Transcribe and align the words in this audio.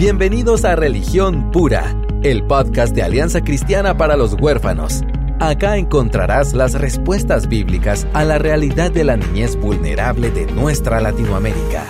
Bienvenidos 0.00 0.64
a 0.64 0.76
Religión 0.76 1.50
Pura, 1.50 1.94
el 2.22 2.42
podcast 2.46 2.94
de 2.94 3.02
Alianza 3.02 3.42
Cristiana 3.42 3.98
para 3.98 4.16
los 4.16 4.32
Huérfanos. 4.32 5.02
Acá 5.40 5.76
encontrarás 5.76 6.54
las 6.54 6.72
respuestas 6.72 7.48
bíblicas 7.50 8.06
a 8.14 8.24
la 8.24 8.38
realidad 8.38 8.90
de 8.90 9.04
la 9.04 9.18
niñez 9.18 9.56
vulnerable 9.56 10.30
de 10.30 10.46
nuestra 10.52 11.02
Latinoamérica. 11.02 11.84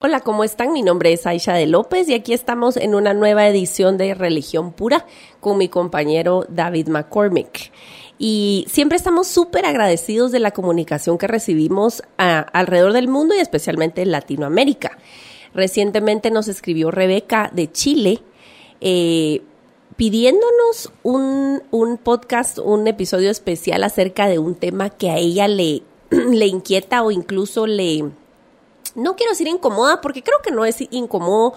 Hola, 0.00 0.18
¿cómo 0.18 0.42
están? 0.42 0.72
Mi 0.72 0.82
nombre 0.82 1.12
es 1.12 1.28
Aisha 1.28 1.52
de 1.52 1.68
López 1.68 2.08
y 2.08 2.14
aquí 2.14 2.32
estamos 2.32 2.76
en 2.76 2.96
una 2.96 3.14
nueva 3.14 3.46
edición 3.46 3.98
de 3.98 4.14
Religión 4.14 4.72
Pura 4.72 5.06
con 5.38 5.58
mi 5.58 5.68
compañero 5.68 6.44
David 6.48 6.88
McCormick. 6.88 7.70
Y 8.22 8.66
siempre 8.68 8.98
estamos 8.98 9.28
súper 9.28 9.64
agradecidos 9.64 10.30
de 10.30 10.40
la 10.40 10.50
comunicación 10.50 11.16
que 11.16 11.26
recibimos 11.26 12.02
alrededor 12.18 12.92
del 12.92 13.08
mundo 13.08 13.34
y 13.34 13.38
especialmente 13.38 14.02
en 14.02 14.10
Latinoamérica. 14.10 14.98
Recientemente 15.54 16.30
nos 16.30 16.46
escribió 16.46 16.90
Rebeca 16.90 17.50
de 17.54 17.72
Chile 17.72 18.20
eh, 18.82 19.40
pidiéndonos 19.96 20.92
un, 21.02 21.62
un, 21.70 21.96
podcast, 21.96 22.58
un 22.58 22.86
episodio 22.88 23.30
especial 23.30 23.84
acerca 23.84 24.28
de 24.28 24.38
un 24.38 24.54
tema 24.54 24.90
que 24.90 25.08
a 25.08 25.16
ella 25.16 25.48
le, 25.48 25.82
le 26.10 26.46
inquieta 26.46 27.02
o 27.02 27.10
incluso 27.10 27.66
le, 27.66 28.04
no 28.94 29.16
quiero 29.16 29.32
decir 29.32 29.48
incomoda, 29.48 30.02
porque 30.02 30.22
creo 30.22 30.40
que 30.42 30.50
no 30.50 30.66
es 30.66 30.76
incómodo, 30.90 31.54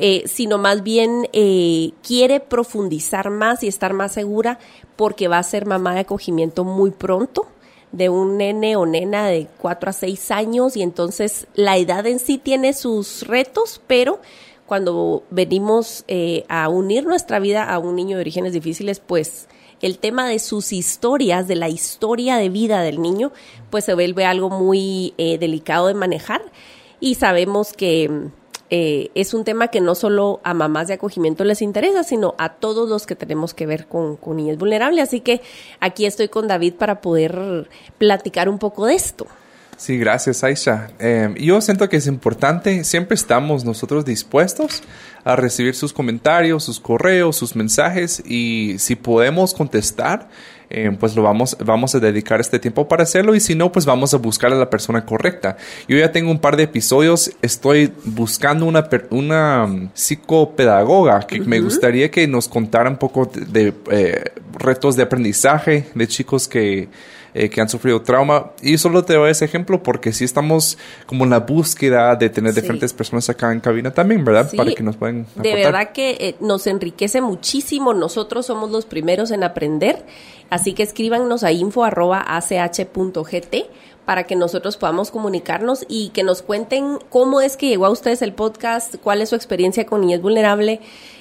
eh, 0.00 0.22
sino 0.26 0.58
más 0.58 0.84
bien 0.84 1.28
eh, 1.32 1.90
quiere 2.06 2.38
profundizar 2.38 3.30
más 3.30 3.64
y 3.64 3.68
estar 3.68 3.94
más 3.94 4.12
segura 4.12 4.60
porque 4.94 5.26
va 5.26 5.38
a 5.38 5.42
ser 5.42 5.66
mamá 5.66 5.94
de 5.94 6.00
acogimiento 6.00 6.62
muy 6.62 6.92
pronto 6.92 7.48
de 7.90 8.08
un 8.08 8.36
nene 8.36 8.76
o 8.76 8.86
nena 8.86 9.26
de 9.26 9.48
4 9.58 9.90
a 9.90 9.92
6 9.92 10.30
años 10.30 10.76
y 10.76 10.82
entonces 10.82 11.48
la 11.54 11.78
edad 11.78 12.06
en 12.06 12.20
sí 12.20 12.38
tiene 12.38 12.74
sus 12.74 13.26
retos, 13.26 13.80
pero 13.88 14.20
cuando 14.66 15.24
venimos 15.30 16.04
eh, 16.06 16.44
a 16.48 16.68
unir 16.68 17.04
nuestra 17.04 17.40
vida 17.40 17.64
a 17.64 17.80
un 17.80 17.96
niño 17.96 18.18
de 18.18 18.20
orígenes 18.20 18.52
difíciles, 18.52 19.00
pues 19.00 19.48
el 19.80 19.98
tema 19.98 20.28
de 20.28 20.38
sus 20.38 20.72
historias, 20.72 21.48
de 21.48 21.56
la 21.56 21.68
historia 21.68 22.36
de 22.36 22.50
vida 22.50 22.82
del 22.82 23.02
niño, 23.02 23.32
pues 23.70 23.84
se 23.84 23.94
vuelve 23.94 24.26
algo 24.26 24.48
muy 24.48 25.14
delicado 25.16 25.86
de 25.86 25.94
manejar. 25.94 26.42
Y 27.00 27.14
sabemos 27.14 27.72
que 27.72 28.30
eh, 28.70 29.10
es 29.14 29.34
un 29.34 29.44
tema 29.44 29.68
que 29.68 29.80
no 29.80 29.94
solo 29.94 30.40
a 30.44 30.54
mamás 30.54 30.88
de 30.88 30.94
acogimiento 30.94 31.44
les 31.44 31.62
interesa, 31.62 32.04
sino 32.04 32.34
a 32.38 32.54
todos 32.54 32.88
los 32.88 33.06
que 33.06 33.16
tenemos 33.16 33.54
que 33.54 33.66
ver 33.66 33.86
con, 33.86 34.16
con 34.16 34.36
vulnerables. 34.58 35.08
Así 35.08 35.20
que 35.20 35.40
aquí 35.80 36.06
estoy 36.06 36.28
con 36.28 36.48
David 36.48 36.74
para 36.74 37.00
poder 37.00 37.68
platicar 37.98 38.48
un 38.48 38.58
poco 38.58 38.86
de 38.86 38.94
esto. 38.94 39.26
Sí, 39.78 39.96
gracias 39.96 40.42
Aisha. 40.42 40.90
Em, 40.98 41.36
yo 41.36 41.60
siento 41.60 41.88
que 41.88 41.98
es 41.98 42.08
importante, 42.08 42.82
siempre 42.82 43.14
estamos 43.14 43.64
nosotros 43.64 44.04
dispuestos 44.04 44.82
a 45.22 45.36
recibir 45.36 45.76
sus 45.76 45.92
comentarios, 45.92 46.64
sus 46.64 46.80
correos, 46.80 47.36
sus 47.36 47.54
mensajes 47.54 48.20
y 48.26 48.74
si 48.80 48.96
podemos 48.96 49.54
contestar, 49.54 50.28
em, 50.70 50.96
pues 50.96 51.14
lo 51.16 51.22
vamos, 51.22 51.56
vamos 51.64 51.94
a 51.94 52.00
dedicar 52.00 52.40
este 52.40 52.58
tiempo 52.58 52.88
para 52.88 53.02
hacerlo 53.02 53.34
y 53.34 53.40
si 53.40 53.54
no, 53.54 53.72
pues 53.72 53.86
vamos 53.86 54.14
a 54.14 54.18
buscar 54.18 54.52
a 54.52 54.56
la 54.56 54.70
persona 54.70 55.04
correcta. 55.04 55.56
Yo 55.88 55.96
ya 55.96 56.12
tengo 56.12 56.30
un 56.30 56.38
par 56.38 56.56
de 56.56 56.64
episodios, 56.64 57.30
estoy 57.42 57.92
buscando 58.04 58.66
una, 58.66 58.88
una 59.10 59.64
um, 59.64 59.88
psicopedagoga 59.94 61.20
que 61.26 61.40
me 61.40 61.60
gustaría 61.60 62.10
que 62.10 62.26
nos 62.26 62.48
contara 62.48 62.90
un 62.90 62.96
poco 62.96 63.26
de, 63.26 63.72
eh, 63.90 64.24
retos 64.58 64.96
de 64.96 65.02
aprendizaje 65.02 65.86
de 65.94 66.06
chicos 66.06 66.48
que 66.48 66.88
eh, 67.38 67.48
que 67.50 67.60
han 67.60 67.68
sufrido 67.68 68.02
trauma. 68.02 68.50
Y 68.62 68.78
solo 68.78 69.04
te 69.04 69.14
doy 69.14 69.30
ese 69.30 69.44
ejemplo 69.44 69.80
porque 69.80 70.12
sí 70.12 70.24
estamos 70.24 70.76
como 71.06 71.22
en 71.22 71.30
la 71.30 71.38
búsqueda 71.38 72.16
de 72.16 72.30
tener 72.30 72.52
diferentes 72.52 72.92
personas 72.92 73.28
acá 73.30 73.52
en 73.52 73.60
cabina 73.60 73.92
también, 73.94 74.24
¿verdad? 74.24 74.50
Para 74.56 74.72
que 74.72 74.82
nos 74.82 74.96
puedan 74.96 75.24
De 75.36 75.54
verdad 75.54 75.92
que 75.92 76.16
eh, 76.18 76.34
nos 76.40 76.66
enriquece 76.66 77.20
muchísimo. 77.20 77.94
Nosotros 77.94 78.46
somos 78.46 78.72
los 78.72 78.86
primeros 78.86 79.30
en 79.30 79.44
aprender. 79.44 80.04
Así 80.50 80.72
que 80.72 80.82
escríbanos 80.82 81.44
a 81.44 81.52
info.ach.gt 81.52 81.94
para 84.04 84.24
que 84.24 84.34
nosotros 84.34 84.76
podamos 84.76 85.12
comunicarnos 85.12 85.84
y 85.88 86.08
que 86.08 86.24
nos 86.24 86.42
cuenten 86.42 86.98
cómo 87.08 87.40
es 87.40 87.56
que 87.56 87.68
llegó 87.68 87.86
a 87.86 87.90
ustedes 87.90 88.20
el 88.22 88.32
podcast, 88.32 88.96
cuál 88.96 89.20
es 89.20 89.28
su 89.28 89.36
experiencia 89.36 89.86
con 89.86 90.00
niñez 90.00 90.22
vulnerable 90.22 90.80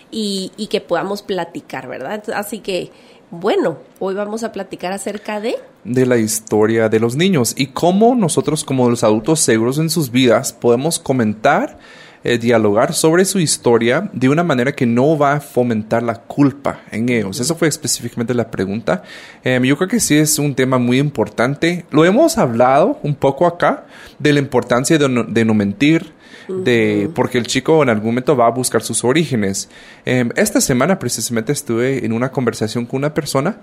y, 0.09 0.51
y 0.57 0.67
que 0.67 0.81
podamos 0.81 1.21
platicar, 1.21 1.87
¿verdad? 1.87 2.23
Así 2.33 2.59
que 2.59 2.91
bueno, 3.29 3.77
hoy 3.99 4.15
vamos 4.15 4.43
a 4.43 4.53
platicar 4.53 4.93
acerca 4.93 5.41
de... 5.41 5.55
De 5.83 6.05
la 6.05 6.17
historia 6.17 6.87
de 6.87 6.99
los 6.99 7.15
niños 7.15 7.53
y 7.57 7.67
cómo 7.67 8.15
nosotros 8.15 8.63
como 8.63 8.89
los 8.89 9.03
adultos 9.03 9.41
seguros 9.41 9.79
en 9.79 9.89
sus 9.89 10.11
vidas 10.11 10.53
podemos 10.53 10.97
comentar, 10.97 11.77
eh, 12.23 12.37
dialogar 12.37 12.93
sobre 12.93 13.25
su 13.25 13.39
historia 13.39 14.09
de 14.13 14.29
una 14.29 14.43
manera 14.43 14.71
que 14.71 14.85
no 14.85 15.17
va 15.17 15.33
a 15.33 15.39
fomentar 15.41 16.03
la 16.03 16.15
culpa 16.15 16.81
en 16.89 17.09
ellos. 17.09 17.39
Eso 17.39 17.55
fue 17.55 17.67
específicamente 17.67 18.33
la 18.33 18.49
pregunta. 18.49 19.03
Em, 19.43 19.63
yo 19.63 19.77
creo 19.77 19.89
que 19.89 19.99
sí 19.99 20.15
es 20.15 20.39
un 20.39 20.55
tema 20.55 20.77
muy 20.77 20.97
importante. 20.97 21.85
Lo 21.91 22.05
hemos 22.05 22.37
hablado 22.37 22.97
un 23.03 23.15
poco 23.15 23.45
acá 23.45 23.85
de 24.19 24.33
la 24.33 24.39
importancia 24.39 24.97
de 24.97 25.45
no 25.45 25.53
mentir, 25.53 26.13
de 26.47 27.09
porque 27.13 27.37
el 27.37 27.47
chico 27.47 27.83
en 27.83 27.89
algún 27.89 28.07
momento 28.07 28.35
va 28.35 28.47
a 28.47 28.51
buscar 28.51 28.81
sus 28.81 29.03
orígenes. 29.03 29.69
Em, 30.05 30.29
esta 30.35 30.61
semana 30.61 30.99
precisamente 30.99 31.51
estuve 31.51 32.05
en 32.05 32.13
una 32.13 32.31
conversación 32.31 32.85
con 32.85 32.99
una 32.99 33.13
persona 33.13 33.61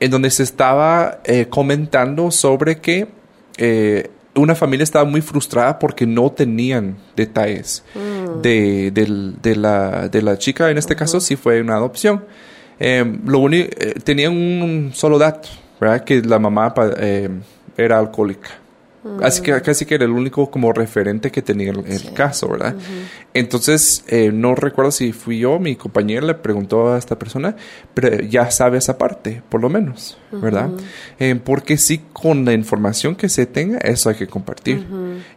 en 0.00 0.10
donde 0.10 0.30
se 0.30 0.42
estaba 0.42 1.20
eh, 1.24 1.46
comentando 1.48 2.30
sobre 2.30 2.78
que 2.78 3.08
eh, 3.56 4.10
una 4.34 4.54
familia 4.54 4.84
estaba 4.84 5.04
muy 5.04 5.20
frustrada 5.20 5.78
porque 5.78 6.06
no 6.06 6.30
tenían 6.30 6.96
detalles 7.16 7.82
mm. 7.94 8.40
de, 8.40 8.92
la, 9.56 10.08
de, 10.08 10.22
la, 10.22 10.38
chica, 10.38 10.70
en 10.70 10.78
este 10.78 10.94
caso 10.94 11.20
sí 11.20 11.36
fue 11.36 11.60
una 11.60 11.74
adopción. 11.74 12.24
Em, 12.78 13.20
lo 13.26 13.40
único, 13.40 13.68
eh, 13.78 13.94
tenían 14.04 14.32
un 14.32 14.92
solo 14.94 15.18
dato, 15.18 15.48
¿verdad? 15.80 16.04
Que 16.04 16.22
la 16.22 16.38
mamá 16.38 16.72
era 17.76 17.98
alcohólica. 17.98 18.50
Así 19.22 19.42
que 19.42 19.60
casi 19.62 19.86
que 19.86 19.94
era 19.94 20.04
el 20.04 20.10
único 20.10 20.50
como 20.50 20.72
referente 20.72 21.30
que 21.30 21.40
tenía 21.40 21.70
el, 21.70 22.12
caso, 22.14 22.48
¿verdad? 22.48 22.74
Entonces, 23.32 24.04
eh, 24.08 24.30
no 24.32 24.54
recuerdo 24.54 24.90
si 24.90 25.12
fui 25.12 25.38
yo, 25.38 25.58
mi 25.58 25.76
compañera 25.76 26.26
le 26.26 26.34
preguntó 26.34 26.92
a 26.92 26.98
esta 26.98 27.18
persona, 27.18 27.54
pero 27.94 28.20
ya 28.22 28.50
sabe 28.50 28.78
esa 28.78 28.98
parte, 28.98 29.42
por 29.48 29.60
lo 29.60 29.68
menos, 29.68 30.18
¿verdad? 30.32 30.70
Eh, 31.18 31.40
porque 31.42 31.76
sí, 31.76 32.02
con 32.12 32.44
la 32.44 32.52
información 32.52 33.14
que 33.14 33.28
se 33.28 33.46
tenga, 33.46 33.78
eso 33.78 34.08
hay 34.08 34.16
que 34.16 34.26
compartir. 34.26 34.84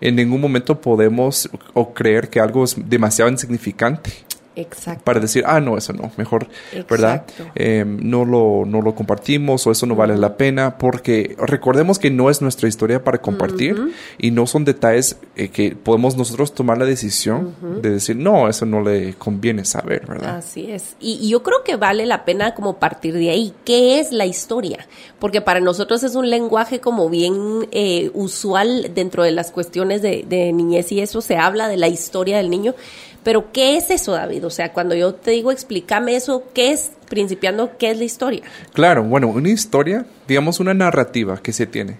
En 0.01 0.15
ningún 0.15 0.41
momento 0.41 0.81
podemos 0.81 1.49
o 1.73 1.93
creer 1.93 2.29
que 2.29 2.39
algo 2.39 2.63
es 2.63 2.75
demasiado 2.89 3.29
insignificante 3.29 4.11
Exacto. 4.55 5.03
Para 5.05 5.19
decir, 5.19 5.43
ah, 5.47 5.61
no, 5.61 5.77
eso 5.77 5.93
no, 5.93 6.11
mejor, 6.17 6.47
¿verdad? 6.89 7.25
Em, 7.55 7.97
no, 8.01 8.25
lo, 8.25 8.63
no 8.65 8.81
lo 8.81 8.93
compartimos 8.95 9.65
o 9.65 9.71
eso 9.71 9.85
no 9.85 9.95
vale 9.95 10.17
la 10.17 10.35
pena, 10.35 10.77
porque 10.77 11.35
recordemos 11.37 11.99
que 11.99 12.11
no 12.11 12.29
es 12.29 12.41
nuestra 12.41 12.67
historia 12.67 13.03
para 13.03 13.19
compartir 13.19 13.93
y 14.17 14.31
no 14.31 14.47
son 14.47 14.65
detalles 14.65 15.17
eh, 15.35 15.49
que 15.49 15.75
podemos 15.75 16.17
nosotros 16.17 16.53
tomar 16.53 16.77
la 16.77 16.85
decisión 16.85 17.55
de 17.81 17.91
decir, 17.91 18.17
no, 18.17 18.49
eso 18.49 18.65
no 18.65 18.81
le 18.81 19.13
conviene 19.13 19.63
saber, 19.63 20.05
¿verdad? 20.05 20.37
Así 20.37 20.69
es. 20.69 20.95
Y, 20.99 21.29
yo 21.29 21.43
creo 21.43 21.63
que 21.63 21.77
vale 21.77 22.05
la 22.05 22.25
pena 22.25 22.53
como 22.53 22.77
partir 22.77 23.13
de 23.13 23.29
ahí. 23.29 23.53
¿Qué 23.63 23.99
es 23.99 24.11
la 24.11 24.25
historia? 24.25 24.85
Porque 25.17 25.39
para 25.39 25.61
nosotros 25.61 26.03
es 26.03 26.15
un 26.15 26.29
lenguaje 26.29 26.81
como 26.81 27.09
bien 27.09 27.69
eh, 27.71 28.11
usual 28.13 28.91
dentro 28.93 29.23
de 29.23 29.31
las 29.31 29.51
cuestiones 29.51 30.01
de, 30.01 30.25
de 30.27 30.51
niñez 30.51 30.91
y 30.91 30.99
eso 30.99 31.21
se 31.21 31.37
habla 31.37 31.69
de 31.69 31.77
la 31.77 31.87
historia 31.87 32.37
del 32.37 32.49
niño 32.49 32.75
pero, 33.23 33.51
¿qué 33.51 33.77
es 33.77 33.89
eso, 33.91 34.13
David? 34.13 34.45
O 34.45 34.49
sea, 34.49 34.73
cuando 34.73 34.95
yo 34.95 35.13
te 35.13 35.31
digo, 35.31 35.51
explícame 35.51 36.15
eso, 36.15 36.43
¿qué 36.53 36.71
es, 36.71 36.91
principiando, 37.07 37.77
qué 37.77 37.91
es 37.91 37.97
la 37.97 38.03
historia? 38.03 38.41
Claro, 38.73 39.03
bueno, 39.03 39.27
una 39.27 39.49
historia, 39.49 40.05
digamos, 40.27 40.59
una 40.59 40.73
narrativa 40.73 41.37
que 41.41 41.53
se 41.53 41.67
tiene. 41.67 41.97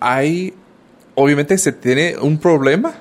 Hay, 0.00 0.52
obviamente, 1.14 1.56
se 1.58 1.70
tiene 1.70 2.16
un 2.18 2.38
problema 2.38 2.94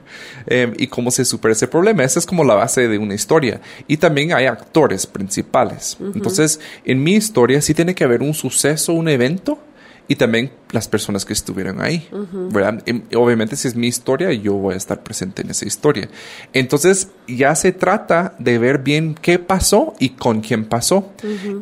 em, 0.46 0.74
y 0.76 0.88
cómo 0.88 1.12
se 1.12 1.24
supera 1.24 1.52
ese 1.52 1.68
problema. 1.68 2.02
Esa 2.02 2.18
es 2.18 2.26
como 2.26 2.42
la 2.42 2.54
base 2.54 2.88
de 2.88 2.98
una 2.98 3.14
historia. 3.14 3.60
Y 3.86 3.98
también 3.98 4.32
hay 4.32 4.46
actores 4.46 5.06
principales. 5.06 5.98
Entonces, 6.00 6.58
en 6.84 7.00
mi 7.00 7.14
historia 7.14 7.62
sí 7.62 7.74
tiene 7.74 7.94
que 7.94 8.02
haber 8.02 8.22
un 8.22 8.34
suceso, 8.34 8.92
un 8.92 9.08
evento 9.08 9.58
y 10.08 10.16
también 10.16 10.50
las 10.72 10.88
personas 10.88 11.24
que 11.24 11.32
estuvieron 11.32 11.80
ahí, 11.80 12.08
¿verdad? 12.50 12.82
obviamente 13.14 13.56
si 13.56 13.68
es 13.68 13.74
mi 13.74 13.86
historia, 13.86 14.32
yo 14.32 14.54
voy 14.54 14.74
a 14.74 14.76
estar 14.76 15.02
presente 15.02 15.42
en 15.42 15.50
esa 15.50 15.66
historia. 15.66 16.08
Entonces 16.52 17.08
ya 17.26 17.54
se 17.54 17.72
trata 17.72 18.34
de 18.38 18.58
ver 18.58 18.78
bien 18.78 19.14
qué 19.14 19.38
pasó 19.38 19.94
y 19.98 20.10
con 20.10 20.40
quién 20.40 20.64
pasó. 20.64 21.12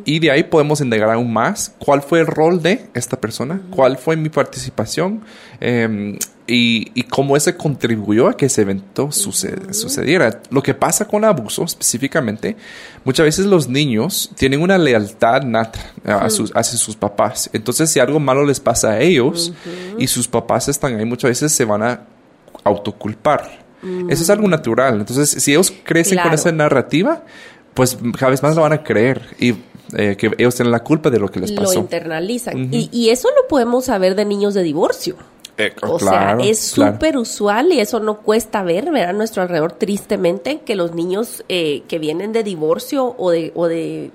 Y 0.05 0.19
de 0.19 0.31
ahí 0.31 0.43
podemos 0.43 0.81
indagar 0.81 1.11
aún 1.11 1.31
más 1.31 1.73
cuál 1.79 2.01
fue 2.01 2.19
el 2.19 2.27
rol 2.27 2.61
de 2.61 2.89
esta 2.93 3.19
persona, 3.19 3.61
cuál 3.71 3.97
fue 3.97 4.15
mi 4.15 4.29
participación. 4.29 5.21
Eh, 5.61 6.17
y, 6.51 7.03
cómo 7.03 7.37
ese 7.37 7.55
contribuyó 7.55 8.27
a 8.27 8.35
que 8.35 8.47
ese 8.47 8.61
evento 8.61 9.11
sucediera. 9.11 10.41
Lo 10.49 10.63
que 10.63 10.73
pasa 10.73 11.07
con 11.07 11.23
abuso 11.23 11.63
específicamente, 11.63 12.55
muchas 13.03 13.25
veces 13.25 13.45
los 13.45 13.67
niños 13.67 14.31
tienen 14.35 14.61
una 14.61 14.77
lealtad 14.77 15.43
nata 15.43 15.79
a 16.05 16.29
sus, 16.29 16.51
hacia 16.55 16.77
sus 16.77 16.95
papás. 16.95 17.49
Entonces, 17.53 17.91
si 17.91 17.99
algo 17.99 18.19
malo 18.19 18.45
les 18.45 18.59
pasa 18.59 18.91
a 18.91 18.98
ellos 19.01 19.53
y 19.97 20.07
sus 20.07 20.27
papás 20.27 20.67
están 20.69 20.95
ahí, 20.97 21.05
muchas 21.05 21.29
veces 21.31 21.51
se 21.51 21.65
van 21.65 21.83
a 21.83 22.01
autoculpar. 22.63 23.67
Eso 24.09 24.23
es 24.23 24.29
algo 24.29 24.47
natural. 24.47 24.99
Entonces, 24.99 25.29
si 25.41 25.51
ellos 25.51 25.71
crecen 25.83 26.19
con 26.21 26.33
esa 26.33 26.51
narrativa, 26.51 27.23
pues 27.73 27.97
cada 28.17 28.31
vez 28.31 28.43
más 28.43 28.55
lo 28.55 28.61
van 28.63 28.73
a 28.73 28.83
creer 28.83 29.21
y 29.39 29.55
eh, 29.95 30.17
que 30.17 30.31
ellos 30.37 30.53
tienen 30.55 30.71
la 30.71 30.83
culpa 30.83 31.09
de 31.09 31.17
lo 31.19 31.29
que 31.29 31.39
les 31.39 31.51
Lo 31.51 31.61
pasó. 31.63 31.79
internalizan. 31.79 32.73
y, 32.73 32.89
y 32.91 33.09
eso 33.09 33.29
lo 33.41 33.47
podemos 33.47 33.85
saber 33.85 34.15
de 34.15 34.25
niños 34.25 34.53
de 34.53 34.63
divorcio. 34.63 35.15
Eh, 35.57 35.73
O 35.81 35.97
claro, 35.97 36.41
sea, 36.41 36.49
es 36.49 36.71
claro. 36.73 36.93
súper 36.93 37.17
usual 37.17 37.71
y 37.73 37.79
eso 37.79 37.99
no 37.99 38.19
cuesta 38.19 38.63
ver, 38.63 38.91
ver 38.91 39.07
a 39.07 39.13
nuestro 39.13 39.41
alrededor 39.43 39.73
tristemente 39.73 40.61
que 40.65 40.75
los 40.75 40.93
niños 40.93 41.43
eh, 41.49 41.83
que 41.87 41.99
vienen 41.99 42.31
de 42.33 42.43
divorcio 42.43 43.15
o 43.17 43.31
de, 43.31 43.51
o 43.55 43.67
de 43.67 44.11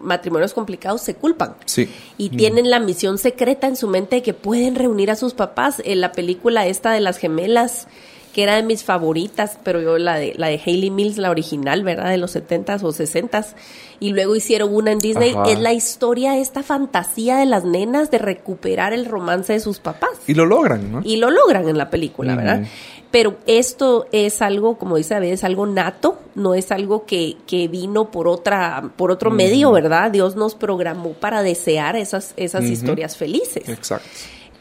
matrimonios 0.00 0.54
complicados 0.54 1.02
se 1.02 1.14
culpan. 1.14 1.56
Sí. 1.64 1.88
Y 2.18 2.30
tienen 2.30 2.70
la 2.70 2.80
misión 2.80 3.18
secreta 3.18 3.66
en 3.66 3.76
su 3.76 3.88
mente 3.88 4.16
de 4.16 4.22
que 4.22 4.34
pueden 4.34 4.74
reunir 4.74 5.10
a 5.10 5.16
sus 5.16 5.34
papás. 5.34 5.82
En 5.84 6.00
la 6.00 6.12
película 6.12 6.66
esta 6.66 6.92
de 6.92 7.00
las 7.00 7.18
gemelas, 7.18 7.86
que 8.32 8.42
era 8.42 8.56
de 8.56 8.62
mis 8.62 8.84
favoritas, 8.84 9.58
pero 9.62 9.80
yo 9.80 9.98
la 9.98 10.16
de, 10.16 10.34
la 10.36 10.48
de 10.48 10.60
Hayley 10.64 10.90
Mills, 10.90 11.18
la 11.18 11.30
original, 11.30 11.82
¿verdad? 11.82 12.10
De 12.10 12.16
los 12.16 12.34
70s 12.34 12.82
o 12.82 12.92
60s. 12.92 13.54
Y 13.98 14.12
luego 14.12 14.34
hicieron 14.36 14.74
una 14.74 14.92
en 14.92 14.98
Disney. 14.98 15.30
Ajá. 15.30 15.50
Es 15.50 15.58
la 15.58 15.72
historia, 15.72 16.38
esta 16.38 16.62
fantasía 16.62 17.36
de 17.36 17.46
las 17.46 17.64
nenas 17.64 18.10
de 18.10 18.18
recuperar 18.18 18.92
el 18.92 19.06
romance 19.06 19.52
de 19.52 19.60
sus 19.60 19.78
papás. 19.78 20.10
Y 20.26 20.34
lo 20.34 20.46
logran, 20.46 20.90
¿no? 20.90 21.02
Y 21.04 21.16
lo 21.16 21.30
logran 21.30 21.68
en 21.68 21.76
la 21.76 21.90
película, 21.90 22.36
¿verdad? 22.36 22.62
Pero 23.10 23.36
esto 23.46 24.06
es 24.12 24.40
algo, 24.40 24.78
como 24.78 24.96
dice 24.96 25.14
David, 25.14 25.32
es 25.32 25.42
algo 25.42 25.66
nato, 25.66 26.20
no 26.36 26.54
es 26.54 26.70
algo 26.70 27.06
que, 27.06 27.36
que 27.46 27.66
vino 27.66 28.12
por 28.12 28.28
otra, 28.28 28.92
por 28.96 29.10
otro 29.10 29.32
medio, 29.32 29.72
¿verdad? 29.72 30.12
Dios 30.12 30.36
nos 30.36 30.54
programó 30.54 31.14
para 31.14 31.42
desear 31.42 31.96
esas, 31.96 32.34
esas 32.36 32.64
historias 32.64 33.16
felices. 33.16 33.68
Exacto. 33.68 34.08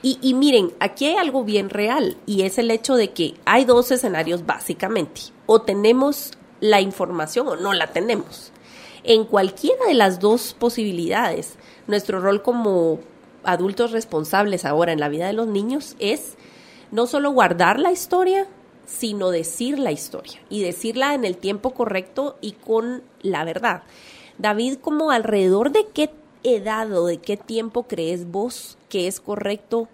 Y, 0.02 0.18
y 0.22 0.34
miren, 0.34 0.74
aquí 0.80 1.06
hay 1.06 1.16
algo 1.18 1.44
bien 1.44 1.70
real 1.70 2.18
y 2.26 2.44
es 2.44 2.58
el 2.58 2.72
hecho 2.72 2.96
de 2.96 3.12
que 3.12 3.36
hay 3.46 3.66
dos 3.66 3.92
escenarios 3.92 4.46
básicamente. 4.46 5.22
O 5.46 5.62
tenemos 5.62 6.32
la 6.62 6.82
información 6.82 7.48
o 7.48 7.56
no 7.56 7.74
la 7.74 7.88
tenemos. 7.88 8.52
En 9.04 9.26
cualquiera 9.26 9.86
de 9.88 9.94
las 9.94 10.20
dos 10.20 10.56
posibilidades, 10.58 11.56
nuestro 11.88 12.20
rol 12.20 12.42
como 12.42 13.00
adultos 13.44 13.92
responsables 13.92 14.66
ahora 14.66 14.92
en 14.92 15.00
la 15.00 15.10
vida 15.10 15.28
de 15.28 15.34
los 15.34 15.48
niños 15.48 15.96
es 16.00 16.36
no 16.92 17.08
solo 17.08 17.32
guardar 17.32 17.80
la 17.80 17.92
historia, 17.92 18.48
sino 18.86 19.30
decir 19.30 19.80
la 19.80 19.92
historia 19.92 20.40
y 20.50 20.62
decirla 20.62 21.14
en 21.14 21.24
el 21.24 21.38
tiempo 21.38 21.72
correcto 21.72 22.38
y 22.42 22.54
con 22.54 23.04
la 23.22 23.46
verdad. 23.46 23.84
David, 24.38 24.78
como 24.82 25.12
alrededor 25.12 25.72
de 25.72 25.86
qué 25.94 26.10
edad 26.44 26.92
o 26.94 27.06
de 27.06 27.18
qué 27.18 27.38
tiempo 27.38 27.84
crees 27.84 28.30
vos 28.30 28.78
que 28.90 29.08
es 29.08 29.20
correcto 29.20 29.88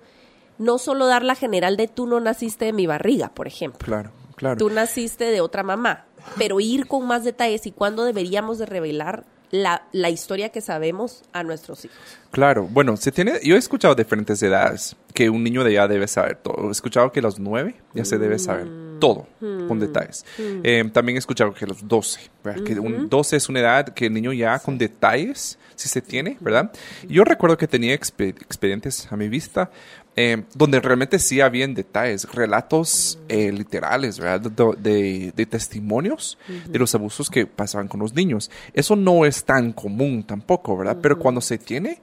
no 0.57 0.77
solo 0.77 1.07
dar 1.07 1.23
la 1.23 1.35
general 1.35 1.77
de 1.77 1.87
tú 1.87 2.07
no 2.07 2.19
naciste 2.19 2.65
de 2.65 2.73
mi 2.73 2.87
barriga, 2.87 3.29
por 3.29 3.47
ejemplo. 3.47 3.85
Claro, 3.85 4.11
claro. 4.35 4.57
Tú 4.57 4.69
naciste 4.69 5.25
de 5.25 5.41
otra 5.41 5.63
mamá, 5.63 6.05
pero 6.37 6.59
ir 6.59 6.87
con 6.87 7.05
más 7.05 7.23
detalles 7.23 7.65
y 7.65 7.71
cuándo 7.71 8.05
deberíamos 8.05 8.57
de 8.57 8.65
revelar 8.65 9.25
la, 9.51 9.83
la 9.91 10.09
historia 10.09 10.49
que 10.49 10.61
sabemos 10.61 11.23
a 11.33 11.43
nuestros 11.43 11.85
hijos. 11.85 11.97
Claro, 12.31 12.67
bueno, 12.69 12.97
se 12.97 13.11
tiene, 13.11 13.39
yo 13.43 13.55
he 13.55 13.59
escuchado 13.59 13.95
diferentes 13.95 14.41
edades 14.43 14.95
que 15.13 15.29
un 15.29 15.43
niño 15.43 15.63
de 15.63 15.73
ya 15.73 15.87
debe 15.87 16.07
saber 16.07 16.35
todo. 16.37 16.67
He 16.67 16.71
escuchado 16.71 17.11
que 17.11 17.19
a 17.19 17.23
los 17.23 17.39
nueve 17.39 17.75
ya 17.93 18.03
se 18.03 18.17
debe 18.17 18.37
saber 18.39 18.67
todo, 18.99 19.27
con 19.39 19.79
detalles. 19.79 20.25
Eh, 20.37 20.89
también 20.93 21.15
he 21.15 21.19
escuchado 21.19 21.53
que 21.53 21.63
a 21.65 21.67
los 21.67 21.87
12, 21.87 22.19
¿verdad? 22.43 22.63
que 22.63 22.79
un 22.79 23.09
12 23.09 23.35
es 23.37 23.47
una 23.49 23.59
edad 23.61 23.85
que 23.93 24.07
el 24.07 24.13
niño 24.13 24.33
ya 24.33 24.59
con 24.59 24.77
detalles, 24.77 25.57
si 25.75 25.87
se 25.89 26.01
tiene, 26.01 26.37
¿verdad? 26.41 26.71
Yo 27.07 27.23
recuerdo 27.23 27.57
que 27.57 27.67
tenía 27.67 27.93
expe- 27.93 28.35
expedientes 28.41 29.07
a 29.11 29.15
mi 29.17 29.27
vista 29.29 29.69
eh, 30.15 30.43
donde 30.53 30.79
realmente 30.79 31.19
sí 31.19 31.41
habían 31.41 31.73
detalles, 31.73 32.25
relatos 32.33 33.19
eh, 33.27 33.51
literales, 33.51 34.17
¿verdad? 34.19 34.49
De, 34.51 34.75
de- 34.91 35.31
de 35.35 35.45
testimonios 35.45 36.37
de 36.47 36.79
los 36.79 36.93
abusos 36.95 37.29
que 37.29 37.45
pasaban 37.45 37.87
con 37.87 37.99
los 37.99 38.13
niños. 38.13 38.49
Eso 38.73 38.95
no 38.95 39.25
es 39.25 39.43
tan 39.43 39.73
común 39.73 40.23
tampoco, 40.23 40.77
¿verdad? 40.77 40.97
Pero 41.01 41.19
cuando 41.19 41.41
se 41.41 41.57
tiene, 41.57 42.01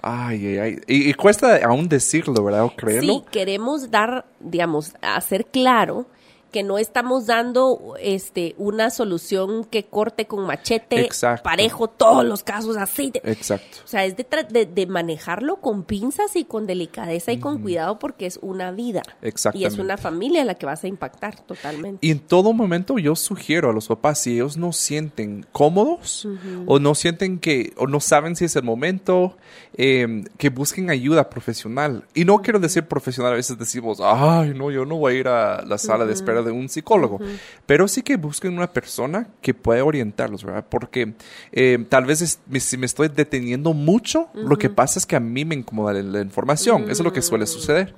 ay, 0.00 0.46
ay, 0.46 0.58
ay, 0.58 0.78
y, 0.86 1.10
y 1.10 1.14
cuesta 1.14 1.56
aún 1.64 1.88
decirlo, 1.88 2.42
¿verdad? 2.44 2.64
O 2.64 2.74
creerlo. 2.76 3.14
Sí, 3.14 3.24
queremos 3.30 3.90
dar, 3.90 4.26
digamos, 4.40 4.94
hacer 5.02 5.46
claro 5.46 6.06
que 6.54 6.62
no 6.62 6.78
estamos 6.78 7.26
dando 7.26 7.96
este 8.00 8.54
una 8.58 8.90
solución 8.90 9.64
que 9.64 9.86
corte 9.86 10.26
con 10.28 10.46
machete 10.46 11.00
Exacto. 11.00 11.42
parejo 11.42 11.88
todos 11.88 12.24
los 12.24 12.44
casos 12.44 12.76
así. 12.76 13.10
de- 13.10 13.20
Exacto. 13.24 13.78
o 13.84 13.88
sea, 13.88 14.04
es 14.04 14.16
de, 14.16 14.24
de- 14.50 14.66
de 14.66 14.86
manejarlo 14.86 15.56
con 15.56 15.82
pinzas 15.82 16.36
y 16.36 16.44
con 16.44 16.64
delicadeza 16.68 17.32
y 17.32 17.40
con 17.40 17.60
cuidado 17.60 17.98
porque 17.98 18.26
es 18.26 18.38
una 18.40 18.70
vida. 18.70 19.02
Y 19.54 19.64
es 19.64 19.78
una 19.78 19.96
familia 19.96 20.44
la 20.44 20.54
que 20.54 20.64
vas 20.64 20.84
a 20.84 20.86
impactar 20.86 21.40
totalmente. 21.40 22.06
Y 22.06 22.12
en 22.12 22.20
todo 22.20 22.52
momento 22.52 22.98
yo 23.00 23.16
sugiero 23.16 23.70
a 23.70 23.72
los 23.72 23.88
papás, 23.88 24.20
si 24.20 24.34
ellos 24.34 24.56
no 24.56 24.72
sienten 24.72 25.44
cómodos 25.50 26.28
o 26.66 26.78
no 26.78 26.94
sienten 26.94 27.40
que, 27.40 27.72
o 27.76 27.88
no 27.88 27.98
saben 27.98 28.36
si 28.36 28.44
es 28.44 28.54
el 28.54 28.62
momento, 28.62 29.36
eh, 29.76 30.22
que 30.38 30.50
busquen 30.50 30.88
ayuda 30.90 31.28
profesional. 31.30 32.04
Y 32.14 32.24
no 32.24 32.42
quiero 32.42 32.60
decir 32.60 32.84
profesional, 32.84 33.32
a 33.32 33.36
veces 33.36 33.58
decimos, 33.58 33.98
ay, 34.00 34.52
no, 34.54 34.70
yo 34.70 34.84
no 34.84 34.98
voy 34.98 35.14
a 35.14 35.18
ir 35.18 35.26
a 35.28 35.62
la 35.64 35.78
sala 35.78 36.04
de 36.04 36.12
espera 36.12 36.42
de 36.44 36.52
un 36.52 36.68
psicólogo. 36.68 37.18
Pero 37.66 37.88
sí 37.88 38.02
que 38.02 38.16
busquen 38.16 38.54
una 38.56 38.72
persona 38.72 39.28
que 39.42 39.54
pueda 39.54 39.84
orientarlos, 39.84 40.44
¿verdad? 40.44 40.64
Porque 40.68 41.14
eh, 41.52 41.84
tal 41.88 42.04
vez 42.04 42.20
es- 42.22 42.40
me- 42.48 42.60
si 42.60 42.76
me 42.76 42.86
estoy 42.86 43.08
deteniendo 43.08 43.72
mucho, 43.74 44.28
lo 44.34 44.56
que 44.56 44.68
pasa 44.70 44.98
es 44.98 45.06
que 45.06 45.16
a 45.16 45.20
mí 45.20 45.44
me 45.44 45.54
incomoda 45.54 45.92
la, 45.92 46.02
la 46.02 46.20
información. 46.20 46.82
Eso 46.84 46.92
es 46.92 47.00
lo 47.00 47.12
que 47.12 47.22
suele 47.22 47.46
suceder, 47.46 47.94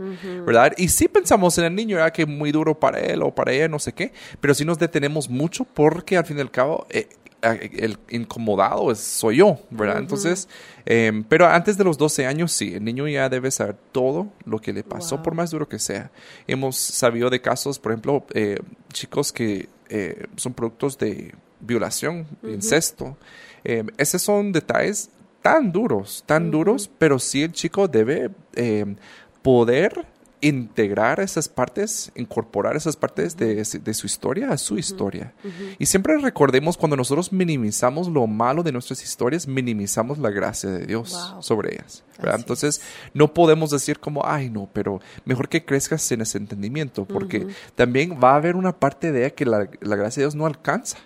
¿verdad? 0.46 0.72
Y 0.76 0.88
sí 0.88 1.08
pensamos 1.08 1.58
en 1.58 1.64
el 1.64 1.75
niño, 1.75 1.96
¿verdad? 1.96 2.12
Que 2.12 2.22
es 2.22 2.28
muy 2.28 2.52
duro 2.52 2.78
para 2.78 2.98
él 3.00 3.22
o 3.22 3.34
para 3.34 3.52
ella, 3.52 3.69
no 3.69 3.78
sé 3.78 3.93
qué, 3.93 4.12
pero 4.40 4.54
sí 4.54 4.64
nos 4.64 4.78
detenemos 4.78 5.28
mucho 5.28 5.64
porque 5.64 6.16
al 6.16 6.25
fin 6.25 6.38
y 6.38 6.40
al 6.40 6.50
cabo... 6.50 6.87
eh, 6.90 7.08
el 7.42 7.98
incomodado 8.10 8.90
es, 8.90 8.98
soy 8.98 9.36
yo, 9.36 9.58
¿verdad? 9.70 9.98
Entonces, 9.98 10.48
eh, 10.84 11.22
pero 11.28 11.46
antes 11.46 11.76
de 11.76 11.84
los 11.84 11.98
12 11.98 12.26
años, 12.26 12.52
sí, 12.52 12.74
el 12.74 12.84
niño 12.84 13.06
ya 13.08 13.28
debe 13.28 13.50
saber 13.50 13.76
todo 13.92 14.28
lo 14.44 14.58
que 14.60 14.72
le 14.72 14.82
pasó, 14.82 15.16
Wow. 15.16 15.22
por 15.24 15.34
más 15.34 15.50
duro 15.50 15.68
que 15.68 15.78
sea. 15.78 16.10
Hemos 16.46 16.76
sabido 16.76 17.30
de 17.30 17.40
casos, 17.40 17.78
por 17.78 17.92
ejemplo, 17.92 18.24
eh, 18.34 18.58
chicos 18.92 19.32
que 19.32 19.68
eh, 19.88 20.26
son 20.36 20.54
productos 20.54 20.98
de 20.98 21.34
violación, 21.60 22.26
incesto. 22.42 23.16
Eh, 23.64 23.84
esos 23.98 24.22
son 24.22 24.52
detalles 24.52 25.10
tan 25.42 25.70
duros, 25.72 26.24
tan 26.26 26.50
duros, 26.50 26.90
pero 26.98 27.18
sí 27.18 27.42
el 27.44 27.52
chico 27.52 27.86
debe 27.86 28.30
eh, 28.54 28.96
poder 29.42 30.06
integrar 30.42 31.18
esas 31.20 31.48
partes, 31.48 32.12
incorporar 32.14 32.76
esas 32.76 32.94
partes 32.96 33.36
de, 33.36 33.54
de 33.56 33.94
su 33.94 34.06
historia 34.06 34.50
a 34.50 34.58
su 34.58 34.78
historia. 34.78 35.32
Y 35.78 35.87
siempre 35.87 36.18
recordemos 36.18 36.76
cuando 36.76 36.94
nosotros 36.96 37.32
minimizamos 37.32 38.08
lo 38.08 38.26
malo 38.26 38.62
de 38.62 38.70
nuestras 38.72 39.02
historias, 39.02 39.46
minimizamos 39.49 40.18
la 40.18 40.30
gracia 40.30 40.70
de 40.70 40.87
Dios 40.87 41.12
Wow. 41.32 41.42
sobre 41.42 41.75
ellas. 41.75 42.04
Entonces, 42.34 42.80
no 43.14 43.32
podemos 43.32 43.70
decir 43.70 43.99
como, 43.99 44.26
ay, 44.26 44.50
no, 44.50 44.68
pero 44.72 45.00
mejor 45.25 45.49
que 45.49 45.64
crezcas 45.64 46.11
en 46.12 46.20
ese 46.20 46.38
entendimiento, 46.38 47.06
porque 47.06 47.46
también 47.75 48.18
va 48.22 48.32
a 48.32 48.37
haber 48.37 48.56
una 48.56 48.72
parte 48.78 49.12
de 49.12 49.20
ella 49.20 49.30
que 49.34 49.46
la, 49.46 49.68
la 49.80 49.96
gracia 49.96 50.20
de 50.20 50.25
Dios 50.25 50.34
no 50.34 50.46
alcanza, 50.46 50.99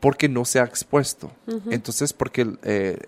porque 0.00 0.28
no 0.28 0.44
se 0.44 0.60
ha 0.60 0.64
expuesto. 0.64 1.32
Entonces, 1.70 2.12
porque 2.12 2.46
eh, 2.62 2.98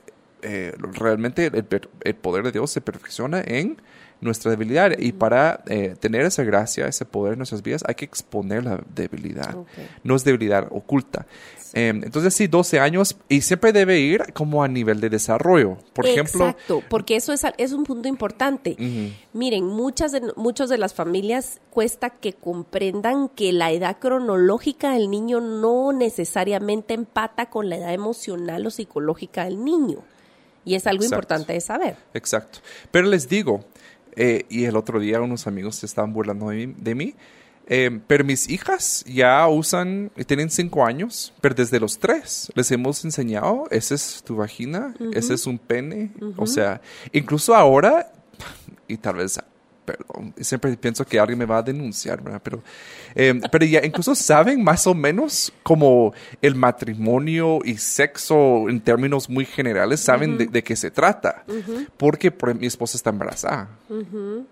eh, 0.43 0.73
realmente 0.79 1.47
el, 1.47 1.67
el 2.03 2.15
poder 2.15 2.45
de 2.45 2.53
Dios 2.53 2.71
se 2.71 2.81
perfecciona 2.81 3.43
en 3.45 3.81
nuestra 4.21 4.51
debilidad 4.51 4.99
y 4.99 5.13
para 5.13 5.63
eh, 5.69 5.95
tener 5.99 6.23
esa 6.23 6.43
gracia, 6.43 6.87
ese 6.87 7.05
poder 7.05 7.35
en 7.35 7.39
nuestras 7.39 7.63
vidas, 7.63 7.85
hay 7.87 7.95
que 7.95 8.05
exponer 8.05 8.65
la 8.65 8.81
debilidad. 8.95 9.57
No 10.03 10.17
es 10.17 10.25
debilidad 10.25 10.67
oculta. 10.71 11.27
Eh, 11.75 11.89
entonces, 11.89 12.35
sí, 12.35 12.47
12 12.47 12.81
años 12.81 13.17
y 13.29 13.43
siempre 13.43 13.73
debe 13.73 14.01
ir 14.01 14.33
como 14.33 14.63
a 14.63 14.69
nivel 14.69 15.01
de 15.01 15.11
desarrollo. 15.11 15.77
Por 15.93 16.07
ejemplo, 16.07 16.49
Exacto, 16.49 16.83
porque 16.89 17.17
eso 17.17 17.33
es, 17.33 17.43
es 17.59 17.73
un 17.73 17.85
punto 17.85 18.09
importante. 18.09 18.77
Miren, 19.33 19.65
muchas 19.67 20.13
de, 20.13 20.33
muchos 20.37 20.69
de 20.69 20.79
las 20.79 20.95
familias 20.95 21.61
cuesta 21.71 22.11
que 22.11 22.33
comprendan 22.33 23.29
que 23.29 23.53
la 23.53 23.71
edad 23.71 23.99
cronológica 23.99 24.93
del 24.93 25.11
niño 25.11 25.41
no 25.41 25.93
necesariamente 25.93 26.95
empata 26.95 27.51
con 27.51 27.69
la 27.69 27.77
edad 27.77 27.93
emocional 27.93 28.67
o 28.67 28.71
psicológica 28.71 29.45
del 29.45 29.65
niño. 29.65 29.99
Y 30.65 30.75
es 30.75 30.87
algo 30.87 31.03
Exacto. 31.03 31.15
importante 31.17 31.53
de 31.55 31.61
saber. 31.61 31.97
Exacto. 32.13 32.59
Pero 32.91 33.07
les 33.09 33.29
digo, 33.29 33.65
eh, 34.17 34.45
y 34.49 34.65
el 34.65 34.77
otro 34.77 35.01
día 35.01 35.21
unos 35.21 35.47
amigos 35.47 35.77
se 35.77 35.87
estaban 35.87 36.13
burlando 36.13 36.49
de 36.49 36.67
mí, 36.67 36.75
de 36.77 36.95
mí, 36.95 37.15
eh, 37.67 38.01
pero 38.07 38.25
mis 38.25 38.49
hijas 38.49 39.05
ya 39.07 39.47
usan, 39.47 40.11
tienen 40.27 40.49
cinco 40.49 40.87
años, 40.87 41.35
pero 41.41 41.55
desde 41.55 41.79
los 41.79 41.99
tres 41.99 42.51
les 42.55 42.71
hemos 42.71 43.05
enseñado, 43.05 43.67
esa 43.71 43.95
es 43.95 44.23
tu 44.25 44.37
vagina, 44.37 44.95
ese 45.13 45.35
es 45.35 45.47
un 45.47 45.59
pene, 45.59 46.11
o 46.37 46.47
sea, 46.47 46.81
incluso 47.13 47.55
ahora, 47.55 48.11
y 48.87 48.97
tal 48.97 49.17
vez 49.17 49.39
perdón, 49.89 50.35
siempre 50.39 50.77
pienso 50.77 51.05
que 51.07 51.19
alguien 51.19 51.39
me 51.39 51.47
va 51.47 51.59
a 51.59 51.63
denunciar, 51.63 52.23
¿verdad? 52.23 52.43
Pero, 52.45 52.63
eh, 53.15 53.41
pero 53.51 53.65
ya 53.65 53.81
incluso 53.85 54.15
saben 54.15 54.63
más 54.63 54.87
o 54.87 54.95
menos 54.95 55.51
como 55.63 56.13
el 56.43 56.55
matrimonio 56.55 57.61
y 57.65 57.79
sexo 57.79 58.69
en 58.69 58.81
términos 58.81 59.31
muy 59.31 59.47
generales, 59.47 60.01
saben 60.01 60.37
de, 60.37 60.63
qué 60.63 60.77
se 60.77 60.91
trata. 60.91 61.45
Porque 61.97 62.31
por, 62.31 62.55
mi 62.55 62.67
esposa 62.67 62.99
está 62.99 63.11
embarazada. 63.11 63.69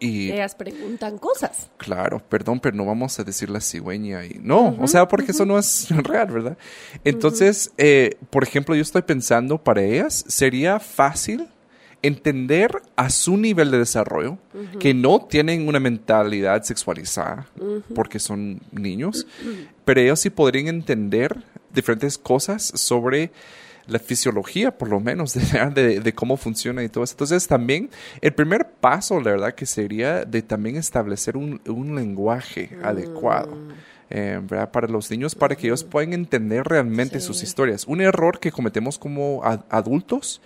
Y 0.00 0.30
ellas 0.30 0.54
preguntan 0.54 1.18
cosas. 1.18 1.68
Claro, 1.76 2.22
perdón, 2.26 2.58
pero 2.60 2.74
no 2.74 2.86
vamos 2.86 3.18
a 3.18 3.24
decir 3.24 3.50
la 3.50 3.60
cigüeña 3.60 4.24
y 4.24 4.40
no, 4.40 4.74
o 4.80 4.86
sea, 4.86 5.06
porque 5.06 5.32
eso 5.32 5.44
no 5.44 5.58
es 5.58 5.88
real, 5.90 6.28
¿verdad? 6.28 6.56
Entonces, 7.04 7.72
eh, 7.76 8.16
por 8.30 8.42
ejemplo, 8.42 8.74
yo 8.74 8.82
estoy 8.82 9.02
pensando 9.02 9.58
para 9.58 9.82
ellas, 9.82 10.24
sería 10.28 10.80
fácil 10.80 11.46
entender 12.02 12.70
a 12.94 13.10
su 13.10 13.36
nivel 13.36 13.70
de 13.70 13.78
desarrollo, 13.78 14.38
que 14.78 14.94
no 14.94 15.20
tienen 15.20 15.68
una 15.68 15.80
mentalidad 15.80 16.62
sexualizada 16.62 17.46
porque 17.94 18.18
son 18.18 18.60
niños, 18.72 19.26
pero 19.84 20.00
ellos 20.00 20.20
sí 20.20 20.30
podrían 20.30 20.68
entender 20.68 21.42
diferentes 21.72 22.18
cosas 22.18 22.72
sobre 22.74 23.30
la 23.86 23.98
fisiología, 23.98 24.76
por 24.76 24.88
lo 24.88 25.00
menos, 25.00 25.34
de, 25.74 26.12
cómo 26.14 26.36
funciona 26.36 26.82
y 26.82 26.88
todo 26.88 27.04
eso. 27.04 27.14
Entonces, 27.14 27.46
también 27.46 27.90
el 28.20 28.32
primer 28.32 28.68
paso, 28.68 29.20
la 29.20 29.32
verdad, 29.32 29.54
que 29.54 29.66
sería 29.66 30.24
de 30.24 30.42
también 30.42 30.76
establecer 30.76 31.36
un, 31.36 31.60
lenguaje 31.94 32.70
mm. 32.72 32.84
adecuado. 32.84 33.56
Eh, 34.08 34.40
para 34.72 34.86
los 34.86 35.10
niños, 35.10 35.34
para 35.34 35.56
que 35.56 35.66
ellos 35.66 35.82
puedan 35.82 36.12
entender 36.12 36.64
realmente 36.64 37.18
sus 37.18 37.42
historias. 37.42 37.86
Un 37.86 38.00
error 38.00 38.38
que 38.38 38.52
cometemos 38.52 38.98
como 38.98 39.42
adultos 39.68 40.40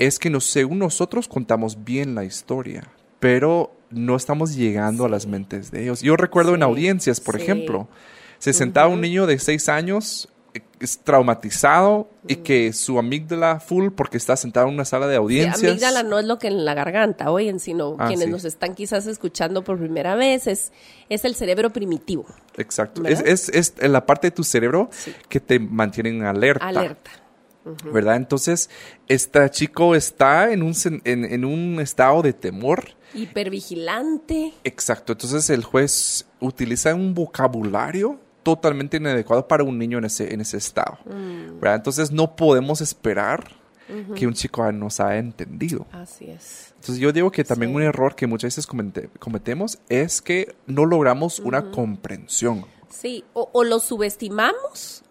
es 0.00 0.18
que 0.18 0.30
no, 0.30 0.40
según 0.40 0.78
nosotros 0.78 1.28
contamos 1.28 1.84
bien 1.84 2.14
la 2.14 2.24
historia, 2.24 2.90
pero 3.20 3.76
no 3.90 4.16
estamos 4.16 4.56
llegando 4.56 5.04
a 5.04 5.10
las 5.10 5.26
mentes 5.26 5.70
de 5.70 5.82
ellos. 5.82 6.00
Yo 6.00 6.16
recuerdo 6.16 6.54
en 6.54 6.62
audiencias, 6.62 7.20
por 7.20 7.36
ejemplo, 7.36 7.86
se 8.38 8.54
sentaba 8.54 8.88
un 8.88 9.02
niño 9.02 9.26
de 9.26 9.38
seis 9.38 9.68
años 9.68 10.30
eh, 10.54 10.62
es 10.80 11.00
traumatizado 11.00 12.08
y 12.26 12.36
que 12.36 12.72
su 12.72 12.98
amígdala 12.98 13.60
full 13.60 13.90
porque 13.90 14.16
está 14.16 14.36
sentado 14.36 14.68
en 14.68 14.74
una 14.74 14.86
sala 14.86 15.06
de 15.06 15.16
audiencias. 15.16 15.60
Sí, 15.60 15.66
amígdala 15.66 16.02
no 16.02 16.18
es 16.18 16.24
lo 16.24 16.38
que 16.38 16.48
en 16.48 16.64
la 16.64 16.72
garganta 16.72 17.30
oyen, 17.30 17.60
sino 17.60 17.96
ah, 17.98 18.08
quienes 18.08 18.28
nos 18.28 18.46
están 18.46 18.74
quizás 18.74 19.06
escuchando 19.06 19.62
por 19.62 19.78
primera 19.78 20.14
vez, 20.14 20.46
es, 20.46 20.72
es 21.10 21.26
el 21.26 21.34
cerebro 21.34 21.70
primitivo. 21.70 22.24
Exacto. 22.56 23.04
Es, 23.04 23.20
es, 23.20 23.50
es, 23.50 23.74
la 23.86 24.06
parte 24.06 24.28
de 24.28 24.30
tu 24.30 24.44
cerebro 24.44 24.88
que 25.28 25.40
te 25.40 25.58
mantiene 25.58 26.08
en 26.08 26.24
alerta. 26.24 26.66
Alerta. 26.66 27.10
¿Verdad? 27.92 28.16
Entonces, 28.16 28.70
este 29.08 29.48
chico 29.50 29.94
está 29.94 30.52
en 30.52 30.62
un, 30.62 30.74
en, 31.04 31.44
un 31.44 31.80
estado 31.80 32.22
de 32.22 32.32
temor. 32.32 32.90
Hipervigilante. 33.14 34.52
Exacto. 34.64 35.12
Entonces, 35.12 35.50
el 35.50 35.64
juez 35.64 36.26
utiliza 36.40 36.94
un 36.94 37.14
vocabulario 37.14 38.18
totalmente 38.42 38.96
inadecuado 38.96 39.46
para 39.46 39.64
un 39.64 39.78
niño 39.78 39.98
en 39.98 40.04
ese, 40.04 40.32
en 40.32 40.40
ese 40.40 40.56
estado. 40.56 40.98
Mm. 41.04 41.60
¿verdad? 41.60 41.76
Entonces, 41.76 42.10
no 42.10 42.36
podemos 42.36 42.80
esperar 42.80 43.60
que 44.14 44.26
un 44.26 44.34
chico 44.34 44.70
nos 44.72 45.00
haya 45.00 45.18
entendido. 45.18 45.86
Así 45.92 46.30
es. 46.30 46.72
Entonces 46.76 46.98
yo 46.98 47.12
digo 47.12 47.30
que 47.30 47.44
también 47.44 47.74
un 47.74 47.82
error 47.82 48.14
que 48.14 48.26
muchas 48.26 48.56
veces 48.56 48.66
cometemos 49.18 49.78
es 49.88 50.22
que 50.22 50.54
no 50.66 50.86
logramos 50.86 51.40
una 51.40 51.70
comprensión. 51.70 52.64
Sí, 52.88 53.24
o, 53.34 53.48
o, 53.52 53.64
lo 53.64 53.78
subestimamos 53.78 55.02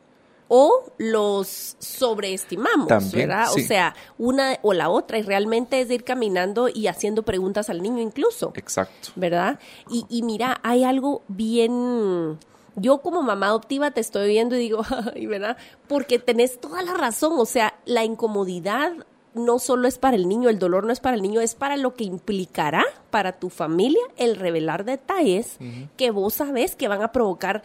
o 0.50 0.92
los 0.98 1.78
sobreestimamos, 1.80 3.12
¿verdad? 3.14 3.46
O 3.54 3.60
sea, 3.60 3.96
una 4.18 4.60
o 4.64 4.74
la 4.74 4.90
otra, 4.90 5.20
y 5.20 5.22
realmente 5.22 5.80
es 5.80 5.90
ir 5.90 6.04
caminando 6.04 6.68
y 6.68 6.88
haciendo 6.88 7.24
preguntas 7.24 7.70
al 7.70 7.82
niño 7.82 8.02
incluso. 8.02 8.52
Exacto. 8.56 9.10
¿Verdad? 9.16 9.60
Y, 9.90 10.06
y 10.10 10.24
mira, 10.24 10.60
hay 10.64 10.84
algo 10.84 11.22
bien 11.28 12.38
yo 12.76 13.00
como 13.00 13.22
mamá 13.22 13.48
adoptiva 13.48 13.92
te 13.92 14.02
estoy 14.02 14.30
viendo 14.30 14.56
y 14.56 14.60
digo, 14.60 14.82
ay, 15.16 15.26
¿verdad? 15.28 15.58
Porque 15.88 16.20
tenés 16.20 16.60
toda 16.60 16.82
la 16.82 16.94
razón, 16.94 17.34
o 17.38 17.46
sea, 17.46 17.76
la 17.86 18.04
incomodidad 18.04 18.94
no 19.34 19.60
solo 19.60 19.88
es 19.88 20.00
para 20.00 20.16
el 20.16 20.28
niño, 20.28 20.50
el 20.50 20.60
dolor 20.60 20.86
no 20.86 20.92
es 20.92 21.00
para 21.00 21.16
el 21.16 21.22
niño, 21.22 21.40
es 21.40 21.54
para 21.54 21.78
lo 21.78 21.94
que 21.94 22.04
implicará 22.04 22.84
para 23.12 23.34
tu 23.34 23.50
familia 23.50 24.02
el 24.18 24.36
revelar 24.36 24.86
detalles 24.86 25.58
que 25.98 26.12
vos 26.12 26.34
sabés 26.34 26.76
que 26.76 26.88
van 26.88 27.04
a 27.04 27.12
provocar 27.12 27.62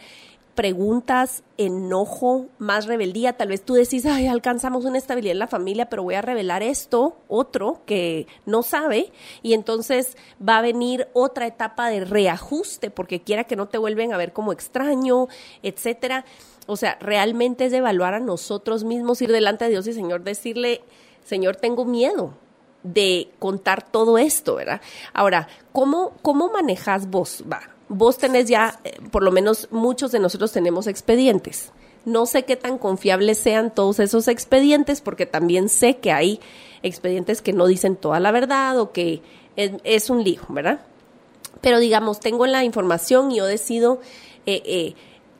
preguntas, 0.55 1.43
enojo, 1.57 2.47
más 2.57 2.85
rebeldía. 2.85 3.33
Tal 3.33 3.49
vez 3.49 3.61
tú 3.63 3.73
decís, 3.73 4.05
ay, 4.05 4.27
alcanzamos 4.27 4.85
una 4.85 4.97
estabilidad 4.97 5.33
en 5.33 5.39
la 5.39 5.47
familia, 5.47 5.89
pero 5.89 6.03
voy 6.03 6.15
a 6.15 6.21
revelar 6.21 6.63
esto, 6.63 7.17
otro 7.27 7.81
que 7.85 8.25
no 8.45 8.63
sabe, 8.63 9.11
y 9.43 9.53
entonces 9.53 10.17
va 10.41 10.57
a 10.57 10.61
venir 10.61 11.07
otra 11.13 11.45
etapa 11.45 11.89
de 11.89 12.05
reajuste, 12.05 12.89
porque 12.89 13.21
quiera 13.21 13.43
que 13.43 13.55
no 13.55 13.67
te 13.67 13.77
vuelven 13.77 14.13
a 14.13 14.17
ver 14.17 14.33
como 14.33 14.53
extraño, 14.53 15.27
etcétera. 15.61 16.25
O 16.67 16.77
sea, 16.77 16.97
realmente 16.99 17.65
es 17.65 17.73
evaluar 17.73 18.15
a 18.15 18.19
nosotros 18.19 18.83
mismos, 18.83 19.21
ir 19.21 19.31
delante 19.31 19.65
de 19.65 19.71
Dios 19.71 19.85
y 19.87 19.93
Señor, 19.93 20.23
decirle, 20.23 20.81
Señor, 21.23 21.57
tengo 21.57 21.85
miedo 21.85 22.33
de 22.83 23.29
contar 23.39 23.83
todo 23.83 24.17
esto, 24.17 24.55
¿verdad? 24.55 24.79
Ahora, 25.13 25.47
¿cómo, 25.73 26.13
cómo 26.21 26.49
manejas 26.49 27.09
vos? 27.09 27.43
Va, 27.51 27.74
vos 27.87 28.17
tenés 28.17 28.47
ya, 28.47 28.79
eh, 28.83 28.97
por 29.11 29.23
lo 29.23 29.31
menos 29.31 29.67
muchos 29.71 30.11
de 30.11 30.19
nosotros 30.19 30.51
tenemos 30.51 30.87
expedientes. 30.87 31.71
No 32.05 32.25
sé 32.25 32.43
qué 32.43 32.55
tan 32.55 32.77
confiables 32.77 33.37
sean 33.39 33.73
todos 33.73 33.99
esos 33.99 34.27
expedientes, 34.27 35.01
porque 35.01 35.25
también 35.25 35.69
sé 35.69 35.97
que 35.97 36.11
hay 36.11 36.39
expedientes 36.83 37.41
que 37.41 37.53
no 37.53 37.65
dicen 37.65 37.95
toda 37.95 38.19
la 38.19 38.31
verdad 38.31 38.79
o 38.79 38.91
que 38.91 39.21
es, 39.55 40.09
un 40.09 40.23
lío, 40.23 40.41
¿verdad? 40.49 40.81
Pero 41.61 41.79
digamos, 41.79 42.19
tengo 42.19 42.45
la 42.45 42.63
información 42.63 43.31
y 43.31 43.37
yo 43.37 43.45
decido, 43.45 43.99
eh, 44.45 44.61
eh, 44.65 44.95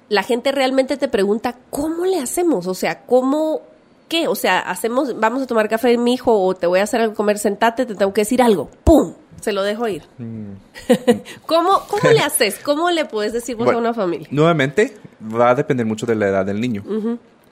la 0.09 0.23
gente 0.23 0.51
realmente 0.51 0.97
te 0.97 1.07
pregunta, 1.07 1.57
¿cómo 1.69 2.05
le 2.05 2.19
hacemos? 2.19 2.67
O 2.67 2.73
sea, 2.73 3.05
¿cómo, 3.05 3.61
qué? 4.07 4.27
O 4.27 4.35
sea, 4.35 4.59
hacemos, 4.59 5.19
vamos 5.19 5.43
a 5.43 5.47
tomar 5.47 5.69
café, 5.69 5.97
mi 5.97 6.13
hijo, 6.13 6.41
o 6.41 6.55
te 6.55 6.67
voy 6.67 6.79
a 6.79 6.83
hacer 6.83 7.01
algo 7.01 7.13
comer, 7.13 7.37
sentate, 7.37 7.85
te 7.85 7.95
tengo 7.95 8.13
que 8.13 8.21
decir 8.21 8.41
algo. 8.41 8.69
¡Pum! 8.83 9.13
Se 9.45 9.53
lo 9.53 9.63
dejo 9.63 9.87
ir. 9.87 10.01
Mm. 10.17 10.53
¿Cómo, 11.45 11.81
¿Cómo 11.87 12.11
le 12.11 12.19
haces? 12.19 12.59
¿Cómo 12.63 12.89
le 12.89 13.05
puedes 13.05 13.31
decir 13.31 13.55
vos 13.55 13.69
a 13.69 13.77
una 13.77 13.93
familia? 13.93 14.27
Nuevamente, 14.31 14.97
va 15.21 15.51
a 15.51 15.55
depender 15.55 15.85
mucho 15.85 16.07
de 16.07 16.15
la 16.15 16.27
edad 16.27 16.45
del 16.45 16.59
niño. 16.59 16.83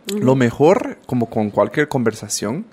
Lo 0.08 0.36
mejor, 0.36 0.98
como 1.06 1.30
con 1.30 1.52
cualquier 1.52 1.88
conversación, 1.88 2.66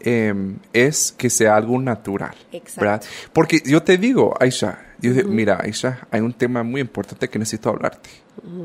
em, 0.00 0.58
es 0.72 1.14
que 1.16 1.30
sea 1.30 1.56
algo 1.56 1.80
natural. 1.80 2.34
Exacto. 2.52 3.06
Porque 3.32 3.62
yo 3.64 3.82
te 3.82 3.96
digo, 3.96 4.34
Aisha, 4.38 4.80
mira, 5.00 5.60
Aisha, 5.62 6.06
hay 6.10 6.20
un 6.20 6.32
tema 6.32 6.62
muy 6.64 6.80
importante 6.80 7.28
que 7.28 7.38
necesito 7.38 7.70
hablarte. 7.70 8.10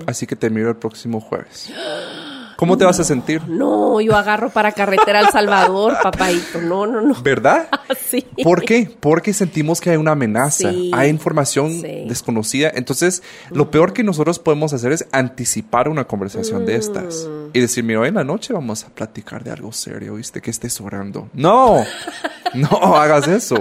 Así 0.07 0.25
que 0.25 0.35
te 0.35 0.49
miro 0.49 0.69
el 0.69 0.75
próximo 0.75 1.21
jueves. 1.21 1.71
¿Cómo 2.63 2.77
te 2.77 2.85
vas 2.85 2.97
a 2.97 3.03
sentir? 3.03 3.41
No, 3.45 3.99
yo 3.99 4.15
agarro 4.15 4.49
para 4.49 4.71
carretera 4.71 5.19
al 5.19 5.29
Salvador, 5.31 5.97
papaito. 6.01 6.61
No, 6.61 6.87
no, 6.87 7.01
no. 7.01 7.13
¿Verdad? 7.21 7.67
sí. 8.09 8.25
¿Por 8.41 8.63
qué? 8.63 8.89
Porque 9.01 9.33
sentimos 9.33 9.81
que 9.81 9.89
hay 9.89 9.97
una 9.97 10.11
amenaza, 10.11 10.71
hay 10.93 11.09
información 11.09 11.81
desconocida. 11.81 12.71
Entonces, 12.73 13.21
lo 13.51 13.69
peor 13.69 13.91
que 13.91 14.01
nosotros 14.01 14.39
podemos 14.39 14.71
hacer 14.71 14.93
es 14.93 15.05
anticipar 15.11 15.89
una 15.89 16.05
conversación 16.05 16.65
de 16.65 16.77
estas 16.77 17.27
mm. 17.27 17.49
y 17.51 17.59
decir, 17.59 17.83
mira, 17.83 17.99
hoy 17.99 18.07
en 18.07 18.15
la 18.15 18.23
noche 18.23 18.53
vamos 18.53 18.85
a 18.85 18.87
platicar 18.87 19.43
de 19.43 19.51
algo 19.51 19.73
serio, 19.73 20.15
¿viste? 20.15 20.39
Que 20.39 20.49
estés 20.49 20.79
orando. 20.79 21.27
No, 21.33 21.83
no 22.53 22.95
hagas 22.95 23.27
eso. 23.27 23.57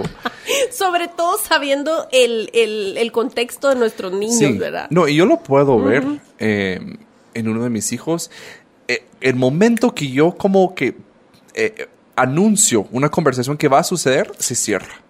Sobre 0.71 1.09
todo 1.09 1.37
sabiendo 1.37 2.07
el, 2.13 3.11
contexto 3.11 3.67
de 3.67 3.75
nuestros 3.75 4.13
niños, 4.13 4.57
¿verdad? 4.57 4.87
No, 4.91 5.09
y 5.09 5.15
yo 5.17 5.25
lo 5.25 5.43
puedo 5.43 5.77
ver 5.77 6.05
eh, 6.39 6.79
en 7.33 7.47
uno 7.49 7.63
de 7.63 7.69
mis 7.69 7.91
hijos 7.91 8.31
eh, 8.87 9.05
el 9.21 9.35
momento 9.35 9.93
que 9.93 10.09
yo 10.09 10.35
como 10.35 10.75
que 10.75 10.95
eh, 11.53 11.87
anuncio 12.15 12.87
una 12.91 13.09
conversación 13.09 13.57
que 13.57 13.67
va 13.67 13.79
a 13.79 13.83
suceder, 13.83 14.31
se 14.37 14.55
cierra. 14.55 15.01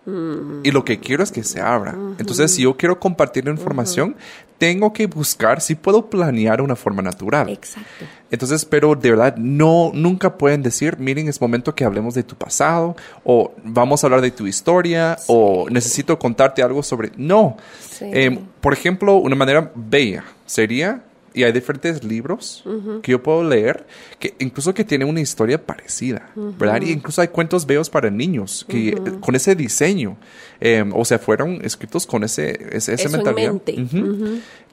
Y 0.64 0.72
lo 0.72 0.84
que 0.84 1.00
quiero 1.00 1.24
es 1.24 1.32
que 1.32 1.44
se 1.46 1.62
abra. 1.62 1.96
Entonces, 2.18 2.52
si 2.52 2.64
yo 2.64 2.76
quiero 2.76 3.00
compartir 3.00 3.46
la 3.46 3.52
información, 3.52 4.18
tengo 4.58 4.92
que 4.92 5.08
buscar 5.08 5.62
si 5.62 5.76
puedo 5.76 6.10
planear 6.10 6.62
una 6.62 6.76
forma 6.76 7.02
natural. 7.02 7.50
Exacto. 7.50 8.06
Entonces, 8.30 8.66
pero 8.66 8.96
de 8.96 9.12
verdad, 9.12 9.38
no, 9.38 9.92
nunca 9.94 10.38
pueden 10.38 10.62
decir, 10.62 10.98
miren, 11.00 11.30
es 11.30 11.40
momento 11.40 11.74
que 11.74 11.86
hablemos 11.86 12.16
de 12.16 12.24
tu 12.24 12.36
pasado, 12.36 12.98
o 13.24 13.54
vamos 13.64 14.04
a 14.04 14.08
hablar 14.08 14.20
de 14.20 14.32
tu 14.32 14.46
historia, 14.46 15.18
o 15.28 15.68
necesito 15.70 16.20
contarte 16.20 16.62
algo 16.62 16.84
sobre... 16.84 17.12
No. 17.16 17.56
Eh, 18.02 18.40
por 18.60 18.74
ejemplo, 18.74 19.16
una 19.16 19.38
manera 19.38 19.72
bella 19.74 20.26
sería 20.46 21.02
y 21.34 21.44
hay 21.44 21.52
diferentes 21.52 22.04
libros 22.04 22.64
que 23.02 23.12
yo 23.12 23.24
puedo 23.24 23.44
leer 23.44 23.86
que 24.20 24.36
incluso 24.40 24.74
que 24.74 24.84
tienen 24.84 25.08
una 25.08 25.22
historia 25.22 25.64
parecida, 25.64 26.30
¿verdad? 26.36 26.82
Y 26.82 26.92
incluso 26.92 27.22
hay 27.22 27.30
cuentos 27.30 27.66
veos 27.66 27.90
para 27.90 28.10
niños 28.10 28.66
que 28.68 28.96
con 29.20 29.36
ese 29.36 29.56
diseño, 29.56 30.18
em, 30.60 30.92
o 30.94 31.04
sea, 31.06 31.20
fueron 31.20 31.60
escritos 31.64 32.06
con 32.06 32.24
ese, 32.24 32.76
ese, 32.76 32.94
esa 32.94 33.10
mentalidad, 33.10 33.54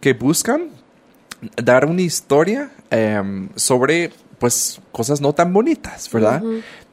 que 0.01 0.13
buscan 0.13 0.69
dar 1.57 1.87
una 1.87 2.03
historia 2.03 2.71
em, 2.91 3.49
sobre, 3.57 4.11
pues, 4.39 4.81
cosas 4.93 5.21
no 5.21 5.33
tan 5.33 5.53
bonitas, 5.53 6.11
¿verdad? 6.13 6.43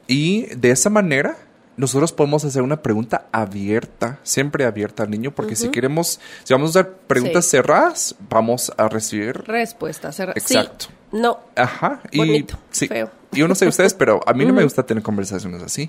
Y 0.06 0.46
de 0.56 0.70
esa 0.70 0.90
manera 0.90 1.36
nosotros 1.78 2.12
podemos 2.12 2.44
hacer 2.44 2.60
una 2.62 2.82
pregunta 2.82 3.26
abierta, 3.32 4.18
siempre 4.22 4.66
abierta 4.66 5.04
al 5.04 5.10
niño, 5.10 5.30
porque 5.34 5.56
si 5.56 5.70
queremos, 5.70 6.20
si 6.44 6.52
vamos 6.52 6.76
a 6.76 6.80
hacer 6.80 6.92
preguntas 7.06 7.44
Sí. 7.46 7.52
cerradas, 7.52 8.14
vamos 8.28 8.70
a 8.76 8.88
recibir 8.88 9.44
Respuesta 9.46 10.12
cerrada. 10.12 10.34
Exacto. 10.36 10.86
Sí, 10.88 11.18
no. 11.18 11.38
Ajá. 11.56 12.00
Y, 12.10 12.18
Bonito, 12.18 12.58
sí. 12.70 12.86
feo. 12.88 13.10
Yo 13.32 13.48
no 13.48 13.54
sé 13.54 13.66
ustedes, 13.66 13.94
pero 13.94 14.20
a 14.26 14.32
mí 14.34 14.44
no 14.44 14.52
me 14.52 14.62
gusta 14.64 14.84
tener 14.84 15.02
conversaciones 15.02 15.62
así. 15.62 15.88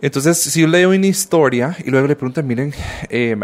Entonces, 0.00 0.38
si 0.38 0.60
yo 0.62 0.66
leo 0.66 0.90
una 0.90 1.06
historia 1.06 1.76
y 1.84 1.90
luego 1.90 2.06
le 2.08 2.16
preguntan, 2.16 2.46
miren, 2.46 2.74
eh, 3.08 3.36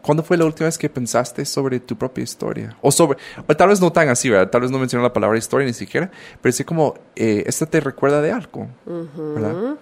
¿cuándo 0.00 0.22
fue 0.22 0.36
la 0.36 0.44
última 0.46 0.66
vez 0.66 0.78
que 0.78 0.88
pensaste 0.88 1.44
sobre 1.44 1.78
tu 1.80 1.96
propia 1.96 2.24
historia? 2.24 2.76
O 2.80 2.90
sobre, 2.90 3.18
o 3.46 3.56
tal 3.56 3.68
vez 3.68 3.80
no 3.80 3.92
tan 3.92 4.08
así, 4.08 4.28
¿verdad? 4.30 4.50
Tal 4.50 4.62
vez 4.62 4.70
no 4.70 4.78
menciono 4.78 5.02
la 5.02 5.12
palabra 5.12 5.38
historia 5.38 5.66
ni 5.66 5.74
siquiera, 5.74 6.10
pero 6.40 6.52
sí 6.52 6.64
como, 6.64 6.94
eh, 7.14 7.44
¿esta 7.46 7.66
te 7.66 7.78
recuerda 7.80 8.20
de 8.22 8.32
algo? 8.32 8.68
¿Verdad? 8.86 9.74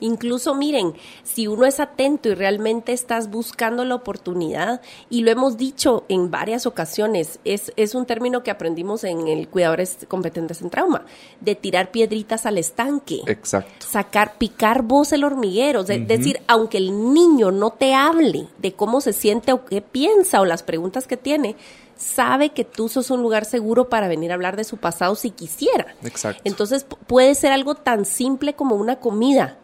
Incluso 0.00 0.54
miren, 0.54 0.94
si 1.22 1.46
uno 1.46 1.66
es 1.66 1.80
atento 1.80 2.28
y 2.28 2.34
realmente 2.34 2.92
estás 2.92 3.30
buscando 3.30 3.84
la 3.84 3.94
oportunidad, 3.94 4.80
y 5.10 5.22
lo 5.22 5.30
hemos 5.30 5.56
dicho 5.56 6.04
en 6.08 6.30
varias 6.30 6.66
ocasiones, 6.66 7.40
es, 7.44 7.72
es 7.76 7.94
un 7.94 8.06
término 8.06 8.42
que 8.42 8.50
aprendimos 8.50 9.04
en 9.04 9.28
el 9.28 9.48
Cuidadores 9.48 10.06
Competentes 10.08 10.62
en 10.62 10.70
Trauma, 10.70 11.04
de 11.40 11.54
tirar 11.54 11.90
piedritas 11.90 12.46
al 12.46 12.58
estanque. 12.58 13.20
Exacto. 13.26 13.86
sacar, 13.86 14.38
picar 14.38 14.82
vos 14.82 15.12
el 15.12 15.24
hormiguero, 15.24 15.80
es 15.80 16.06
decir, 16.06 16.40
aunque 16.46 16.78
el 16.78 17.12
niño 17.12 17.50
no 17.50 17.70
te 17.70 17.94
hable 17.94 18.48
de 18.58 18.72
cómo 18.72 19.00
se 19.00 19.12
siente 19.12 19.52
o 19.52 19.64
qué 19.64 19.80
piensa 19.80 20.40
o 20.40 20.44
las 20.44 20.62
preguntas 20.62 21.06
que 21.06 21.16
tiene, 21.16 21.56
sabe 21.98 22.50
que 22.50 22.64
tú 22.64 22.88
sos 22.88 23.10
un 23.10 23.20
lugar 23.20 23.44
seguro 23.44 23.90
para 23.90 24.08
venir 24.08 24.30
a 24.30 24.34
hablar 24.34 24.56
de 24.56 24.64
su 24.64 24.78
pasado 24.78 25.14
si 25.16 25.30
quisiera. 25.30 25.94
Exacto. 26.02 26.40
Entonces 26.44 26.86
puede 27.06 27.34
ser 27.34 27.52
algo 27.52 27.74
tan 27.74 28.06
simple 28.06 28.54
como 28.54 28.76
una 28.76 28.96
comida 28.96 29.58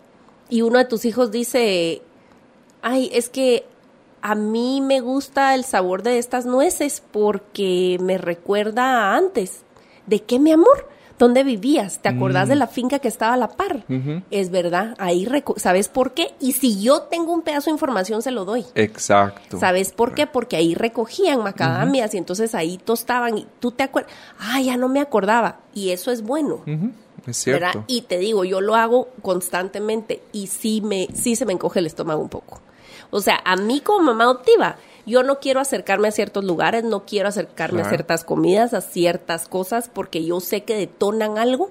y 0.50 0.62
uno 0.62 0.78
de 0.78 0.84
tus 0.84 1.04
hijos 1.04 1.30
dice, 1.30 2.02
ay, 2.82 3.08
es 3.12 3.28
que 3.28 3.64
a 4.20 4.34
mí 4.34 4.80
me 4.80 5.00
gusta 5.00 5.54
el 5.54 5.64
sabor 5.64 6.02
de 6.02 6.18
estas 6.18 6.44
nueces 6.44 7.02
porque 7.12 7.98
me 8.00 8.18
recuerda 8.18 8.84
a 8.84 9.16
antes. 9.16 9.62
¿De 10.06 10.20
qué, 10.20 10.38
mi 10.38 10.50
amor? 10.50 10.88
¿Dónde 11.18 11.44
vivías? 11.44 12.00
¿Te 12.00 12.08
acordás 12.08 12.48
de 12.48 12.56
la 12.56 12.66
finca 12.66 12.98
que 12.98 13.08
estaba 13.08 13.34
a 13.34 13.36
la 13.36 13.48
par? 13.48 13.84
Es 14.30 14.50
verdad, 14.50 14.94
ahí 14.98 15.26
¿sabes 15.56 15.88
por 15.88 16.12
qué? 16.12 16.34
Y 16.40 16.52
si 16.52 16.80
yo 16.80 17.02
tengo 17.02 17.32
un 17.32 17.42
pedazo 17.42 17.66
de 17.66 17.72
información, 17.72 18.22
se 18.22 18.30
lo 18.30 18.44
doy. 18.44 18.64
Exacto. 18.74 19.58
¿Sabes 19.58 19.92
por 19.92 20.14
qué? 20.14 20.26
Porque 20.26 20.56
ahí 20.56 20.74
recogían 20.74 21.42
macadamias 21.42 22.14
y 22.14 22.18
entonces 22.18 22.54
ahí 22.54 22.78
tostaban 22.78 23.38
y 23.38 23.46
tú 23.60 23.70
te 23.70 23.84
acuerdas, 23.84 24.12
ah, 24.38 24.60
ya 24.60 24.76
no 24.76 24.88
me 24.88 25.00
acordaba. 25.00 25.60
Y 25.72 25.90
eso 25.90 26.10
es 26.10 26.22
bueno. 26.22 26.62
Es 27.26 27.36
cierto. 27.36 27.64
¿verdad? 27.66 27.84
Y 27.86 28.02
te 28.02 28.18
digo, 28.18 28.44
yo 28.44 28.60
lo 28.60 28.74
hago 28.74 29.08
constantemente 29.22 30.22
y 30.32 30.48
sí, 30.48 30.80
me, 30.80 31.08
sí 31.14 31.36
se 31.36 31.46
me 31.46 31.52
encoge 31.52 31.78
el 31.78 31.86
estómago 31.86 32.20
un 32.20 32.28
poco. 32.28 32.60
O 33.10 33.20
sea, 33.20 33.40
a 33.44 33.56
mí 33.56 33.80
como 33.80 34.00
mamá 34.06 34.24
adoptiva, 34.24 34.76
yo 35.06 35.22
no 35.22 35.38
quiero 35.40 35.60
acercarme 35.60 36.08
a 36.08 36.12
ciertos 36.12 36.44
lugares, 36.44 36.84
no 36.84 37.04
quiero 37.04 37.28
acercarme 37.28 37.82
a 37.82 37.88
ciertas 37.88 38.24
comidas, 38.24 38.74
a 38.74 38.80
ciertas 38.80 39.48
cosas, 39.48 39.90
porque 39.92 40.24
yo 40.24 40.40
sé 40.40 40.62
que 40.64 40.76
detonan 40.76 41.38
algo, 41.38 41.70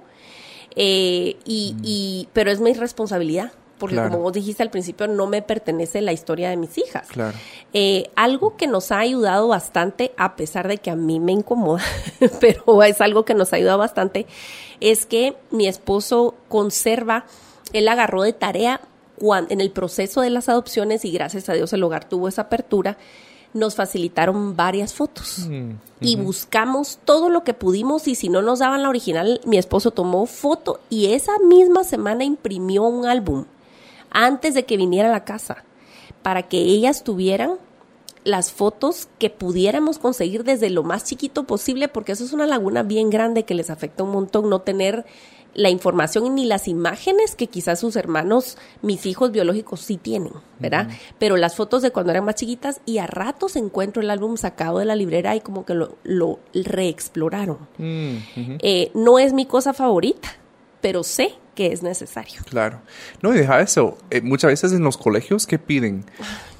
eh, 0.75 1.38
y, 1.46 1.75
y, 1.84 2.30
pero 2.34 2.52
es 2.52 2.60
mi 2.60 2.74
responsabilidad. 2.74 3.52
Porque 3.80 3.96
Claro. 3.96 4.12
como 4.12 4.24
vos 4.24 4.34
dijiste 4.34 4.63
al 4.63 4.70
principio, 4.70 5.08
no 5.08 5.28
me 5.28 5.42
pertenece 5.42 6.00
la 6.00 6.13
historia 6.13 6.50
de 6.50 6.56
mis 6.56 6.78
hijas. 6.78 7.08
Claro. 7.08 7.38
Eh, 7.74 8.12
algo 8.16 8.56
que 8.56 8.66
nos 8.66 8.94
ha 8.94 9.00
ayudado 9.00 9.50
bastante, 9.50 10.13
a 10.16 10.38
pesar 10.38 10.70
de 10.70 10.78
que 10.78 10.90
a 10.90 10.96
mí 10.96 11.20
me 11.20 11.34
incomoda, 11.34 11.84
pero 12.40 12.82
es 12.84 13.02
algo 13.02 13.25
que 13.25 13.34
nos 13.34 13.52
ha 13.52 13.58
ayudado 13.58 13.80
bastante, 13.80 14.25
es 14.80 15.06
que 15.06 15.36
mi 15.52 15.68
esposo 15.68 16.36
conserva, 16.48 17.25
él 17.74 17.88
agarró 17.90 18.22
de 18.22 18.32
tarea 18.32 18.80
en 19.50 19.62
el 19.62 19.72
proceso 19.72 20.22
de 20.22 20.30
las 20.30 20.50
adopciones 20.50 21.06
y 21.06 21.12
gracias 21.12 21.50
a 21.50 21.53
Dios 21.53 21.72
el 21.74 21.84
hogar 21.84 22.08
tuvo 22.08 22.27
esa 22.27 22.44
apertura, 22.44 22.98
nos 23.53 23.75
facilitaron 23.75 24.56
varias 24.56 24.94
fotos. 24.94 25.48
Mm, 25.50 25.72
y 26.01 26.15
buscamos 26.18 27.00
todo 27.06 27.30
lo 27.30 27.44
que 27.44 27.53
pudimos 27.53 28.08
y 28.08 28.15
si 28.15 28.30
no 28.30 28.42
nos 28.42 28.60
daban 28.60 28.84
la 28.84 28.89
original, 28.89 29.39
mi 29.46 29.58
esposo 29.58 29.92
tomó 29.92 30.25
foto 30.25 30.82
y 30.89 31.13
esa 31.13 31.34
misma 31.39 31.84
semana 31.84 32.24
imprimió 32.24 32.84
un 32.84 33.06
álbum 33.06 33.46
antes 34.10 34.53
de 34.53 34.65
que 34.65 34.77
viniera 34.77 35.10
a 35.10 35.12
la 35.12 35.24
casa 35.24 35.63
para 36.22 36.44
que 36.44 36.58
ellas 36.58 37.03
tuvieran 37.03 37.58
las 38.24 38.51
fotos 38.51 39.10
que 39.20 39.30
pudiéramos 39.30 40.00
conseguir 40.00 40.44
desde 40.44 40.70
lo 40.70 40.84
más 40.84 41.03
chiquito 41.03 41.44
posible, 41.44 41.89
porque 41.89 42.13
eso 42.13 42.24
es 42.24 42.34
una 42.34 42.48
laguna 42.48 42.84
bien 42.84 43.10
grande 43.10 43.44
que 43.44 43.53
les 43.53 43.70
afecta 43.70 44.03
un 44.03 44.12
montón 44.12 44.50
no 44.50 44.60
tener 44.60 45.06
la 45.53 45.70
información 45.70 46.35
ni 46.35 46.46
las 46.46 46.68
imágenes 46.68 47.35
que 47.35 47.48
quizás 47.48 47.79
sus 47.79 47.96
hermanos, 47.96 48.57
mis 48.81 49.05
hijos 49.05 49.31
biológicos 49.31 49.81
sí 49.81 49.98
tienen, 49.98 50.33
¿verdad? 50.59 50.87
Pero 51.20 51.37
las 51.37 51.55
fotos 51.55 51.81
de 51.81 51.92
cuando 51.92 52.11
eran 52.11 52.25
más 52.25 52.35
chiquitas 52.35 52.81
y 52.85 52.98
a 52.98 53.07
ratos 53.07 53.55
encuentro 53.55 54.01
el 54.01 54.09
álbum 54.09 54.37
sacado 54.37 54.79
de 54.79 54.85
la 54.85 54.96
librera 54.96 55.35
y 55.35 55.42
como 55.42 55.66
que 55.66 55.74
lo, 55.74 55.98
lo 56.03 56.39
reexploraron. 56.53 57.59
Mm. 57.77 58.18
Eh, 58.59 58.92
no 58.94 59.20
es 59.20 59.33
mi 59.33 59.46
cosa 59.46 59.74
favorita, 59.74 60.29
pero 60.81 61.03
sé 61.03 61.35
que 61.55 61.72
es 61.72 61.83
necesario. 61.83 62.42
Claro. 62.50 62.81
No, 63.22 63.33
y 63.33 63.37
deja 63.37 63.61
eso. 63.61 63.98
Eh, 64.09 64.22
muchas 64.22 64.50
veces 64.51 64.72
en 64.74 64.83
los 64.83 64.98
colegios, 64.98 65.46
¿qué 65.46 65.59
piden? 65.59 66.05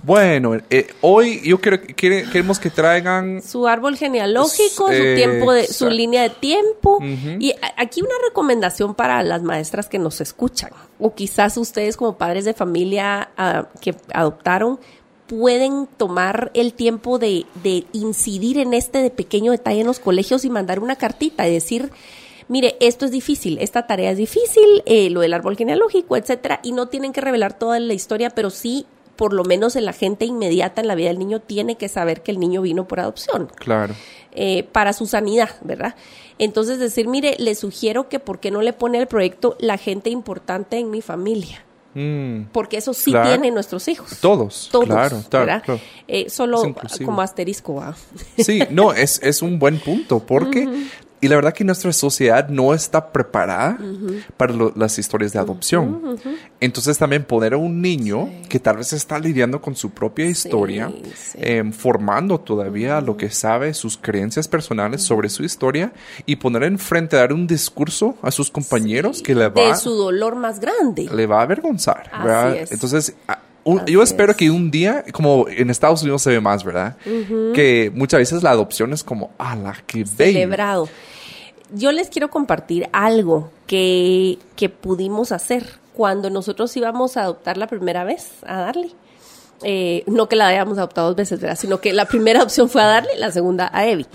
Bueno, 0.04 0.58
eh, 0.70 0.88
hoy 1.02 1.42
yo 1.44 1.60
quiero, 1.62 1.80
quiere- 1.82 2.24
queremos 2.30 2.60
que 2.60 2.70
traigan... 2.70 3.42
su 3.42 3.68
árbol 3.68 3.96
genealógico, 3.98 4.88
su 4.92 5.16
tiempo 5.16 5.54
de, 5.54 5.66
su 5.68 5.90
línea 5.90 6.24
de 6.24 6.30
tiempo. 6.30 7.00
Y 7.40 7.54
aquí 7.78 8.02
una 8.02 8.16
recomendación 8.28 8.96
para 8.96 9.24
las 9.24 9.42
maestras 9.42 9.88
que 9.88 10.00
nos 10.00 10.20
escuchan, 10.22 10.72
o 11.00 11.14
quizás 11.16 11.58
ustedes 11.58 11.98
como 11.98 12.18
padres 12.18 12.46
de 12.46 12.54
familia 12.54 13.30
ah, 13.38 13.68
que 13.82 13.96
adoptaron, 14.14 14.80
pueden 15.28 15.88
tomar 15.98 16.52
el 16.54 16.74
tiempo 16.74 17.18
de, 17.18 17.46
de 17.64 17.86
incidir 17.94 18.58
en 18.58 18.74
este 18.74 19.02
de 19.02 19.10
pequeño 19.10 19.52
detalle 19.54 19.80
en 19.82 19.88
los 19.88 20.00
colegios 20.00 20.44
y 20.46 20.50
mandar 20.50 20.80
una 20.80 20.98
cartita 20.98 21.48
y 21.48 21.54
decir, 21.54 21.90
mire, 22.48 22.76
esto 22.80 23.06
es 23.06 23.12
difícil, 23.12 23.58
esta 23.60 23.88
tarea 23.88 24.12
es 24.12 24.18
difícil, 24.18 24.84
eh, 24.86 25.10
lo 25.10 25.22
del 25.22 25.34
árbol 25.34 25.56
genealógico, 25.58 26.16
etcétera, 26.18 26.60
y 26.64 26.72
no 26.72 26.88
tienen 26.88 27.14
que 27.14 27.22
revelar 27.22 27.58
toda 27.58 27.80
la 27.80 27.94
historia, 27.94 28.30
pero 28.30 28.50
sí, 28.50 28.86
por 29.16 29.34
lo 29.34 29.44
menos 29.44 29.76
en 29.76 29.86
la 29.86 29.94
gente 29.94 30.26
inmediata 30.26 30.82
en 30.82 30.88
la 30.88 30.96
vida 30.96 31.10
del 31.10 31.20
niño, 31.20 31.40
tiene 31.40 31.76
que 31.78 31.88
saber 31.88 32.24
que 32.24 32.32
el 32.32 32.40
niño 32.40 32.62
vino 32.62 32.88
por 32.88 33.00
adopción 33.00 33.48
Claro. 33.56 33.94
eh, 34.32 34.64
para 34.72 34.92
su 34.94 35.06
sanidad, 35.06 35.50
¿verdad? 35.62 35.96
Entonces 36.40 36.80
decir, 36.80 37.08
mire, 37.08 37.36
le 37.38 37.54
sugiero 37.54 38.10
que 38.10 38.20
por 38.20 38.40
qué 38.40 38.50
no 38.50 38.62
le 38.64 38.74
pone 38.74 38.98
al 38.98 39.08
proyecto 39.08 39.56
la 39.60 39.78
gente 39.78 40.10
importante 40.10 40.78
en 40.78 40.90
mi 40.90 41.02
familia, 41.02 41.64
Mm, 41.96 42.46
porque 42.52 42.78
eso 42.78 42.92
sí 42.96 43.12
Claro. 43.12 43.30
tienen 43.30 43.54
nuestros 43.54 43.88
hijos. 43.88 44.18
Todos. 44.20 44.68
Todos, 44.72 44.88
Claro, 44.88 45.22
claro, 45.30 45.46
¿verdad? 45.46 45.64
claro. 45.64 45.80
Eh, 46.08 46.28
solo 46.28 46.74
como 47.06 47.22
asterisco, 47.22 47.76
¿va? 47.76 47.96
Sí, 48.40 48.64
no, 48.72 48.94
es, 48.94 49.20
es 49.22 49.44
un 49.44 49.60
buen 49.60 49.78
punto, 49.80 50.18
porque, 50.20 50.68
y 51.24 51.28
la 51.30 51.36
verdad 51.36 51.54
que 51.54 51.64
nuestra 51.64 51.92
sociedad 51.94 52.50
no 52.50 52.74
está 52.74 53.12
preparada 53.12 53.78
para 54.38 54.54
lo- 54.54 54.74
las 54.76 55.00
historias 55.00 55.34
de 55.34 55.40
adopción. 55.40 56.18
Entonces 56.60 56.98
también 56.98 57.24
poner 57.24 57.54
a 57.54 57.58
un 57.58 57.82
niño 57.82 58.30
que 58.50 58.60
tal 58.60 58.78
vez 58.78 58.94
está 58.94 59.18
lidiando 59.20 59.62
con 59.62 59.76
su 59.76 59.90
propia 59.92 60.26
historia, 60.26 60.92
sí. 61.16 61.38
em, 61.42 61.72
formando 61.72 62.40
todavía 62.40 63.02
lo 63.02 63.18
que 63.18 63.30
sabe, 63.30 63.74
sus 63.74 63.98
creencias 63.98 64.48
personales 64.48 65.02
sobre 65.04 65.30
su 65.30 65.44
historia, 65.44 65.94
y 66.26 66.36
poner 66.36 66.64
enfrente, 66.64 67.16
dar 67.16 67.34
un 67.34 67.48
discurso 67.48 68.16
a 68.22 68.30
sus 68.32 68.52
compañeros 68.52 69.22
que 69.22 69.34
le 69.36 69.48
va, 69.50 69.68
De 69.70 69.76
su 69.76 69.92
dolor 69.94 70.36
más 70.36 70.60
grande. 70.60 71.10
le 71.14 71.26
va 71.26 71.40
a 71.40 71.44
avergonzar. 71.44 72.10
Entonces, 72.70 73.16
un- 73.66 73.86
yo 73.86 74.04
espero 74.04 74.32
es. 74.32 74.38
que 74.38 74.52
un 74.52 74.70
día, 74.72 75.06
como 75.14 75.46
en 75.48 75.70
Estados 75.70 76.02
Unidos 76.02 76.22
se 76.22 76.32
ve 76.32 76.42
más, 76.42 76.64
¿verdad? 76.66 76.98
Que 77.54 77.92
muchas 77.96 78.20
veces 78.20 78.44
la 78.44 78.52
adopción 78.52 78.92
es 78.94 79.04
como, 79.04 79.32
¡ala, 79.38 79.76
qué 79.88 80.00
bello! 80.18 80.34
celebrado. 80.34 80.90
Yo 81.76 81.92
les 81.92 82.10
quiero 82.10 82.30
compartir 82.30 82.88
algo 82.94 83.50
que, 83.66 84.38
que 84.56 84.70
pudimos 84.70 85.32
hacer 85.32 85.80
cuando 85.94 86.30
nosotros 86.30 86.76
íbamos 86.78 87.18
a 87.18 87.24
adoptar 87.24 87.58
la 87.58 87.68
primera 87.68 88.04
vez, 88.04 88.32
a 88.46 88.60
darle. 88.60 88.92
Eh, 89.64 90.04
no 90.08 90.30
que 90.30 90.36
la 90.36 90.48
hayamos 90.48 90.78
adoptado 90.78 91.08
dos 91.08 91.16
veces, 91.16 91.40
¿verdad? 91.40 91.58
Sino 91.58 91.80
que 91.80 91.94
la 91.94 92.06
primera 92.06 92.44
opción 92.44 92.70
fue 92.70 92.82
a 92.82 92.88
darle, 92.88 93.18
la 93.18 93.32
segunda 93.32 93.72
a 93.74 93.88
Evi. 93.88 94.06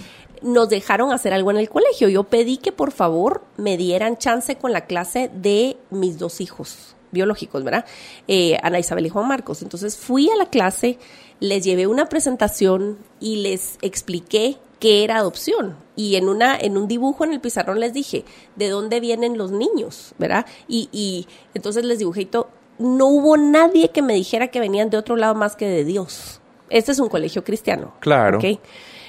Nos 0.40 0.68
dejaron 0.68 1.12
hacer 1.12 1.32
algo 1.32 1.50
en 1.50 1.56
el 1.56 1.68
colegio. 1.68 2.08
Yo 2.08 2.24
pedí 2.24 2.58
que 2.58 2.70
por 2.70 2.92
favor 2.92 3.42
me 3.56 3.76
dieran 3.76 4.18
chance 4.18 4.56
con 4.56 4.72
la 4.72 4.82
clase 4.82 5.30
de 5.34 5.76
mis 5.90 6.18
dos 6.18 6.40
hijos 6.40 6.94
biológicos, 7.10 7.64
¿verdad? 7.64 7.86
Eh, 8.28 8.56
Ana 8.62 8.78
Isabel 8.78 9.06
y 9.06 9.08
Juan 9.08 9.26
Marcos. 9.26 9.62
Entonces 9.62 9.96
fui 9.96 10.30
a 10.30 10.36
la 10.36 10.46
clase, 10.46 10.98
les 11.40 11.64
llevé 11.64 11.86
una 11.86 12.08
presentación 12.08 12.98
y 13.18 13.36
les 13.36 13.78
expliqué 13.82 14.58
qué 14.78 15.02
era 15.02 15.16
adopción. 15.16 15.74
Y 15.98 16.14
en 16.14 16.28
una, 16.28 16.56
en 16.56 16.76
un 16.78 16.86
dibujo 16.86 17.24
en 17.24 17.32
el 17.32 17.40
pizarrón 17.40 17.80
les 17.80 17.92
dije, 17.92 18.24
¿de 18.54 18.68
dónde 18.68 19.00
vienen 19.00 19.36
los 19.36 19.50
niños? 19.50 20.14
¿Verdad? 20.16 20.46
Y, 20.68 20.88
y 20.92 21.26
entonces 21.54 21.84
les 21.84 21.98
dibujé 21.98 22.20
y 22.20 22.26
todo. 22.26 22.50
No 22.78 23.06
hubo 23.08 23.36
nadie 23.36 23.90
que 23.90 24.00
me 24.00 24.14
dijera 24.14 24.46
que 24.46 24.60
venían 24.60 24.90
de 24.90 24.96
otro 24.96 25.16
lado 25.16 25.34
más 25.34 25.56
que 25.56 25.66
de 25.66 25.84
Dios. 25.84 26.40
Este 26.70 26.92
es 26.92 27.00
un 27.00 27.08
colegio 27.08 27.42
cristiano. 27.42 27.94
Claro. 27.98 28.38
¿ok? 28.38 28.60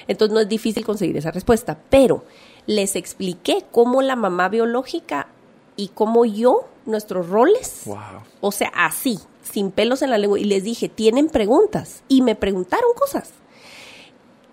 Entonces 0.08 0.34
no 0.34 0.40
es 0.40 0.48
difícil 0.48 0.84
conseguir 0.84 1.16
esa 1.16 1.30
respuesta. 1.30 1.78
Pero 1.90 2.24
les 2.66 2.96
expliqué 2.96 3.64
cómo 3.70 4.02
la 4.02 4.16
mamá 4.16 4.48
biológica 4.48 5.28
y 5.76 5.92
cómo 5.94 6.24
yo 6.24 6.66
nuestros 6.86 7.28
roles. 7.28 7.82
Wow. 7.84 7.98
O 8.40 8.50
sea, 8.50 8.72
así, 8.74 9.20
sin 9.42 9.70
pelos 9.70 10.02
en 10.02 10.10
la 10.10 10.18
lengua. 10.18 10.40
Y 10.40 10.44
les 10.44 10.64
dije, 10.64 10.88
tienen 10.88 11.28
preguntas. 11.28 12.02
Y 12.08 12.22
me 12.22 12.34
preguntaron 12.34 12.90
cosas. 12.96 13.30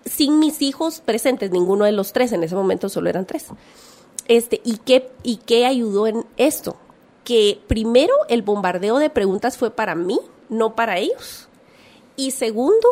Sin 0.08 0.38
mis 0.38 0.62
hijos 0.62 1.00
presentes, 1.00 1.50
ninguno 1.50 1.84
de 1.84 1.92
los 1.92 2.12
tres, 2.12 2.32
en 2.32 2.42
ese 2.42 2.54
momento 2.54 2.88
solo 2.88 3.08
eran 3.08 3.26
tres. 3.26 3.46
Este, 4.26 4.60
¿y 4.64 4.78
qué, 4.78 5.10
¿Y 5.22 5.36
qué 5.36 5.66
ayudó 5.66 6.06
en 6.06 6.24
esto? 6.36 6.76
Que 7.24 7.60
primero 7.66 8.14
el 8.28 8.42
bombardeo 8.42 8.98
de 8.98 9.10
preguntas 9.10 9.56
fue 9.56 9.70
para 9.70 9.94
mí, 9.94 10.20
no 10.48 10.74
para 10.74 10.98
ellos. 10.98 11.48
Y 12.16 12.32
segundo, 12.32 12.88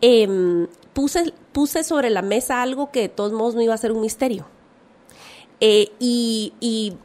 em, 0.00 0.66
puse, 0.92 1.32
puse 1.52 1.84
sobre 1.84 2.10
la 2.10 2.22
mesa 2.22 2.62
algo 2.62 2.90
que 2.90 3.02
de 3.02 3.08
todos 3.08 3.32
modos 3.32 3.54
no 3.54 3.62
iba 3.62 3.74
a 3.74 3.78
ser 3.78 3.92
un 3.92 4.00
misterio. 4.00 4.46
Eh, 5.60 5.92
y, 5.98 6.52
y, 6.60 6.96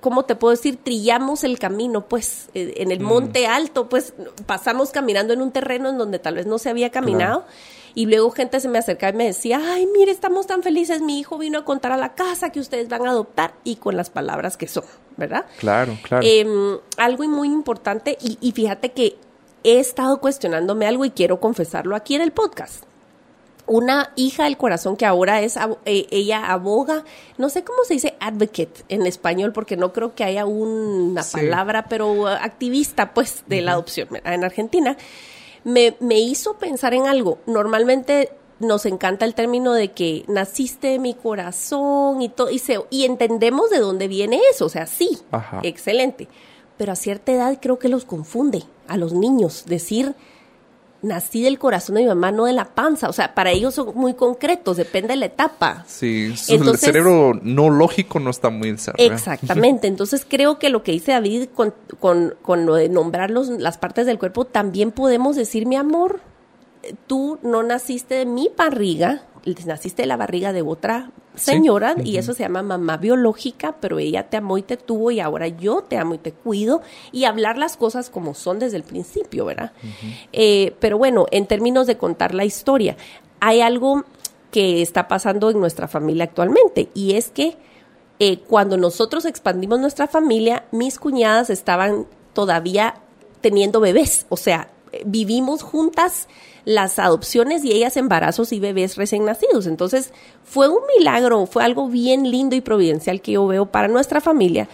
¿cómo 0.00 0.24
te 0.24 0.34
puedo 0.34 0.50
decir? 0.50 0.76
Trillamos 0.82 1.44
el 1.44 1.58
camino, 1.58 2.08
pues, 2.08 2.48
eh, 2.54 2.74
en 2.78 2.90
el 2.90 3.00
monte 3.00 3.46
alto, 3.46 3.88
pues, 3.88 4.14
pasamos 4.46 4.90
caminando 4.90 5.32
en 5.32 5.42
un 5.42 5.52
terreno 5.52 5.88
en 5.88 5.98
donde 5.98 6.18
tal 6.18 6.34
vez 6.34 6.46
no 6.46 6.58
se 6.58 6.70
había 6.70 6.90
caminado. 6.90 7.44
Y 7.98 8.06
luego 8.06 8.30
gente 8.30 8.60
se 8.60 8.68
me 8.68 8.78
acercaba 8.78 9.12
y 9.12 9.16
me 9.16 9.24
decía, 9.24 9.60
ay, 9.60 9.84
mire, 9.92 10.12
estamos 10.12 10.46
tan 10.46 10.62
felices, 10.62 11.02
mi 11.02 11.18
hijo 11.18 11.36
vino 11.36 11.58
a 11.58 11.64
contar 11.64 11.90
a 11.90 11.96
la 11.96 12.14
casa 12.14 12.50
que 12.50 12.60
ustedes 12.60 12.88
van 12.88 13.04
a 13.04 13.10
adoptar 13.10 13.54
y 13.64 13.74
con 13.74 13.96
las 13.96 14.08
palabras 14.08 14.56
que 14.56 14.68
son, 14.68 14.84
¿verdad? 15.16 15.46
Claro, 15.58 15.98
claro. 16.04 16.24
Em, 16.24 16.78
algo 16.96 17.24
muy 17.24 17.48
importante 17.48 18.16
y, 18.20 18.38
y 18.40 18.52
fíjate 18.52 18.92
que 18.92 19.16
he 19.64 19.80
estado 19.80 20.20
cuestionándome 20.20 20.86
algo 20.86 21.04
y 21.06 21.10
quiero 21.10 21.40
confesarlo 21.40 21.96
aquí 21.96 22.14
en 22.14 22.22
el 22.22 22.30
podcast 22.30 22.84
una 23.66 24.12
hija 24.16 24.44
del 24.44 24.56
corazón 24.56 24.96
que 24.96 25.04
ahora 25.04 25.42
es, 25.42 25.56
eh, 25.84 26.06
ella 26.10 26.46
aboga, 26.52 27.04
no 27.36 27.50
sé 27.50 27.64
cómo 27.64 27.84
se 27.84 27.94
dice 27.94 28.14
advocate 28.18 28.84
en 28.88 29.06
español, 29.06 29.52
porque 29.52 29.76
no 29.76 29.92
creo 29.92 30.14
que 30.14 30.24
haya 30.24 30.46
una 30.46 31.22
Sí. 31.22 31.36
palabra, 31.36 31.84
pero 31.86 32.28
activista, 32.28 33.12
pues, 33.12 33.42
de 33.46 33.60
la 33.60 33.72
adopción 33.72 34.08
en 34.24 34.42
Argentina, 34.44 34.96
me, 35.64 35.96
me 36.00 36.18
hizo 36.18 36.54
pensar 36.54 36.94
en 36.94 37.06
algo. 37.06 37.38
Normalmente 37.46 38.30
nos 38.60 38.86
encanta 38.86 39.24
el 39.24 39.34
término 39.34 39.72
de 39.72 39.92
que 39.92 40.24
naciste 40.26 40.88
de 40.88 40.98
mi 40.98 41.14
corazón 41.14 42.22
y 42.22 42.28
todo, 42.28 42.50
y, 42.50 42.58
se- 42.58 42.80
y 42.90 43.04
entendemos 43.04 43.70
de 43.70 43.78
dónde 43.78 44.08
viene 44.08 44.40
eso, 44.52 44.66
o 44.66 44.68
sea, 44.68 44.86
sí, 44.86 45.18
Ajá. 45.30 45.60
excelente. 45.62 46.28
Pero 46.76 46.92
a 46.92 46.96
cierta 46.96 47.32
edad 47.32 47.58
creo 47.60 47.78
que 47.78 47.88
los 47.88 48.04
confunde 48.04 48.64
a 48.86 48.96
los 48.96 49.12
niños 49.12 49.64
decir 49.66 50.14
nací 51.00 51.42
del 51.42 51.58
corazón 51.58 51.94
de 51.94 52.02
mi 52.02 52.08
mamá, 52.08 52.32
no 52.32 52.46
de 52.46 52.52
la 52.52 52.64
panza. 52.64 53.08
O 53.08 53.12
sea, 53.12 53.34
para 53.34 53.50
ellos 53.52 53.74
son 53.74 53.92
muy 53.94 54.14
concretos, 54.14 54.76
depende 54.76 55.08
de 55.08 55.16
la 55.16 55.26
etapa. 55.26 55.84
Sí, 55.86 56.34
Entonces- 56.48 56.74
el 56.74 56.78
cerebro 56.78 57.38
no 57.42 57.70
lógico 57.70 58.18
no 58.20 58.30
está 58.30 58.50
muy 58.50 58.72
desarrollado. 58.72 59.14
Exactamente. 59.14 59.86
Entonces 59.86 60.26
creo 60.28 60.58
que 60.58 60.70
lo 60.70 60.82
que 60.82 60.92
dice 60.92 61.12
David 61.12 61.48
con, 61.54 61.72
con, 62.00 62.34
con 62.42 62.66
lo 62.66 62.74
de 62.74 62.88
nombrar 62.88 63.30
los- 63.30 63.48
las 63.48 63.78
partes 63.78 64.06
del 64.06 64.18
cuerpo, 64.18 64.44
también 64.44 64.90
podemos 64.90 65.36
decir, 65.36 65.66
mi 65.66 65.76
amor, 65.76 66.20
tú 67.06 67.38
no 67.42 67.62
naciste 67.62 68.14
de 68.16 68.26
mi 68.26 68.50
barriga, 68.56 69.22
naciste 69.66 70.02
de 70.02 70.06
la 70.08 70.16
barriga 70.16 70.52
de 70.52 70.62
otra 70.62 71.10
Sí. 71.38 71.52
señora 71.52 71.94
y 72.04 72.16
eso 72.16 72.34
se 72.34 72.42
llama 72.42 72.62
mamá 72.62 72.96
biológica, 72.96 73.76
pero 73.80 73.98
ella 73.98 74.28
te 74.28 74.36
amó 74.36 74.58
y 74.58 74.62
te 74.62 74.76
tuvo 74.76 75.10
y 75.10 75.20
ahora 75.20 75.48
yo 75.48 75.82
te 75.82 75.96
amo 75.96 76.14
y 76.14 76.18
te 76.18 76.32
cuido 76.32 76.82
y 77.12 77.24
hablar 77.24 77.58
las 77.58 77.76
cosas 77.76 78.10
como 78.10 78.34
son 78.34 78.58
desde 78.58 78.76
el 78.76 78.82
principio, 78.82 79.44
¿verdad? 79.44 79.72
Eh, 80.32 80.74
pero 80.80 80.98
bueno, 80.98 81.26
en 81.30 81.46
términos 81.46 81.86
de 81.86 81.96
contar 81.96 82.34
la 82.34 82.44
historia, 82.44 82.96
hay 83.40 83.60
algo 83.60 84.04
que 84.50 84.82
está 84.82 85.08
pasando 85.08 85.50
en 85.50 85.60
nuestra 85.60 85.88
familia 85.88 86.24
actualmente 86.24 86.88
y 86.94 87.14
es 87.14 87.30
que 87.30 87.56
eh, 88.18 88.40
cuando 88.40 88.76
nosotros 88.76 89.24
expandimos 89.24 89.78
nuestra 89.78 90.08
familia, 90.08 90.64
mis 90.72 90.98
cuñadas 90.98 91.50
estaban 91.50 92.06
todavía 92.32 92.96
teniendo 93.40 93.80
bebés, 93.80 94.26
o 94.28 94.36
sea, 94.36 94.70
vivimos 95.04 95.62
juntas 95.62 96.28
las 96.64 96.98
adopciones 96.98 97.64
y 97.64 97.72
ellas 97.72 97.96
embarazos 97.96 98.52
y 98.52 98.60
bebés 98.60 98.96
recién 98.96 99.24
nacidos. 99.24 99.66
Entonces, 99.66 100.12
fue 100.44 100.68
un 100.68 100.80
milagro, 100.98 101.46
fue 101.46 101.64
algo 101.64 101.88
bien 101.88 102.30
lindo 102.30 102.56
y 102.56 102.60
providencial 102.60 103.22
que 103.22 103.32
yo 103.32 103.46
veo 103.46 103.66
para 103.66 103.88
nuestra 103.88 104.20
familia. 104.20 104.68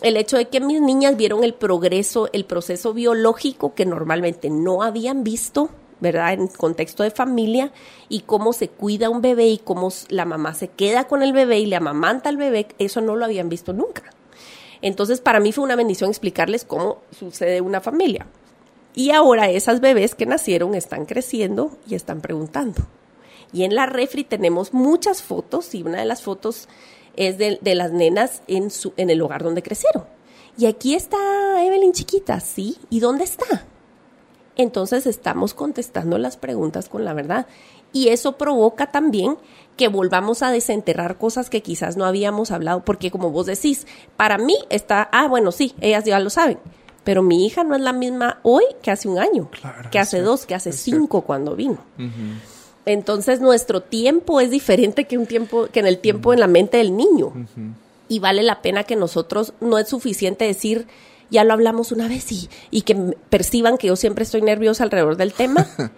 El 0.00 0.16
hecho 0.16 0.36
de 0.36 0.48
que 0.48 0.60
mis 0.60 0.80
niñas 0.80 1.16
vieron 1.16 1.44
el 1.44 1.54
progreso, 1.54 2.28
el 2.32 2.44
proceso 2.44 2.94
biológico 2.94 3.74
que 3.74 3.84
normalmente 3.84 4.48
no 4.48 4.82
habían 4.82 5.24
visto, 5.24 5.70
¿verdad? 6.00 6.32
En 6.34 6.46
contexto 6.46 7.02
de 7.02 7.10
familia 7.10 7.72
y 8.08 8.20
cómo 8.20 8.52
se 8.52 8.68
cuida 8.68 9.10
un 9.10 9.20
bebé 9.20 9.48
y 9.48 9.58
cómo 9.58 9.90
la 10.08 10.24
mamá 10.24 10.54
se 10.54 10.68
queda 10.68 11.08
con 11.08 11.22
el 11.22 11.32
bebé 11.32 11.58
y 11.58 11.66
le 11.66 11.76
amamanta 11.76 12.28
al 12.28 12.36
bebé, 12.36 12.68
eso 12.78 13.00
no 13.00 13.16
lo 13.16 13.24
habían 13.24 13.48
visto 13.48 13.72
nunca. 13.72 14.04
Entonces, 14.80 15.20
para 15.20 15.40
mí 15.40 15.52
fue 15.52 15.64
una 15.64 15.76
bendición 15.76 16.10
explicarles 16.10 16.64
cómo 16.64 16.98
sucede 17.10 17.60
una 17.60 17.80
familia. 17.80 18.26
Y 18.98 19.12
ahora 19.12 19.48
esas 19.48 19.80
bebés 19.80 20.16
que 20.16 20.26
nacieron 20.26 20.74
están 20.74 21.06
creciendo 21.06 21.70
y 21.86 21.94
están 21.94 22.20
preguntando. 22.20 22.82
Y 23.52 23.62
en 23.62 23.76
la 23.76 23.86
refri 23.86 24.24
tenemos 24.24 24.74
muchas 24.74 25.22
fotos 25.22 25.72
y 25.76 25.84
una 25.84 26.00
de 26.00 26.04
las 26.04 26.20
fotos 26.22 26.68
es 27.14 27.38
de, 27.38 27.60
las 27.76 27.92
nenas 27.92 28.42
en, 28.48 28.72
su, 28.72 28.94
en 28.96 29.08
el 29.10 29.18
lugar 29.18 29.44
donde 29.44 29.62
crecieron. 29.62 30.04
Y 30.56 30.66
aquí 30.66 30.96
está 30.96 31.16
Evelyn 31.64 31.92
chiquita, 31.92 32.40
¿sí? 32.40 32.76
¿Y 32.90 32.98
dónde 32.98 33.22
está? 33.22 33.68
Entonces 34.56 35.06
estamos 35.06 35.54
contestando 35.54 36.18
las 36.18 36.36
preguntas 36.36 36.88
con 36.88 37.04
la 37.04 37.14
verdad. 37.14 37.46
Y 37.92 38.08
eso 38.08 38.36
provoca 38.36 38.90
también 38.90 39.38
que 39.76 39.86
volvamos 39.86 40.42
a 40.42 40.50
desenterrar 40.50 41.18
cosas 41.18 41.50
que 41.50 41.62
quizás 41.62 41.96
no 41.96 42.04
habíamos 42.04 42.50
hablado, 42.50 42.84
porque 42.84 43.12
como 43.12 43.30
vos 43.30 43.46
decís, 43.46 43.86
para 44.16 44.38
mí 44.38 44.56
está, 44.70 45.08
ah, 45.12 45.28
bueno, 45.28 45.52
sí, 45.52 45.76
ellas 45.80 46.04
ya 46.04 46.18
lo 46.18 46.30
saben, 46.30 46.58
pero 47.08 47.22
mi 47.22 47.46
hija 47.46 47.64
no 47.64 47.74
es 47.74 47.80
la 47.80 47.94
misma 47.94 48.38
hoy 48.42 48.64
que 48.82 48.90
hace 48.90 49.08
un 49.08 49.18
año, 49.18 49.48
Claro, 49.50 49.88
que 49.90 49.98
hace 49.98 50.20
dos, 50.20 50.44
que 50.44 50.54
hace 50.54 50.72
cierto. 50.72 51.00
cinco 51.00 51.22
cuando 51.22 51.56
vino. 51.56 51.78
Entonces 52.84 53.40
nuestro 53.40 53.80
tiempo 53.80 54.42
es 54.42 54.50
diferente 54.50 55.06
que 55.06 55.16
un 55.16 55.24
tiempo, 55.24 55.68
que 55.72 55.80
en 55.80 55.86
el 55.86 56.00
tiempo 56.00 56.34
en 56.34 56.40
la 56.40 56.48
mente 56.48 56.76
del 56.76 56.94
niño. 56.94 57.32
Y 58.10 58.18
vale 58.18 58.42
la 58.42 58.60
pena 58.60 58.84
que 58.84 58.94
nosotros, 58.94 59.54
no 59.62 59.78
es 59.78 59.88
suficiente 59.88 60.44
decir, 60.44 60.86
ya 61.30 61.44
lo 61.44 61.54
hablamos 61.54 61.92
una 61.92 62.08
vez 62.08 62.30
y, 62.30 62.50
y 62.70 62.82
que 62.82 62.94
perciban 63.30 63.78
que 63.78 63.86
yo 63.86 63.96
siempre 63.96 64.24
estoy 64.24 64.42
nerviosa 64.42 64.84
alrededor 64.84 65.16
del 65.16 65.32
tema, 65.32 65.66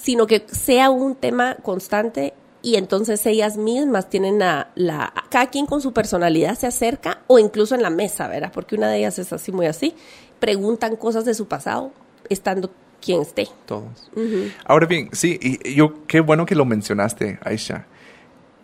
sino 0.00 0.28
que 0.28 0.46
sea 0.52 0.88
un 0.88 1.16
tema 1.16 1.56
constante 1.64 2.32
y 2.64 2.76
entonces 2.76 3.24
ellas 3.26 3.58
mismas 3.58 4.08
tienen 4.08 4.38
la, 4.38 4.70
la, 4.74 5.12
cada 5.28 5.48
quien 5.48 5.66
con 5.66 5.82
su 5.82 5.92
personalidad 5.92 6.56
se 6.56 6.66
acerca 6.66 7.18
o 7.26 7.38
incluso 7.38 7.74
en 7.74 7.82
la 7.82 7.90
mesa, 7.90 8.26
¿verdad? 8.26 8.50
Porque 8.54 8.74
una 8.74 8.88
de 8.88 8.96
ellas 8.96 9.18
es 9.18 9.34
así, 9.34 9.52
muy 9.52 9.66
así, 9.66 9.94
preguntan 10.40 10.96
cosas 10.96 11.26
de 11.26 11.34
su 11.34 11.46
pasado, 11.46 11.92
estando 12.30 12.70
quien 13.02 13.20
esté. 13.20 13.48
Todos. 13.66 14.10
Ahora 14.64 14.86
bien, 14.86 15.10
sí, 15.12 15.38
y 15.42 15.74
yo, 15.74 16.06
qué 16.06 16.20
bueno 16.20 16.46
que 16.46 16.54
lo 16.54 16.64
mencionaste, 16.64 17.38
Aisha. 17.44 17.86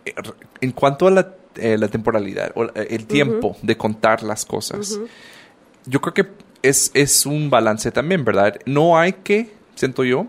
Eh, 0.03 0.15
En 0.61 0.71
cuanto 0.71 1.05
a 1.05 1.11
la, 1.11 1.35
eh, 1.57 1.77
la 1.77 1.87
temporalidad 1.87 2.53
o 2.55 2.63
eh, 2.63 2.87
el 2.89 3.05
tiempo 3.05 3.55
de 3.61 3.77
contar 3.77 4.23
las 4.23 4.45
cosas, 4.45 4.99
yo 5.85 6.01
creo 6.01 6.13
que 6.15 6.25
es, 6.63 6.89
es 6.95 7.27
un 7.27 7.51
balance 7.51 7.91
también, 7.91 8.25
¿verdad? 8.25 8.59
No 8.65 8.97
hay 8.97 9.13
que, 9.13 9.51
siento 9.75 10.03
yo, 10.03 10.25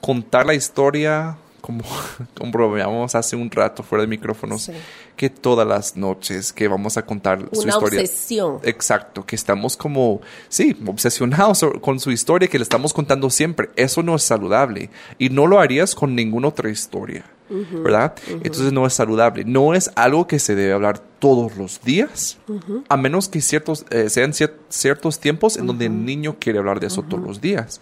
contar 0.00 0.46
la 0.46 0.54
historia 0.54 1.38
como, 1.66 1.82
bromeamos 2.52 3.14
hace 3.16 3.34
un 3.34 3.50
rato 3.50 3.82
fuera 3.82 4.02
de 4.02 4.08
micrófonos, 4.08 4.62
Sí. 4.62 4.72
que 5.16 5.28
todas 5.30 5.66
las 5.66 5.96
noches 5.96 6.52
que 6.52 6.68
vamos 6.68 6.96
a 6.96 7.04
contar 7.04 7.40
su 7.52 7.62
Una 7.62 7.72
historia. 7.72 8.00
obsesión. 8.00 8.58
Exacto, 8.62 9.26
que 9.26 9.34
estamos 9.34 9.76
como, 9.76 10.20
sí, 10.48 10.76
obsesionados 10.86 11.64
con 11.80 11.98
su 11.98 12.10
historia, 12.12 12.48
que 12.48 12.58
le 12.58 12.62
estamos 12.62 12.92
contando 12.92 13.28
siempre. 13.30 13.70
Eso 13.76 14.02
no 14.02 14.14
es 14.14 14.22
saludable 14.22 14.90
y 15.18 15.28
no 15.30 15.46
lo 15.46 15.58
harías 15.58 15.94
con 15.94 16.14
ninguna 16.14 16.48
otra 16.48 16.70
historia, 16.70 17.24
¿verdad? 17.48 18.14
Entonces 18.28 18.72
no 18.72 18.86
es 18.86 18.92
saludable. 18.94 19.44
No 19.44 19.74
es 19.74 19.90
algo 19.96 20.26
que 20.26 20.38
se 20.38 20.54
debe 20.54 20.72
hablar 20.72 21.00
todos 21.18 21.56
los 21.56 21.80
días, 21.82 22.38
a 22.88 22.96
menos 22.96 23.28
que 23.28 23.40
ciertos, 23.40 23.84
eh, 23.90 24.08
sean 24.10 24.32
cier- 24.32 24.54
ciertos 24.68 25.18
tiempos 25.18 25.56
en 25.56 25.66
donde 25.66 25.86
el 25.86 26.04
niño 26.04 26.36
quiere 26.38 26.58
hablar 26.58 26.78
de 26.80 26.86
eso 26.88 27.02
todos 27.02 27.22
los 27.24 27.40
días. 27.40 27.80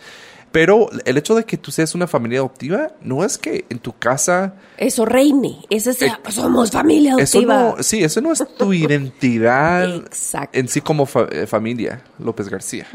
Pero 0.55 0.89
el 1.05 1.19
hecho 1.19 1.35
de 1.35 1.43
que 1.43 1.57
tú 1.57 1.73
seas 1.73 1.97
una 1.97 2.07
familia 2.07 2.39
adoptiva 2.39 2.93
no 3.03 3.25
es 3.25 3.39
que 3.39 3.65
en 3.71 3.81
tu 3.81 3.93
casa 3.93 4.55
Eso 4.77 5.05
reine, 5.05 5.59
ese 5.69 5.93
sea, 5.95 6.21
Eh, 6.25 6.31
somos 6.31 6.71
familia 6.71 7.17
eso 7.19 7.39
adoptiva. 7.41 7.75
no, 7.77 7.83
sí, 7.83 8.05
eso 8.05 8.21
no 8.21 8.31
es 8.33 8.45
tu 8.57 8.73
identidad 8.73 9.93
Exacto. 9.97 10.57
en 10.57 10.69
sí 10.69 10.81
como 10.81 11.07
fa- 11.07 11.27
eh, 11.29 11.49
familia, 11.49 12.03
López 12.21 12.49
García. 12.49 12.87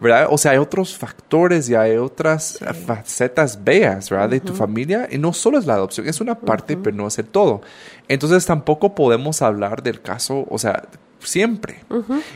¿Verdad? 0.00 0.28
O 0.30 0.38
sea, 0.38 0.52
hay 0.52 0.58
otros 0.58 0.96
factores 0.96 1.68
y 1.68 1.74
hay 1.74 1.98
otras 1.98 2.58
facetas 2.86 3.62
bellas, 3.62 4.08
¿verdad? 4.08 4.30
De 4.30 4.40
tu 4.40 4.54
familia. 4.54 5.08
Y 5.10 5.18
no 5.18 5.34
solo 5.34 5.58
es 5.58 5.66
la 5.66 5.74
adopción, 5.74 6.08
es 6.08 6.22
una 6.22 6.40
parte, 6.40 6.78
pero 6.78 6.96
no 6.96 7.06
es 7.06 7.18
el 7.18 7.26
todo. 7.26 7.60
Entonces 8.08 8.46
tampoco 8.46 8.94
podemos 8.94 9.42
hablar 9.42 9.82
del 9.82 10.00
caso, 10.00 10.46
o 10.48 10.58
sea, 10.58 10.84
siempre. 11.20 11.80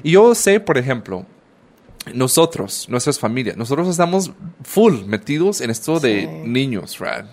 Y 0.03 0.11
yo 0.13 0.35
sé, 0.35 0.61
por 0.61 0.77
ejemplo, 0.77 1.25
nosotros, 2.15 2.87
nuestras 2.89 3.19
familias, 3.19 3.57
nosotros 3.57 3.89
estamos 3.89 4.31
full 4.63 5.05
metidos 5.07 5.61
en 5.61 5.71
esto 5.71 5.99
de 5.99 6.27
niños, 6.45 6.99
right? 7.01 7.27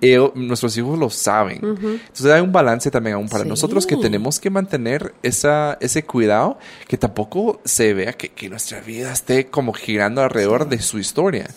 Y 0.00 0.16
nuestros 0.38 0.76
hijos 0.76 0.98
lo 0.98 1.10
saben. 1.10 1.60
Entonces 1.62 2.26
hay 2.26 2.40
un 2.40 2.52
balance 2.52 2.90
también 2.90 3.16
aún 3.16 3.28
para 3.28 3.44
nosotros 3.44 3.86
que 3.86 3.96
tenemos 3.96 4.40
que 4.40 4.50
mantener 4.50 5.14
esa, 5.22 5.76
ese 5.80 6.04
cuidado, 6.04 6.58
que 6.88 6.96
tampoco 6.96 7.60
se 7.64 7.92
vea 7.94 8.12
que, 8.12 8.30
que 8.30 8.48
nuestra 8.48 8.80
vida 8.80 9.12
esté 9.12 9.46
como 9.46 9.72
girando 9.72 10.22
alrededor 10.22 10.68
de 10.68 10.80
su 10.80 10.98
historia. 10.98 11.48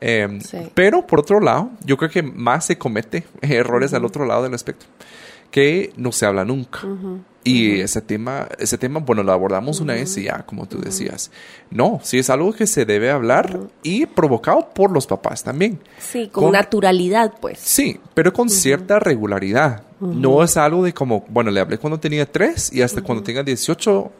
Em, 0.00 0.40
pero 0.74 1.06
por 1.06 1.20
otro 1.20 1.40
lado, 1.40 1.70
yo 1.84 1.96
creo 1.96 2.10
que 2.10 2.22
más 2.22 2.66
se 2.66 2.78
comete 2.78 3.24
errores 3.42 3.94
al 3.94 4.04
otro 4.04 4.24
lado 4.26 4.44
del 4.44 4.54
espectro, 4.54 4.88
que 5.50 5.92
no 5.96 6.12
se 6.12 6.26
habla 6.26 6.44
nunca. 6.44 6.80
Y 7.44 7.80
ese 7.80 8.02
tema, 8.02 8.46
ese 8.58 8.76
tema, 8.76 9.00
bueno, 9.00 9.22
lo 9.22 9.32
abordamos 9.32 9.80
una 9.80 9.94
vez 9.94 10.16
y 10.18 10.24
ya, 10.24 10.44
como 10.44 10.66
tú 10.66 10.78
decías. 10.80 11.30
No, 11.70 11.98
sí 12.02 12.18
es 12.18 12.28
algo 12.28 12.52
que 12.52 12.66
se 12.66 12.84
debe 12.84 13.10
hablar 13.10 13.58
y 13.82 14.04
provocado 14.04 14.68
por 14.74 14.90
los 14.90 15.06
papás 15.06 15.44
también. 15.44 15.80
Sí, 15.98 16.28
con, 16.28 16.52
naturalidad, 16.52 17.32
pues. 17.40 17.58
Sí, 17.58 17.98
pero 18.12 18.34
con 18.34 18.50
cierta 18.50 18.98
regularidad. 18.98 19.84
No 20.00 20.44
es 20.44 20.56
algo 20.56 20.84
de 20.84 20.92
como, 20.92 21.24
bueno, 21.28 21.50
le 21.50 21.60
hablé 21.60 21.78
cuando 21.78 21.98
tenía 21.98 22.30
tres 22.30 22.72
y 22.72 22.82
hasta 22.82 23.02
cuando 23.02 23.24
tenga 23.24 23.42
18, 23.42 24.12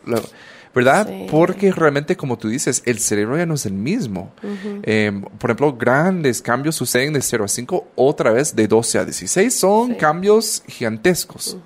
¿verdad? 0.75 1.09
Porque 1.31 1.73
realmente, 1.73 2.17
como 2.17 2.39
tú 2.39 2.49
dices, 2.49 2.83
el 2.85 2.99
cerebro 2.99 3.37
ya 3.37 3.47
no 3.47 3.55
es 3.55 3.67
el 3.67 3.73
mismo. 3.73 4.33
Em, 4.83 5.23
por 5.23 5.51
ejemplo, 5.51 5.77
grandes 5.77 6.43
cambios 6.43 6.77
suceden 6.77 7.13
de 7.13 7.23
0 7.23 7.45
a 7.45 7.49
5, 7.49 7.89
otra 7.95 8.31
vez 8.31 8.55
de 8.55 8.69
12 8.69 8.99
a 8.99 9.05
16. 9.05 9.55
Son 9.55 9.95
cambios 9.95 10.63
gigantescos 10.67 11.57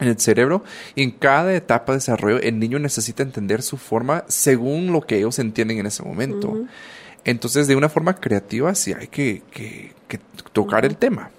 en 0.00 0.08
el 0.08 0.18
cerebro 0.18 0.62
y 0.94 1.02
en 1.02 1.10
cada 1.10 1.54
etapa 1.54 1.92
de 1.92 1.98
desarrollo 1.98 2.40
el 2.40 2.58
niño 2.58 2.78
necesita 2.78 3.22
entender 3.22 3.62
su 3.62 3.76
forma 3.76 4.24
según 4.28 4.92
lo 4.92 5.00
que 5.00 5.18
ellos 5.18 5.38
entienden 5.38 5.78
en 5.78 5.86
ese 5.86 6.02
momento. 6.02 6.66
Entonces, 7.24 7.66
de 7.66 7.76
una 7.76 7.88
forma 7.88 8.14
creativa, 8.14 8.74
sí 8.74 8.92
hay 8.92 9.08
que, 9.08 9.42
tocar 10.52 10.84
el 10.84 10.96
tema, 10.96 11.30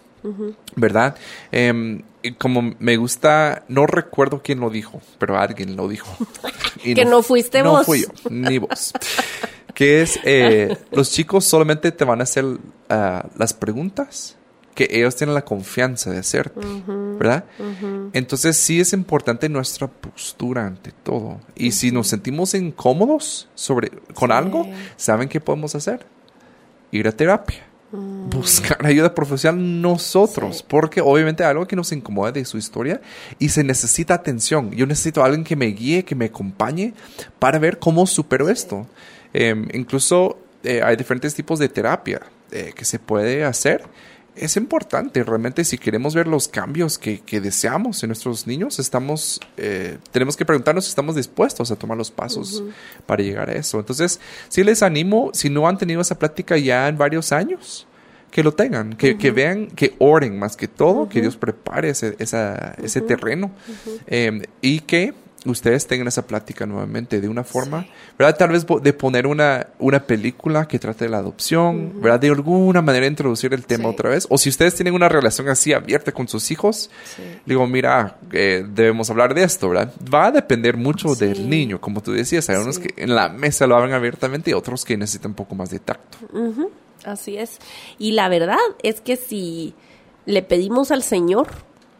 ¿verdad? 0.76 1.16
Em, 1.52 2.04
como 2.38 2.76
me 2.80 2.98
gusta, 2.98 3.64
no 3.68 3.86
recuerdo 3.86 4.42
quién 4.44 4.60
lo 4.60 4.70
dijo, 4.70 5.02
pero 5.18 5.38
alguien 5.38 5.76
lo 5.76 5.88
dijo. 5.88 6.10
que 6.84 7.06
no, 7.06 7.24
fuiste 7.24 7.62
vos. 7.62 7.80
No 7.80 7.84
fui 7.84 8.02
yo, 8.02 8.10
ni 8.30 8.58
vos. 8.58 8.94
que 9.74 10.02
es, 10.02 10.20
eh, 10.24 10.78
los 10.92 11.12
chicos 11.12 11.46
solamente 11.46 11.92
te 11.92 12.06
van 12.06 12.20
a 12.20 12.24
hacer 12.24 12.46
ah, 12.90 13.26
las 13.38 13.54
preguntas 13.54 14.38
que 14.76 14.88
ellos 14.92 15.16
tienen 15.18 15.34
la 15.36 15.44
confianza 15.44 16.10
de 16.10 16.20
hacer, 16.20 16.54
¿verdad? 17.20 17.44
Entonces 18.14 18.56
sí 18.56 18.80
es 18.80 18.94
importante 18.94 19.50
nuestra 19.50 19.88
postura 19.88 20.66
ante 20.66 20.94
todo. 20.94 21.42
Y 21.54 21.74
si 21.74 21.92
nos 21.92 22.08
sentimos 22.08 22.54
incómodos 22.54 23.50
sobre, 23.56 23.92
con 24.14 24.32
algo, 24.32 24.66
¿saben 24.96 25.28
qué 25.28 25.42
podemos 25.42 25.76
hacer? 25.76 26.06
Ir 26.92 27.10
a 27.10 27.12
terapia. 27.12 27.69
Mm. 27.92 28.30
Buscar 28.30 28.86
ayuda 28.86 29.16
profesional 29.16 29.82
nosotros, 29.82 30.64
porque 30.64 31.02
obviamente 31.02 31.44
algo 31.44 31.68
que 31.68 31.76
nos 31.76 31.92
incomoda 31.92 32.32
de 32.32 32.46
su 32.46 32.58
historia 32.58 33.02
y 33.40 33.50
se 33.50 33.64
necesita 33.64 34.14
atención. 34.14 34.72
Yo 34.72 34.86
necesito 34.86 35.22
a 35.22 35.26
alguien 35.26 35.44
que 35.44 35.56
me 35.56 35.68
guíe, 35.68 36.06
que 36.06 36.16
me 36.16 36.26
acompañe 36.26 36.94
para 37.40 37.58
ver 37.58 37.80
cómo 37.80 38.06
supero 38.06 38.50
esto. 38.50 38.86
Em, 39.34 39.68
incluso 39.74 40.38
eh, 40.64 40.82
hay 40.84 40.96
diferentes 40.96 41.34
tipos 41.34 41.60
de 41.60 41.70
terapia 41.70 42.22
eh, 42.52 42.74
que 42.76 42.86
se 42.86 43.00
puede 43.00 43.44
hacer 43.44 43.84
es 44.36 44.56
importante 44.58 45.24
realmente 45.24 45.64
si 45.64 45.78
queremos 45.78 46.16
ver 46.16 46.28
los 46.28 46.48
cambios 46.48 46.98
que, 46.98 47.22
deseamos 47.42 48.04
en 48.04 48.10
nuestros 48.10 48.48
niños, 48.48 48.80
estamos, 48.80 49.40
eh, 49.58 49.98
tenemos 50.12 50.38
que 50.38 50.46
preguntarnos 50.46 50.86
si 50.86 50.90
estamos 50.90 51.16
dispuestos 51.16 51.72
a 51.72 51.76
tomar 51.76 51.98
los 51.98 52.12
pasos 52.12 52.64
para 53.06 53.24
llegar 53.24 53.50
a 53.50 53.54
eso. 53.54 53.80
Entonces, 53.80 54.20
sí 54.48 54.64
les 54.64 54.84
animo, 54.84 55.32
si 55.34 55.50
no 55.50 55.68
han 55.68 55.78
tenido 55.78 56.02
esa 56.02 56.18
plática 56.18 56.58
ya 56.58 56.88
en 56.88 56.98
varios 56.98 57.32
años, 57.32 57.88
que 58.32 58.44
lo 58.44 58.54
tengan, 58.54 58.96
que, 58.96 59.14
vean, 59.32 59.68
que 59.68 59.96
oren 59.98 60.38
más 60.38 60.56
que 60.56 60.68
todo, 60.68 61.10
que 61.10 61.22
Dios 61.22 61.36
prepare 61.36 61.90
ese, 61.90 62.16
ese 62.20 63.02
terreno. 63.02 63.52
Em, 64.06 64.44
y 64.62 64.82
que 64.82 65.14
ustedes 65.46 65.88
tengan 65.88 66.08
esa 66.08 66.28
plática 66.28 66.66
nuevamente 66.66 67.22
de 67.22 67.30
una 67.30 67.44
forma, 67.44 67.86
¿verdad? 68.18 68.38
Tal 68.38 68.50
vez 68.50 68.66
de 68.82 68.94
poner 68.94 69.26
una, 69.26 69.68
una 69.80 70.06
película 70.06 70.68
que 70.68 70.80
trate 70.80 71.06
de 71.06 71.12
la 71.12 71.20
adopción, 71.20 72.02
¿verdad? 72.02 72.20
De 72.20 72.30
alguna 72.30 72.82
manera 72.82 73.08
introducir 73.08 73.54
el 73.54 73.66
tema 73.66 73.90
otra 73.90 74.10
vez. 74.10 74.28
O 74.30 74.38
si 74.38 74.50
ustedes 74.50 74.76
tienen 74.76 74.94
una 74.94 75.08
relación 75.08 75.48
así 75.48 75.72
abierta 75.74 76.12
con 76.12 76.28
sus 76.28 76.52
hijos, 76.52 76.90
digo, 77.46 77.66
mira, 77.68 78.18
eh, 78.32 78.66
debemos 78.68 79.10
hablar 79.10 79.34
de 79.34 79.44
esto, 79.44 79.70
¿verdad? 79.70 79.94
Va 80.14 80.28
a 80.28 80.32
depender 80.32 80.76
mucho 80.76 81.16
del 81.16 81.50
niño, 81.50 81.80
como 81.80 82.02
tú 82.02 82.12
decías. 82.12 82.50
Hay 82.50 82.58
unos 82.58 82.80
que 82.80 82.94
en 82.98 83.16
la 83.16 83.30
mesa 83.30 83.68
lo 83.68 83.76
hablan 83.76 83.94
abiertamente 83.94 84.52
y 84.52 84.54
otros 84.54 84.84
que 84.84 84.98
necesitan 84.98 85.32
un 85.32 85.36
poco 85.36 85.56
más 85.56 85.70
de 85.70 85.80
tacto. 85.80 86.18
Así 87.06 87.38
es. 87.38 87.60
Y 87.98 88.12
la 88.12 88.28
verdad 88.28 88.58
es 88.84 89.00
que 89.00 89.16
si 89.16 89.74
le 90.26 90.42
pedimos 90.42 90.92
al 90.92 91.04
Señor, 91.04 91.48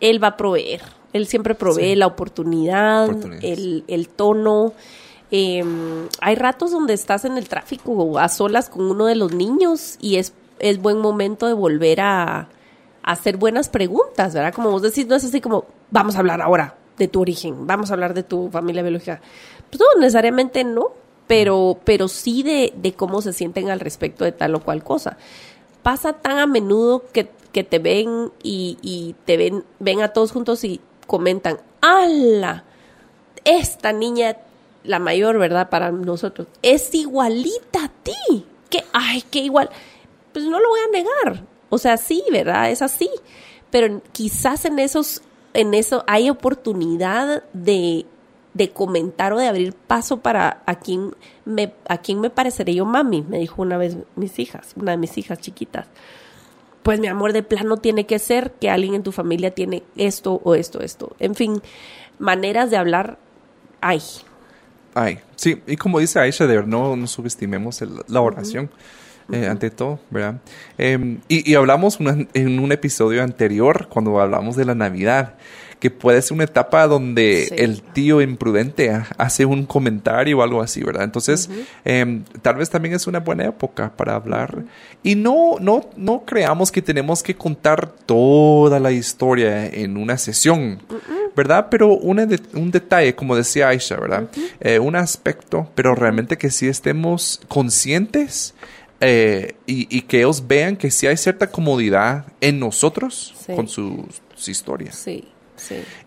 Él 0.02 0.22
va 0.22 0.30
a 0.30 0.38
proveer 0.38 0.99
él 1.14 1.28
siempre 1.28 1.56
provee 1.56 1.96
la 1.96 2.08
oportunidad, 2.08 3.10
el, 3.42 3.84
el, 3.88 4.10
tono. 4.10 4.74
Em, 5.32 6.08
hay 6.22 6.36
ratos 6.36 6.72
donde 6.72 6.94
estás 6.94 7.26
en 7.26 7.38
el 7.38 7.48
tráfico 7.48 8.20
a 8.20 8.30
solas 8.30 8.70
con 8.70 8.90
uno 8.90 9.06
de 9.06 9.16
los 9.16 9.34
niños 9.34 9.98
y 10.00 10.18
es, 10.18 10.34
es 10.60 10.82
buen 10.82 11.00
momento 11.00 11.48
de 11.48 11.54
volver 11.54 12.02
a, 12.02 12.50
hacer 13.04 13.38
buenas 13.38 13.70
preguntas, 13.70 14.34
¿verdad? 14.34 14.54
Como 14.54 14.70
vos 14.70 14.84
decís, 14.84 15.08
no 15.08 15.16
es 15.16 15.24
así 15.24 15.42
como, 15.42 15.66
vamos 15.90 16.16
a 16.16 16.20
hablar 16.20 16.42
ahora 16.42 16.76
de 16.98 17.08
tu 17.08 17.22
origen, 17.22 17.66
vamos 17.66 17.90
a 17.90 17.94
hablar 17.94 18.14
de 18.14 18.22
tu 18.24 18.50
familia 18.52 18.84
biológica. 18.84 19.22
Pues 19.70 19.80
no, 19.80 20.00
necesariamente 20.00 20.64
no, 20.64 20.92
pero, 21.26 21.80
pero 21.84 22.08
sí 22.08 22.44
de, 22.44 22.74
de 22.76 22.94
cómo 22.94 23.22
se 23.22 23.34
sienten 23.34 23.70
al 23.72 23.80
respecto 23.80 24.26
de 24.26 24.32
tal 24.32 24.54
o 24.56 24.60
cual 24.60 24.84
cosa. 24.84 25.18
Pasa 25.82 26.14
tan 26.14 26.38
a 26.38 26.46
menudo 26.46 27.04
que, 27.12 27.30
que 27.52 27.64
te 27.64 27.80
ven 27.80 28.32
y, 28.44 28.78
y 28.82 29.16
te 29.26 29.38
ven, 29.38 29.64
ven 29.80 30.02
a 30.02 30.10
todos 30.10 30.32
juntos 30.32 30.64
y 30.64 30.80
comentan, 31.10 31.60
¡ala! 31.82 32.64
Esta 33.44 33.92
niña, 33.92 34.38
la 34.84 35.00
mayor, 35.00 35.40
¿verdad? 35.40 35.70
Para 35.70 35.92
nosotros, 35.92 36.48
es 36.62 36.94
igualita 36.94 37.86
a 37.86 37.92
ti. 38.04 38.46
Que, 38.70 38.86
ay, 38.94 39.24
qué 39.32 39.40
igual. 39.40 39.70
Pues 40.32 40.46
no 40.46 40.60
lo 40.60 40.70
voy 40.70 40.80
a 40.80 40.92
negar. 40.92 41.44
O 41.70 41.80
sea, 41.80 41.98
sí, 41.98 42.24
¿verdad? 42.32 42.70
Es 42.70 42.84
así. 42.84 43.10
Pero 43.72 44.02
quizás 44.12 44.66
en 44.66 44.78
esos, 44.78 45.24
en 45.56 45.74
eso 45.74 46.04
hay 46.06 46.30
oportunidad 46.30 47.44
de, 47.54 48.06
de 48.54 48.70
comentar 48.70 49.34
o 49.34 49.40
de 49.40 49.48
abrir 49.48 49.74
paso 49.74 50.18
para 50.18 50.62
a 50.68 50.76
quien 50.76 51.16
me, 51.44 51.74
a 51.88 51.98
quien 51.98 52.22
me 52.22 52.30
pareceré 52.30 52.76
yo 52.76 52.86
mami, 52.86 53.24
me 53.24 53.40
dijo 53.40 53.64
una 53.64 53.78
vez 53.78 53.98
mis 54.16 54.38
hijas, 54.38 54.74
una 54.76 54.92
de 54.92 54.98
mis 54.98 55.18
hijas 55.18 55.40
chiquitas 55.40 55.88
pues 56.90 57.00
mi 57.00 57.06
amor 57.06 57.34
de 57.34 57.44
plano 57.44 57.78
tiene 57.78 58.08
que 58.08 58.18
ser 58.18 58.54
que 58.54 58.68
alguien 58.68 58.96
en 58.96 59.04
tu 59.04 59.12
familia 59.12 59.52
tiene 59.52 59.84
esto 59.96 60.42
o 60.44 60.56
esto, 60.56 60.82
esto. 60.82 61.16
En 61.20 61.36
fin, 61.36 61.62
maneras 62.18 62.72
de 62.72 62.78
hablar 62.78 63.20
hay. 63.80 64.02
Hay, 64.96 65.20
sí, 65.36 65.62
y 65.68 65.76
como 65.76 66.00
dice 66.00 66.20
Aisha, 66.20 66.48
de 66.48 66.64
no, 66.64 66.96
no 66.96 67.06
subestimemos 67.06 67.80
la 68.08 68.22
oración. 68.22 68.72
Eh, 69.32 69.46
ante 69.46 69.70
todo, 69.70 70.00
¿verdad? 70.10 70.42
Em, 70.80 71.20
y, 71.28 71.54
hablamos 71.54 72.00
en 72.34 72.60
un 72.60 72.72
episodio 72.72 73.22
anterior, 73.22 73.88
cuando 73.88 74.20
hablamos 74.20 74.56
de 74.56 74.66
la 74.66 74.74
Navidad, 74.74 75.36
que 75.80 75.90
puede 75.90 76.22
ser 76.22 76.34
una 76.34 76.44
etapa 76.44 76.88
donde 76.88 77.48
el 77.58 77.82
tío 77.82 78.22
imprudente 78.22 78.92
hace 79.18 79.46
un 79.46 79.66
comentario 79.66 80.40
o 80.40 80.42
algo 80.42 80.62
así, 80.62 80.84
¿verdad? 80.84 81.04
Entonces, 81.04 81.50
em, 81.86 82.24
tal 82.42 82.56
vez 82.56 82.70
también 82.70 82.96
es 82.96 83.08
una 83.08 83.20
buena 83.20 83.46
época 83.46 83.92
para 83.96 84.16
hablar. 84.16 84.64
Y 85.04 85.16
no, 85.16 85.56
no, 85.60 85.90
no 85.96 86.26
creamos 86.26 86.72
que 86.72 86.82
tenemos 86.82 87.24
que 87.24 87.36
contar 87.36 87.90
toda 88.06 88.80
la 88.80 88.92
historia 88.92 89.68
en 89.68 89.98
una 89.98 90.18
sesión. 90.18 90.80
¿verdad? 91.36 91.68
Pero 91.70 91.94
un 91.94 92.72
detalle, 92.72 93.16
como 93.16 93.34
decía 93.34 93.70
Aisha, 93.70 93.98
¿verdad? 93.98 94.30
Eh, 94.60 94.80
un 94.80 94.98
aspecto, 94.98 95.70
pero 95.74 95.96
realmente 95.96 96.38
que 96.38 96.50
sí 96.52 96.68
estemos 96.68 97.40
conscientes 97.48 98.54
eh, 99.00 99.56
y, 99.66 100.02
que 100.02 100.18
ellos 100.18 100.46
vean 100.46 100.76
que 100.76 100.92
sí 100.92 101.08
hay 101.08 101.16
cierta 101.16 101.50
comodidad 101.50 102.26
en 102.42 102.60
nosotros 102.60 103.34
con 103.56 103.70
sus, 103.70 104.22
historias. 104.48 104.96
Sí. 104.96 105.30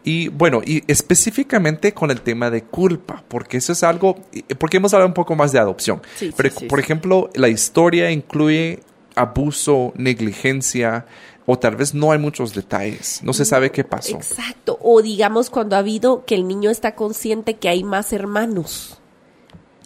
Y 0.04 0.28
bueno, 0.28 0.60
y 0.64 0.82
específicamente 0.86 1.92
con 1.92 2.10
el 2.10 2.20
tema 2.20 2.50
de 2.50 2.62
culpa, 2.64 3.24
porque 3.28 3.58
eso 3.58 3.72
es 3.72 3.82
algo, 3.82 4.18
porque 4.58 4.78
hemos 4.78 4.92
hablado 4.94 5.08
un 5.08 5.14
poco 5.14 5.36
más 5.36 5.52
de 5.52 5.58
adopción. 5.58 6.02
Pero, 6.36 6.50
por 6.68 6.80
ejemplo, 6.80 7.30
la 7.34 7.48
historia 7.48 8.10
incluye 8.10 8.80
abuso, 9.14 9.92
negligencia, 9.96 11.06
o 11.46 11.58
tal 11.58 11.76
vez 11.76 11.94
no 11.94 12.12
hay 12.12 12.18
muchos 12.18 12.54
detalles, 12.54 13.20
no 13.22 13.32
se 13.32 13.44
sabe 13.44 13.70
qué 13.70 13.84
pasó. 13.84 14.16
Exacto, 14.16 14.78
o 14.80 15.02
digamos 15.02 15.50
cuando 15.50 15.76
ha 15.76 15.80
habido 15.80 16.24
que 16.24 16.34
el 16.34 16.46
niño 16.46 16.70
está 16.70 16.94
consciente 16.94 17.54
que 17.54 17.68
hay 17.68 17.84
más 17.84 18.12
hermanos 18.12 19.00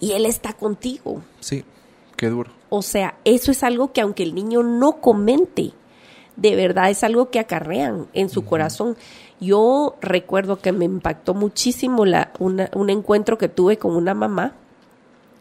y 0.00 0.12
él 0.12 0.26
está 0.26 0.52
contigo. 0.52 1.22
Sí, 1.40 1.64
qué 2.16 2.28
duro. 2.28 2.52
O 2.68 2.82
sea, 2.82 3.16
eso 3.24 3.50
es 3.50 3.62
algo 3.62 3.92
que 3.92 4.00
aunque 4.00 4.22
el 4.22 4.34
niño 4.34 4.62
no 4.62 5.00
comente, 5.00 5.72
de 6.36 6.56
verdad 6.56 6.90
es 6.90 7.02
algo 7.02 7.30
que 7.30 7.38
acarrean 7.38 8.08
en 8.12 8.28
su 8.28 8.44
corazón. 8.44 8.96
Yo 9.40 9.96
recuerdo 10.00 10.58
que 10.60 10.72
me 10.72 10.86
impactó 10.86 11.34
muchísimo 11.34 12.06
la, 12.06 12.32
un 12.38 12.90
encuentro 12.90 13.38
que 13.38 13.48
tuve 13.48 13.76
con 13.76 13.94
una 13.94 14.14
mamá 14.14 14.54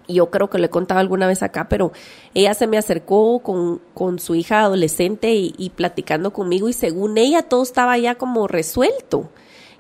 yo 0.08 0.30
creo 0.30 0.50
que 0.50 0.58
le 0.58 0.68
he 0.68 0.70
contado 0.70 1.00
alguna 1.00 1.28
vez 1.28 1.44
acá, 1.44 1.68
pero 1.70 1.92
ella 2.34 2.54
se 2.54 2.68
me 2.68 2.78
acercó 2.78 3.40
con, 3.40 3.82
con 3.94 4.20
su 4.20 4.36
hija 4.36 4.62
adolescente 4.62 5.34
y, 5.34 5.72
platicando 5.76 6.32
conmigo 6.32 6.70
y 6.70 6.74
según 6.74 7.18
ella 7.18 7.44
todo 7.44 7.64
estaba 7.64 7.98
ya 7.98 8.16
como 8.16 8.48
resuelto. 8.48 9.30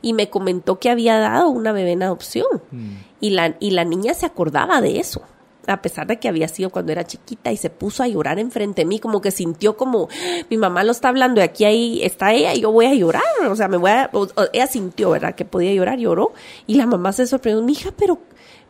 Y 0.01 0.13
me 0.13 0.29
comentó 0.29 0.79
que 0.79 0.89
había 0.89 1.17
dado 1.17 1.49
una 1.49 1.71
bebé 1.71 1.93
en 1.93 2.03
adopción. 2.03 2.61
Mm. 2.71 2.91
Y, 3.21 3.29
la, 3.31 3.55
y 3.59 3.71
la 3.71 3.85
niña 3.85 4.13
se 4.13 4.25
acordaba 4.25 4.81
de 4.81 4.99
eso 4.99 5.21
a 5.67 5.81
pesar 5.81 6.07
de 6.07 6.19
que 6.19 6.27
había 6.27 6.47
sido 6.47 6.69
cuando 6.69 6.91
era 6.91 7.05
chiquita 7.05 7.51
y 7.51 7.57
se 7.57 7.69
puso 7.69 8.03
a 8.03 8.07
llorar 8.07 8.39
enfrente 8.39 8.81
de 8.81 8.85
mí, 8.85 8.99
como 8.99 9.21
que 9.21 9.31
sintió 9.31 9.77
como 9.77 10.09
mi 10.49 10.57
mamá 10.57 10.83
lo 10.83 10.91
está 10.91 11.09
hablando 11.09 11.41
y 11.41 11.43
aquí 11.43 11.65
ahí 11.65 12.03
está 12.03 12.33
ella 12.33 12.53
y 12.53 12.61
yo 12.61 12.71
voy 12.71 12.85
a 12.85 12.93
llorar, 12.93 13.23
o 13.49 13.55
sea, 13.55 13.67
me 13.67 13.77
voy 13.77 13.91
a, 13.91 14.09
ella 14.53 14.67
sintió, 14.67 15.11
¿verdad? 15.11 15.35
Que 15.35 15.45
podía 15.45 15.73
llorar, 15.73 15.97
lloró 15.97 16.33
y 16.67 16.75
la 16.75 16.85
mamá 16.85 17.13
se 17.13 17.27
sorprendió, 17.27 17.63
mi 17.63 17.73
hija, 17.73 17.91
pero 17.97 18.19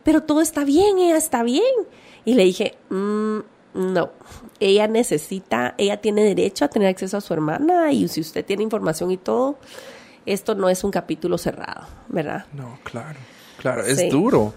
pero 0.06 0.22
todo 0.22 0.40
está 0.40 0.64
bien, 0.64 0.98
ella 0.98 1.16
está 1.16 1.42
bien. 1.42 1.64
Y 2.24 2.34
le 2.34 2.44
dije, 2.44 2.76
mm, 2.90 3.38
no, 3.74 4.10
ella 4.60 4.86
necesita, 4.86 5.74
ella 5.78 6.00
tiene 6.00 6.22
derecho 6.22 6.64
a 6.64 6.68
tener 6.68 6.88
acceso 6.88 7.16
a 7.16 7.20
su 7.20 7.34
hermana 7.34 7.90
y 7.90 8.06
si 8.06 8.20
usted 8.20 8.44
tiene 8.44 8.62
información 8.62 9.10
y 9.10 9.16
todo, 9.16 9.58
esto 10.24 10.54
no 10.54 10.68
es 10.68 10.84
un 10.84 10.92
capítulo 10.92 11.38
cerrado, 11.38 11.88
¿verdad? 12.08 12.46
No, 12.52 12.78
claro. 12.84 13.18
Claro, 13.58 13.84
es 13.84 14.10
duro, 14.10 14.54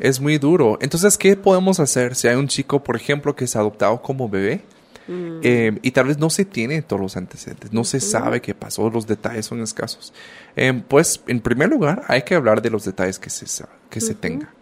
es 0.00 0.20
muy 0.20 0.38
duro. 0.38 0.78
Entonces, 0.80 1.18
¿qué 1.18 1.36
podemos 1.36 1.80
hacer 1.80 2.14
si 2.14 2.28
hay 2.28 2.36
un 2.36 2.48
chico, 2.48 2.82
por 2.82 2.96
ejemplo, 2.96 3.36
que 3.36 3.44
es 3.44 3.56
adoptado 3.56 4.00
como 4.00 4.28
bebé? 4.28 4.62
Mm. 5.06 5.40
Eh, 5.42 5.78
y 5.82 5.90
tal 5.92 6.06
vez 6.06 6.18
no 6.18 6.28
se 6.28 6.44
tiene 6.44 6.82
todos 6.82 7.00
los 7.00 7.16
antecedentes, 7.16 7.72
no 7.72 7.82
se 7.84 7.98
sabe 7.98 8.42
qué 8.42 8.54
pasó, 8.54 8.90
los 8.90 9.06
detalles 9.06 9.46
son 9.46 9.62
escasos. 9.62 10.12
Eh, 10.56 10.82
pues, 10.86 11.22
en 11.26 11.40
primer 11.40 11.68
lugar, 11.70 12.02
hay 12.08 12.22
que 12.22 12.34
hablar 12.34 12.60
de 12.60 12.70
los 12.70 12.84
detalles 12.84 13.18
que 13.18 13.30
se, 13.30 13.64
que 13.90 14.00
se 14.00 14.14
tenga 14.14 14.52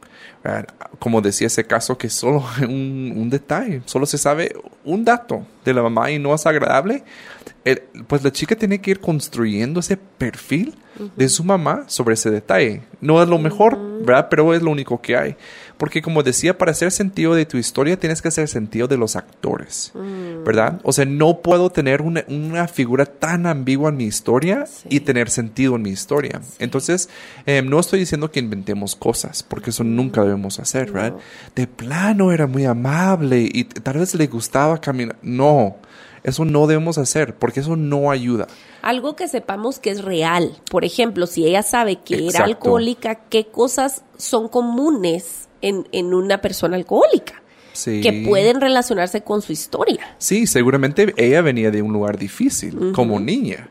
como 0.98 1.20
decía 1.20 1.46
ese 1.46 1.64
caso, 1.64 1.98
que 1.98 2.08
solo 2.08 2.44
un, 2.62 3.12
un 3.16 3.30
detalle, 3.30 3.82
solo 3.86 4.06
se 4.06 4.18
sabe 4.18 4.54
un 4.84 5.04
dato 5.04 5.46
de 5.64 5.74
la 5.74 5.82
mamá 5.82 6.10
y 6.10 6.18
no 6.18 6.34
es 6.34 6.46
agradable, 6.46 7.02
pues 8.06 8.22
la 8.22 8.30
chica 8.30 8.54
tiene 8.54 8.80
que 8.80 8.92
ir 8.92 9.00
construyendo 9.00 9.80
ese 9.80 9.96
perfil 9.96 10.74
de 11.16 11.28
su 11.28 11.44
mamá 11.44 11.84
sobre 11.88 12.14
ese 12.14 12.30
detalle. 12.30 12.82
No 13.00 13.22
es 13.22 13.28
lo 13.28 13.38
mejor, 13.38 13.78
¿verdad? 14.04 14.28
Pero 14.30 14.54
es 14.54 14.62
lo 14.62 14.70
único 14.70 15.00
que 15.00 15.16
hay. 15.16 15.36
Porque 15.76 16.00
como 16.00 16.22
decía, 16.22 16.56
para 16.56 16.70
hacer 16.70 16.90
sentido 16.90 17.34
de 17.34 17.44
tu 17.44 17.58
historia 17.58 17.98
tienes 17.98 18.22
que 18.22 18.28
hacer 18.28 18.48
sentido 18.48 18.88
de 18.88 18.96
los 18.96 19.14
actores, 19.14 19.92
mm. 19.94 20.44
¿verdad? 20.44 20.80
O 20.84 20.92
sea, 20.92 21.04
no 21.04 21.42
puedo 21.42 21.68
tener 21.70 22.00
una, 22.00 22.24
una 22.28 22.66
figura 22.66 23.04
tan 23.04 23.46
ambigua 23.46 23.90
en 23.90 23.98
mi 23.98 24.04
historia 24.04 24.64
y 24.88 25.00
tener 25.00 25.28
sentido 25.28 25.76
en 25.76 25.82
mi 25.82 25.90
historia. 25.90 26.40
Entonces, 26.58 27.10
eh, 27.44 27.60
no 27.62 27.78
estoy 27.78 27.98
diciendo 27.98 28.30
que 28.30 28.40
inventemos 28.40 28.96
cosas, 28.96 29.42
porque 29.42 29.70
eso 29.70 29.84
nunca 29.84 30.22
debemos 30.22 30.58
hacer, 30.60 30.92
¿verdad? 30.92 31.16
De 31.54 31.66
plano 31.66 32.32
era 32.32 32.46
muy 32.46 32.64
amable 32.64 33.46
y 33.52 33.64
tal 33.64 33.98
vez 33.98 34.14
le 34.14 34.28
gustaba 34.28 34.80
caminar. 34.80 35.16
No, 35.20 35.76
eso 36.26 36.44
no 36.44 36.66
debemos 36.66 36.98
hacer 36.98 37.34
porque 37.36 37.60
eso 37.60 37.76
no 37.76 38.10
ayuda. 38.10 38.48
Algo 38.82 39.16
que 39.16 39.28
sepamos 39.28 39.78
que 39.78 39.90
es 39.90 40.02
real. 40.02 40.56
Por 40.70 40.84
ejemplo, 40.84 41.26
si 41.26 41.46
ella 41.46 41.62
sabe 41.62 41.96
que 41.96 42.26
era 42.26 42.44
alcohólica, 42.44 43.14
¿qué 43.14 43.46
cosas 43.46 44.02
son 44.16 44.48
comunes 44.48 45.48
en, 45.62 45.88
en 45.92 46.12
una 46.12 46.40
persona 46.40 46.76
alcohólica? 46.76 47.42
que 47.84 48.24
pueden 48.26 48.60
relacionarse 48.60 49.20
con 49.20 49.42
su 49.42 49.52
historia. 49.52 50.16
Sí, 50.18 50.46
seguramente 50.46 51.12
ella 51.16 51.42
venía 51.42 51.70
de 51.70 51.82
un 51.82 51.92
lugar 51.92 52.18
difícil 52.18 52.92
como 52.92 53.20
niña, 53.20 53.68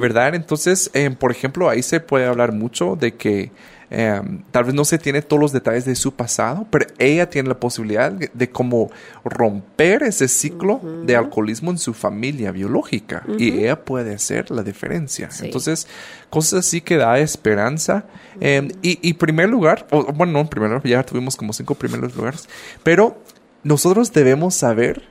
¿verdad? 0.00 0.34
Entonces, 0.34 0.90
eh, 0.94 1.10
por 1.10 1.30
ejemplo, 1.30 1.68
ahí 1.68 1.82
se 1.82 2.00
puede 2.00 2.26
hablar 2.26 2.52
mucho 2.52 2.96
de 2.96 3.14
que 3.14 3.52
Em, 3.94 4.42
tal 4.50 4.64
vez 4.64 4.74
no 4.74 4.86
se 4.86 4.96
tiene 4.96 5.20
todos 5.20 5.38
los 5.38 5.52
detalles 5.52 5.84
de 5.84 5.94
su 5.96 6.14
pasado, 6.14 6.66
pero 6.70 6.86
ella 6.98 7.28
tiene 7.28 7.50
la 7.50 7.60
posibilidad 7.60 8.10
de, 8.10 8.50
como 8.50 8.90
romper 9.22 10.02
ese 10.02 10.28
ciclo 10.28 10.80
de 11.04 11.14
alcoholismo 11.14 11.70
en 11.70 11.76
su 11.76 11.92
familia 11.92 12.52
biológica 12.52 13.22
y 13.36 13.50
ella 13.58 13.84
puede 13.84 14.14
hacer 14.14 14.50
la 14.50 14.62
diferencia. 14.62 15.28
Entonces, 15.42 15.86
cosas 16.30 16.60
así 16.60 16.80
que 16.80 16.96
da 16.96 17.18
esperanza. 17.18 18.06
Em, 18.40 18.70
y, 18.80 18.98
y 19.06 19.12
primer 19.12 19.50
lugar, 19.50 19.86
bueno, 19.90 20.32
no, 20.32 20.40
en 20.40 20.48
primer 20.48 20.70
lugar, 20.70 20.86
ya 20.86 21.02
tuvimos 21.02 21.36
como 21.36 21.52
cinco 21.52 21.74
primeros 21.74 22.16
lugares, 22.16 22.48
pero 22.82 23.18
nosotros 23.62 24.10
debemos 24.10 24.54
saber 24.54 25.02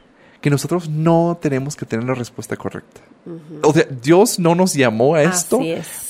que 0.41 0.49
nosotros 0.49 0.89
no 0.89 1.37
tenemos 1.39 1.75
que 1.75 1.85
tener 1.85 2.07
la 2.07 2.15
respuesta 2.15 2.57
correcta. 2.57 3.01
O 3.61 3.73
sea, 3.73 3.85
Dios 4.01 4.39
no 4.39 4.55
nos 4.55 4.73
llamó 4.73 5.15
a 5.15 5.23
esto 5.23 5.59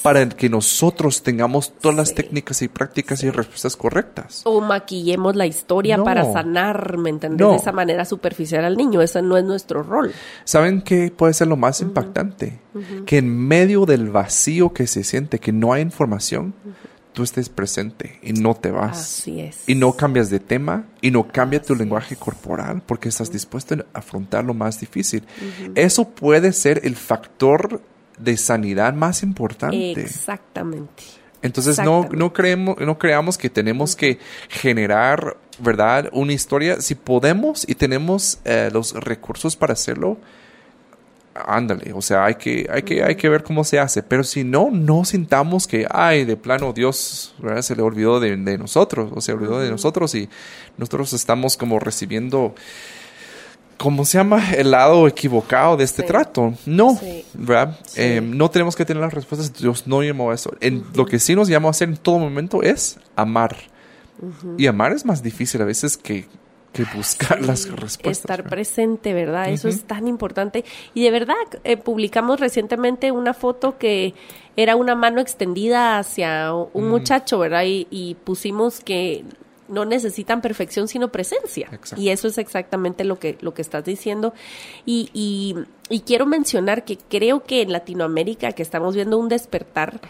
para 0.02 0.28
que 0.30 0.50
nosotros 0.50 1.22
tengamos 1.24 1.74
todas 1.74 1.98
las 1.98 2.14
técnicas 2.14 2.62
y 2.62 2.70
prácticas 2.70 3.24
y 3.24 3.30
respuestas 3.30 3.76
correctas. 3.76 4.42
O 4.46 4.62
maquillemos 4.62 5.36
la 5.36 5.46
historia 5.46 6.02
para 6.04 6.32
sanar, 6.32 6.98
¿me 6.98 7.10
entiendes? 7.10 7.48
De 7.48 7.56
esa 7.56 7.72
manera 7.72 8.06
superficial 8.06 8.64
al 8.64 8.78
niño. 8.78 9.02
Ese 9.02 9.22
no 9.22 9.38
es 9.38 9.44
nuestro 9.44 9.84
rol. 9.84 10.14
¿Saben 10.46 10.82
qué 10.82 11.12
puede 11.12 11.34
ser 11.34 11.48
lo 11.48 11.58
más 11.58 11.82
impactante? 11.82 12.60
Que 13.06 13.18
en 13.18 13.38
medio 13.38 13.86
del 13.86 14.10
vacío 14.10 14.72
que 14.72 14.88
se 14.88 15.04
siente, 15.04 15.40
que 15.40 15.52
no 15.52 15.74
hay 15.74 15.82
información, 15.82 16.54
tú 17.14 17.24
estés 17.24 17.50
presente 17.50 18.20
y 18.22 18.34
no 18.34 18.56
te 18.56 18.72
vas. 18.72 19.00
Así 19.00 19.42
es. 19.42 19.68
Y 19.68 19.76
no 19.76 19.94
cambias 19.94 20.30
de 20.30 20.40
tema 20.40 20.86
y 21.02 21.12
no 21.12 21.28
cambia 21.28 21.62
tu 21.62 21.76
lenguaje 21.76 22.16
corporal 22.16 22.82
porque 22.86 23.10
estás 23.10 23.32
dispuesto 23.32 23.76
a 23.76 24.00
afrontar 24.00 24.44
lo 24.44 24.54
más 24.54 24.80
difícil. 24.80 25.24
Eso 25.76 26.10
puede 26.10 26.54
ser 26.54 26.82
el 26.84 26.96
factor 26.96 27.82
de 28.18 28.38
sanidad 28.38 28.94
más 28.94 29.24
importante. 29.24 30.02
Exactamente. 30.02 31.04
Entonces 31.42 31.80
no, 31.80 32.08
no, 32.12 32.34
creemos, 32.34 32.78
no 32.80 32.98
creamos 33.00 33.38
que 33.38 33.50
tenemos 33.50 33.96
que 33.96 34.20
generar, 34.50 35.38
¿verdad? 35.60 36.10
Una 36.14 36.34
historia. 36.34 36.82
Si 36.82 36.96
podemos 36.96 37.68
y 37.68 37.76
tenemos 37.76 38.40
eh, 38.46 38.70
los 38.72 38.94
recursos 38.94 39.56
para 39.56 39.74
hacerlo, 39.74 40.18
ándale, 41.34 41.94
o 41.94 42.02
sea, 42.02 42.26
hay 42.26 42.36
que, 42.36 42.68
hay 42.72 42.84
que, 42.84 43.04
hay 43.04 43.16
que 43.16 43.30
ver 43.30 43.44
cómo 43.44 43.64
se 43.64 43.80
hace. 43.80 44.04
Pero 44.04 44.24
si 44.24 44.44
no, 44.44 44.70
no 44.72 45.06
sintamos 45.06 45.68
que, 45.68 45.88
ay, 45.90 46.26
de 46.26 46.38
plano 46.38 46.74
Dios 46.74 47.34
se 47.62 47.76
le 47.76 47.82
olvidó 47.82 48.20
de, 48.20 48.58
nosotros, 48.58 49.12
o 49.16 49.22
se 49.22 49.34
olvidó 49.34 49.60
de 49.60 49.70
nosotros 49.70 50.14
y 50.16 50.30
nosotros 50.78 51.14
estamos 51.14 51.58
como 51.58 51.80
recibiendo, 51.80 52.54
¿cómo 53.78 54.06
se 54.06 54.18
llama? 54.18 54.54
El 54.54 54.72
lado 54.72 55.08
equivocado 55.08 55.78
de 55.78 55.84
este 55.84 56.04
trato. 56.04 56.54
No, 56.66 57.00
¿verdad? 57.34 57.80
Eh, 57.96 58.22
no 58.22 58.50
tenemos 58.50 58.76
que 58.76 58.86
tener 58.86 59.02
las 59.02 59.14
respuestas. 59.14 59.54
Dios 59.54 59.88
no 59.88 60.04
llamó 60.04 60.32
a 60.32 60.36
eso. 60.36 60.54
En, 60.60 60.84
Lo 60.94 61.06
que 61.06 61.20
sí 61.20 61.36
nos 61.36 61.48
llama 61.48 61.68
a 61.68 61.72
hacer 61.72 61.90
en 61.90 61.98
todo 61.98 62.20
momento 62.20 62.62
es 62.62 63.00
amar. 63.16 63.56
Y 64.58 64.68
amar 64.68 64.92
es 64.92 65.04
más 65.04 65.24
difícil 65.24 65.62
a 65.64 65.66
veces 65.66 65.98
que 65.98 66.28
que 66.72 66.86
buscar 66.96 67.42
las 67.42 67.70
respuestas. 67.70 68.20
Estar 68.20 68.44
presente, 68.48 69.14
¿verdad? 69.14 69.50
Eso 69.50 69.68
es 69.68 69.84
tan 69.84 70.08
importante. 70.08 70.64
Y 70.94 71.04
de 71.04 71.12
verdad, 71.12 71.36
eh, 71.64 71.78
publicamos 71.78 72.40
recientemente 72.40 73.12
una 73.12 73.34
foto 73.34 73.78
que 73.78 74.14
era 74.56 74.76
una 74.76 74.96
mano 74.96 75.22
extendida 75.22 75.98
hacia 75.98 76.54
un 76.54 76.88
mm. 76.88 76.90
muchacho, 76.90 77.40
¿verdad? 77.40 77.64
Y, 77.66 78.16
pusimos 78.24 78.80
que 78.80 79.26
no 79.68 79.86
necesitan 79.86 80.42
perfección, 80.42 80.88
sino 80.88 81.12
presencia. 81.12 81.70
Y 81.96 82.10
eso 82.10 82.28
es 82.28 82.38
exactamente 82.38 83.06
lo 83.06 83.20
que, 83.20 83.38
lo 83.42 83.54
que 83.54 83.62
estás 83.62 83.86
diciendo. 83.86 84.34
Y, 84.86 85.10
y, 85.14 85.56
y 85.90 86.02
quiero 86.02 86.26
mencionar 86.26 86.84
que 86.84 86.98
creo 86.98 87.44
que 87.44 87.62
en 87.62 87.72
Latinoamérica, 87.72 88.52
que 88.52 88.64
estamos 88.64 88.96
viendo 88.96 89.18
un 89.18 89.30
despertar, 89.30 90.02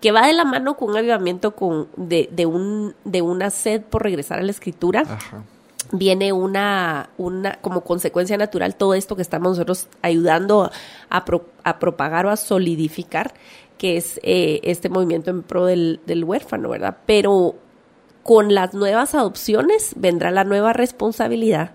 que 0.00 0.12
va 0.12 0.26
de 0.26 0.32
la 0.32 0.44
mano 0.44 0.76
con 0.76 0.90
un 0.90 0.96
avivamiento 0.96 1.54
con, 1.54 1.88
de, 1.96 2.30
de, 2.32 2.46
un, 2.46 2.94
de 3.04 3.20
una 3.20 3.50
sed 3.50 3.82
por 3.82 4.02
regresar 4.02 4.38
a 4.38 4.42
la 4.42 4.50
escritura. 4.50 5.02
Ajá 5.02 5.44
viene 5.92 6.32
una, 6.32 7.10
una, 7.18 7.54
como 7.60 7.82
consecuencia 7.82 8.36
natural 8.36 8.76
todo 8.76 8.94
esto 8.94 9.16
que 9.16 9.22
estamos 9.22 9.50
nosotros 9.50 9.88
ayudando 10.02 10.70
a, 11.10 11.24
a 11.64 11.78
propagar 11.78 12.26
o 12.26 12.30
a 12.30 12.36
solidificar, 12.36 13.34
que 13.78 13.96
es 13.96 14.20
eh, 14.22 14.60
este 14.62 14.88
movimiento 14.88 15.30
en 15.30 15.42
pro 15.42 15.66
del, 15.66 16.00
del 16.06 16.24
huérfano, 16.24 16.68
¿verdad? 16.68 16.98
Pero 17.06 17.56
con 18.22 18.54
las 18.54 18.74
nuevas 18.74 19.14
adopciones 19.14 19.94
vendrá 19.96 20.30
la 20.30 20.44
nueva 20.44 20.72
responsabilidad. 20.72 21.72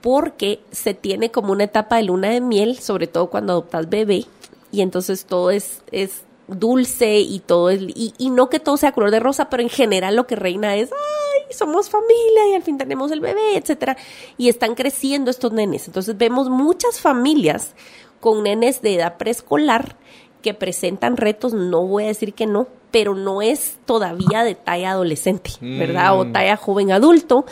Porque 0.00 0.60
se 0.70 0.94
tiene 0.94 1.30
como 1.30 1.52
una 1.52 1.64
etapa 1.64 1.96
de 1.96 2.02
luna 2.02 2.28
de 2.28 2.40
miel, 2.40 2.78
sobre 2.78 3.06
todo 3.06 3.30
cuando 3.30 3.52
adoptas 3.52 3.88
bebé, 3.88 4.26
y 4.72 4.80
entonces 4.80 5.24
todo 5.26 5.50
es, 5.50 5.82
es 5.92 6.22
dulce 6.48 7.20
y 7.20 7.38
todo 7.40 7.70
es, 7.70 7.82
y, 7.82 8.14
y, 8.18 8.30
no 8.30 8.48
que 8.48 8.60
todo 8.60 8.76
sea 8.76 8.92
color 8.92 9.10
de 9.10 9.20
rosa, 9.20 9.48
pero 9.48 9.62
en 9.62 9.68
general 9.68 10.16
lo 10.16 10.26
que 10.26 10.36
reina 10.36 10.76
es, 10.76 10.90
ay, 10.92 11.52
somos 11.52 11.90
familia 11.90 12.48
y 12.50 12.54
al 12.54 12.62
fin 12.62 12.78
tenemos 12.78 13.10
el 13.12 13.20
bebé, 13.20 13.56
etcétera. 13.56 13.96
Y 14.36 14.48
están 14.48 14.74
creciendo 14.74 15.30
estos 15.30 15.52
nenes. 15.52 15.86
Entonces 15.86 16.16
vemos 16.16 16.48
muchas 16.48 17.00
familias 17.00 17.74
con 18.20 18.42
nenes 18.44 18.82
de 18.82 18.94
edad 18.94 19.16
preescolar 19.16 19.96
que 20.42 20.54
presentan 20.54 21.16
retos, 21.16 21.54
no 21.54 21.86
voy 21.86 22.04
a 22.04 22.08
decir 22.08 22.34
que 22.34 22.46
no, 22.46 22.66
pero 22.90 23.14
no 23.14 23.40
es 23.40 23.78
todavía 23.86 24.44
de 24.44 24.54
talla 24.54 24.90
adolescente, 24.90 25.52
¿verdad? 25.60 26.18
O 26.18 26.24
mm. 26.24 26.32
talla 26.32 26.56
joven 26.56 26.92
adulto. 26.92 27.46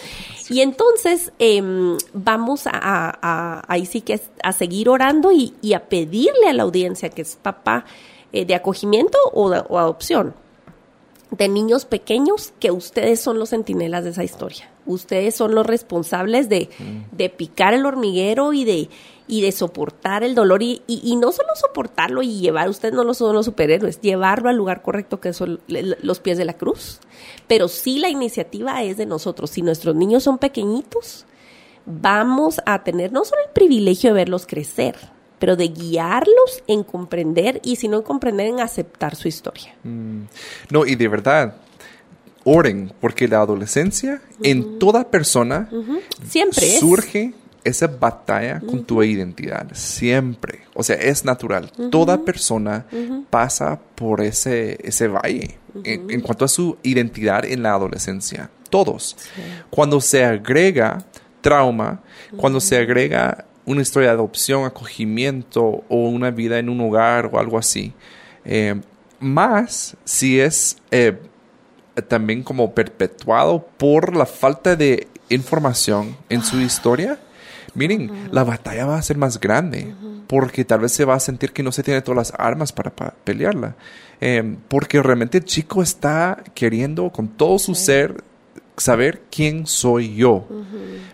Y 0.51 0.61
entonces 0.61 1.33
em, 1.39 1.97
vamos 2.13 2.65
a, 2.67 3.63
ahí 3.67 3.87
sí 3.87 4.03
que 4.03 4.21
a 4.43 4.53
seguir 4.53 4.89
orando 4.89 5.33
y, 5.33 5.55
y 5.63 5.73
a 5.73 5.89
pedirle 5.89 6.49
a 6.49 6.53
la 6.53 6.65
audiencia 6.65 7.09
que 7.09 7.23
es 7.23 7.37
papá, 7.41 7.87
eh, 8.33 8.45
de 8.45 8.55
acogimiento 8.55 9.19
o, 9.33 9.53
adopción, 9.53 10.35
de 11.31 11.49
niños 11.49 11.85
pequeños 11.85 12.53
que 12.59 12.71
ustedes 12.71 13.21
son 13.21 13.39
los 13.39 13.51
centinelas 13.51 14.05
de 14.05 14.11
esa 14.11 14.25
historia. 14.25 14.69
Ustedes 14.87 15.37
son 15.37 15.55
los 15.55 15.67
responsables 15.67 16.49
de, 16.49 16.69
de 17.13 17.29
picar 17.29 17.75
el 17.75 17.87
hormiguero 17.87 18.53
y 18.53 18.65
de, 18.65 18.89
y 19.31 19.43
de 19.43 19.53
soportar 19.53 20.25
el 20.25 20.35
dolor 20.35 20.61
y, 20.63 20.83
y, 20.89 21.15
no 21.15 21.31
solo 21.31 21.51
soportarlo 21.55 22.21
y 22.21 22.41
llevar, 22.41 22.69
ustedes 22.69 22.95
no 22.95 23.15
son 23.15 23.37
los 23.37 23.47
superhéroes, 23.47 24.01
llevarlo 24.01 24.49
al 24.49 24.57
lugar 24.57 24.83
correcto 24.83 25.21
que 25.21 25.33
son 25.33 25.61
los 25.69 26.19
pies 26.19 26.37
de 26.37 26.45
la 26.45 26.55
cruz. 26.55 26.99
Pero 27.47 27.69
sí 27.69 28.01
la 28.01 28.09
iniciativa 28.09 28.83
es 28.83 28.97
de 28.97 29.07
nosotros. 29.07 29.51
Si 29.51 29.63
nuestros 29.63 29.95
niños 29.95 30.25
son 30.25 30.39
pequeñitos, 30.39 31.27
vamos 31.87 32.61
a 32.67 32.83
tener 32.83 33.13
no 33.13 33.25
solo 33.25 33.41
el 33.47 33.53
privilegio 33.53 34.11
de 34.11 34.15
verlos 34.15 34.47
crecer, 34.47 34.97
pero 35.41 35.57
de 35.57 35.69
guiarlos 35.69 36.63
en 36.69 36.85
comprender 36.85 37.61
y 37.65 37.77
si 37.77 37.89
no 37.89 37.97
en 37.97 38.03
comprender, 38.05 38.47
en 38.47 38.61
aceptar 38.61 39.17
su 39.17 39.27
historia. 39.27 39.75
Mm. 39.83 40.25
No, 40.69 40.87
y 40.87 40.95
de 40.95 41.09
verdad, 41.09 41.57
oren, 42.45 42.93
porque 43.01 43.27
la 43.27 43.41
adolescencia 43.41 44.23
en 44.43 44.79
toda 44.79 45.11
persona 45.11 45.69
siempre 46.29 46.79
surge 46.79 47.33
esa 47.65 47.87
batalla 47.87 48.61
con 48.61 48.85
tu 48.85 49.03
identidad, 49.03 49.67
siempre. 49.73 50.61
O 50.75 50.83
sea, 50.83 50.97
es 50.97 51.25
natural. 51.25 51.73
Toda 51.91 52.23
persona 52.23 52.87
pasa 53.31 53.81
por 53.95 54.21
ese, 54.21 54.79
ese 54.83 55.09
valle 55.09 55.59
en, 55.85 56.21
cuanto 56.21 56.45
a 56.45 56.49
su 56.49 56.77
identidad 56.83 57.45
en 57.47 57.63
la 57.63 57.73
adolescencia. 57.73 58.51
Todos. 58.69 59.17
Cuando 59.71 60.01
se 60.01 60.25
agrega 60.25 61.05
trauma, 61.41 62.03
cuando 62.37 62.61
se 62.61 62.77
agrega 62.77 63.47
una 63.65 63.83
historia 63.83 64.09
de 64.09 64.15
adopción, 64.15 64.65
acogimiento 64.65 65.85
o 65.89 66.09
una 66.09 66.31
vida 66.31 66.59
en 66.59 66.69
un 66.69 66.81
hogar 66.81 67.31
o 67.33 67.39
algo 67.39 67.59
así. 67.59 67.93
Eh, 68.45 68.81
más 69.21 69.97
si 70.05 70.41
es 70.41 70.79
eh, 70.91 71.19
también 72.09 72.43
como 72.43 72.75
perpetuado 72.75 73.67
por 73.77 74.17
la 74.17 74.27
falta 74.27 74.77
de 74.77 75.09
información 75.29 76.17
en 76.29 76.43
su 76.43 76.61
historia. 76.61 77.19
Miren, 77.75 78.29
la 78.33 78.43
batalla 78.43 78.87
va 78.87 78.97
a 78.97 79.03
ser 79.03 79.17
más 79.17 79.39
grande 79.39 79.95
porque 80.27 80.65
tal 80.65 80.81
vez 80.81 80.93
se 80.93 81.05
va 81.05 81.15
a 81.15 81.21
sentir 81.21 81.53
que 81.53 81.63
no 81.63 81.71
se 81.73 81.83
tiene 81.83 82.03
todas 82.03 82.31
las 82.31 82.41
armas 82.41 82.73
para, 82.73 82.91
pelearla. 82.91 83.77
Eh, 84.21 84.57
porque 84.69 85.03
realmente 85.03 85.39
el 85.39 85.45
chico 85.45 85.83
está 85.83 86.43
queriendo 86.55 87.11
con 87.11 87.29
todo 87.29 87.59
su 87.59 87.75
ser 87.75 88.23
saber 88.81 89.23
quién 89.31 89.67
soy 89.67 90.15
yo, 90.15 90.47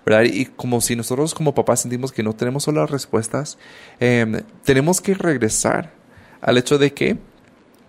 ¿verdad? 0.04 0.24
Y 0.24 0.46
como 0.46 0.80
si 0.80 0.94
nosotros 0.94 1.34
como 1.34 1.54
papás 1.54 1.80
sentimos 1.80 2.12
que 2.12 2.22
no 2.22 2.32
tenemos 2.32 2.62
solo 2.62 2.80
las 2.80 2.90
respuestas, 2.90 3.58
em, 3.98 4.40
tenemos 4.64 5.00
que 5.00 5.14
regresar 5.14 5.92
al 6.40 6.58
hecho 6.58 6.78
de 6.78 6.92
que 6.92 7.18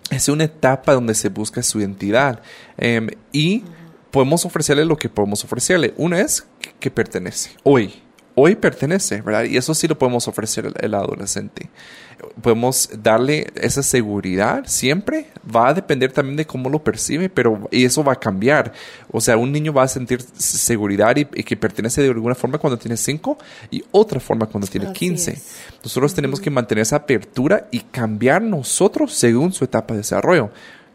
es 0.09 0.29
una 0.29 0.45
etapa 0.45 0.93
donde 0.93 1.13
se 1.13 1.29
busca 1.29 1.61
su 1.61 1.79
identidad 1.79 2.41
em, 2.77 3.09
y 3.31 3.63
podemos 4.09 4.45
ofrecerle 4.45 4.83
lo 4.85 4.97
que 4.97 5.09
podemos 5.09 5.43
ofrecerle. 5.43 5.93
Una 5.97 6.21
es 6.21 6.47
que 6.79 6.89
pertenece 6.89 7.51
hoy 7.63 8.01
hoy 8.39 8.55
pertenece, 8.55 9.21
¿verdad? 9.21 9.45
Y 9.45 9.57
eso 9.57 9.73
sí 9.73 9.87
lo 9.87 9.97
podemos 9.97 10.27
ofrecer 10.27 10.71
al, 10.79 10.93
adolescente. 10.93 11.69
Podemos 12.41 12.87
darle 13.01 13.47
esa 13.55 13.81
seguridad 13.81 14.63
siempre. 14.67 15.31
Va 15.53 15.69
a 15.69 15.73
depender 15.73 16.11
también 16.11 16.37
de 16.37 16.45
cómo 16.45 16.69
lo 16.69 16.83
percibe, 16.83 17.29
pero 17.29 17.67
y 17.71 17.83
eso 17.83 18.03
va 18.03 18.13
a 18.13 18.19
cambiar. 18.19 18.73
O 19.11 19.19
sea, 19.21 19.37
un 19.37 19.51
niño 19.51 19.73
va 19.73 19.83
a 19.83 19.87
sentir 19.87 20.21
seguridad 20.21 21.15
y, 21.15 21.25
que 21.25 21.57
pertenece 21.57 22.03
de 22.03 22.09
alguna 22.09 22.35
forma 22.35 22.59
cuando 22.59 22.77
tiene 22.77 22.95
5 22.95 23.39
y 23.71 23.83
otra 23.89 24.19
forma 24.19 24.45
cuando 24.45 24.67
tiene 24.67 24.93
15. 24.93 25.41
Nosotros 25.83 26.13
tenemos 26.13 26.39
que 26.39 26.51
mantener 26.51 26.83
esa 26.83 26.97
apertura 26.97 27.67
y 27.71 27.79
cambiar 27.79 28.43
nosotros 28.43 29.13
según 29.13 29.51
su 29.51 29.63
etapa 29.63 29.95
de 29.95 30.01
desarrollo. 30.01 30.51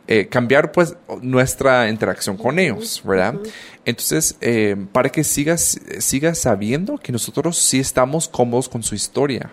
Eh, 0.08 0.26
cambiar 0.26 0.72
pues 0.72 0.96
nuestra 1.20 1.88
interacción 1.88 2.36
con 2.36 2.58
ellos, 2.58 3.00
¿verdad? 3.04 3.36
Entonces, 3.84 4.36
eh, 4.40 4.74
para 4.90 5.08
que 5.10 5.22
sigas, 5.22 5.80
sigas 6.00 6.38
sabiendo 6.38 6.98
que 6.98 7.12
nosotros 7.12 7.56
sí 7.56 7.78
estamos 7.78 8.26
cómodos 8.26 8.68
con 8.68 8.82
su 8.82 8.96
historia, 8.96 9.52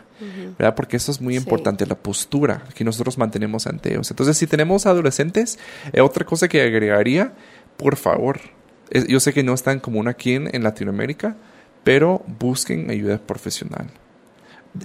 ¿verdad? 0.57 0.73
Porque 0.73 0.97
eso 0.97 1.11
es 1.11 1.21
muy 1.21 1.35
importante, 1.35 1.85
la 1.85 1.93
postura 1.93 2.63
que 2.73 2.83
nosotros 2.83 3.19
mantenemos 3.19 3.67
ante 3.67 3.91
ellos. 3.91 4.09
Entonces, 4.09 4.37
si 4.37 4.47
tenemos 4.47 4.87
adolescentes, 4.87 5.59
eh, 5.93 6.01
otra 6.01 6.25
cosa 6.25 6.47
que 6.47 6.63
agregaría, 6.63 7.31
por 7.77 7.95
favor, 7.95 8.39
yo 9.07 9.19
sé 9.19 9.33
que 9.33 9.43
no 9.43 9.53
están 9.53 9.79
común 9.79 10.07
aquí 10.07 10.33
en, 10.33 10.63
Latinoamérica, 10.63 11.35
pero 11.83 12.23
busquen 12.39 12.89
ayuda 12.89 13.19
profesional. 13.19 13.91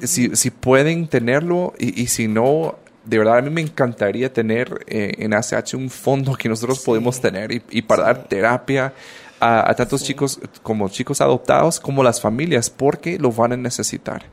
Si, 0.02 0.36
si 0.36 0.50
pueden 0.50 1.08
tenerlo 1.08 1.72
y, 1.78 2.02
y 2.02 2.08
si 2.08 2.28
no, 2.28 2.76
de 3.04 3.18
verdad 3.18 3.38
a 3.38 3.42
mí 3.42 3.50
me 3.50 3.60
encantaría 3.60 4.32
tener 4.32 4.84
eh, 4.86 5.12
en 5.18 5.34
ACH 5.34 5.74
un 5.74 5.90
fondo 5.90 6.34
que 6.34 6.48
nosotros 6.48 6.80
podemos 6.80 7.20
tener 7.20 7.50
y, 7.52 7.82
para 7.82 8.04
dar 8.04 8.24
terapia 8.24 8.94
a, 9.40 9.74
tantos 9.74 10.02
chicos 10.02 10.40
como 10.62 10.88
chicos 10.88 11.20
adoptados 11.20 11.78
como 11.78 12.02
las 12.02 12.20
familias 12.20 12.70
porque 12.70 13.18
lo 13.18 13.30
van 13.30 13.52
a 13.52 13.56
necesitar. 13.56 14.24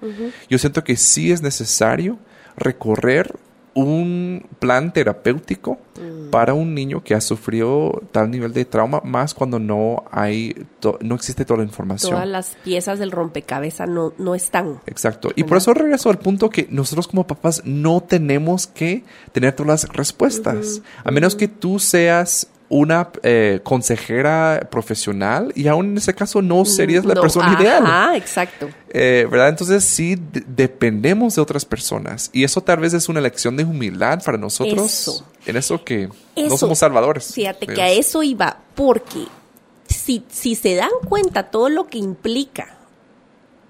Yo 0.49 0.57
siento 0.57 0.83
que 0.83 0.95
sí 0.95 1.31
es 1.31 1.41
necesario 1.41 2.17
recorrer 2.55 3.35
un 3.73 4.45
plan 4.59 4.91
terapéutico 4.91 5.79
mm. 5.99 6.29
para 6.29 6.53
un 6.53 6.75
niño 6.75 7.03
que 7.03 7.15
ha 7.15 7.21
sufrido 7.21 8.01
tal 8.11 8.29
nivel 8.29 8.53
de 8.53 8.65
trauma, 8.65 9.01
más 9.03 9.33
cuando 9.33 9.59
no 9.59 10.03
hay, 10.11 10.65
no 10.99 11.15
existe 11.15 11.45
toda 11.45 11.59
la 11.59 11.63
información. 11.63 12.11
Todas 12.11 12.27
las 12.27 12.57
piezas 12.63 12.99
del 12.99 13.11
rompecabezas 13.11 13.87
no, 13.87 14.13
no 14.17 14.35
están. 14.35 14.79
Exacto. 14.85 15.31
Y 15.35 15.43
por 15.43 15.57
eso 15.57 15.73
regreso 15.73 16.09
al 16.09 16.19
punto 16.19 16.49
que 16.49 16.67
nosotros 16.69 17.07
como 17.07 17.27
papás 17.27 17.61
no 17.65 18.01
tenemos 18.01 18.67
que 18.67 19.03
tener 19.31 19.53
todas 19.53 19.83
las 19.83 19.93
respuestas. 19.93 20.81
A 21.03 21.11
menos 21.11 21.35
que 21.35 21.47
tú 21.47 21.79
seas 21.79 22.47
una 22.71 23.09
eh, 23.23 23.59
consejera 23.63 24.65
profesional 24.71 25.51
y 25.55 25.67
aún 25.67 25.87
en 25.87 25.97
ese 25.97 26.15
caso 26.15 26.41
no 26.41 26.63
serías 26.63 27.03
la 27.03 27.15
persona 27.15 27.57
ideal. 27.59 27.83
Ah, 27.85 28.13
exacto. 28.15 28.69
Eh, 28.89 29.27
¿Verdad? 29.29 29.49
Entonces 29.49 29.83
sí 29.83 30.17
dependemos 30.47 31.35
de 31.35 31.41
otras 31.41 31.65
personas 31.65 32.29
y 32.31 32.45
eso 32.45 32.61
tal 32.61 32.79
vez 32.79 32.93
es 32.93 33.09
una 33.09 33.19
lección 33.19 33.57
de 33.57 33.65
humildad 33.65 34.23
para 34.23 34.37
nosotros. 34.37 34.85
Eso. 34.85 35.25
En 35.45 35.57
eso 35.57 35.83
que 35.83 36.07
no 36.37 36.57
somos 36.57 36.79
salvadores. 36.79 37.33
Fíjate 37.33 37.67
que 37.67 37.81
a 37.81 37.91
eso 37.91 38.23
iba, 38.23 38.57
porque 38.73 39.25
si, 39.87 40.23
si 40.29 40.55
se 40.55 40.75
dan 40.75 40.91
cuenta 41.09 41.51
todo 41.51 41.67
lo 41.67 41.87
que 41.87 41.97
implica 41.97 42.77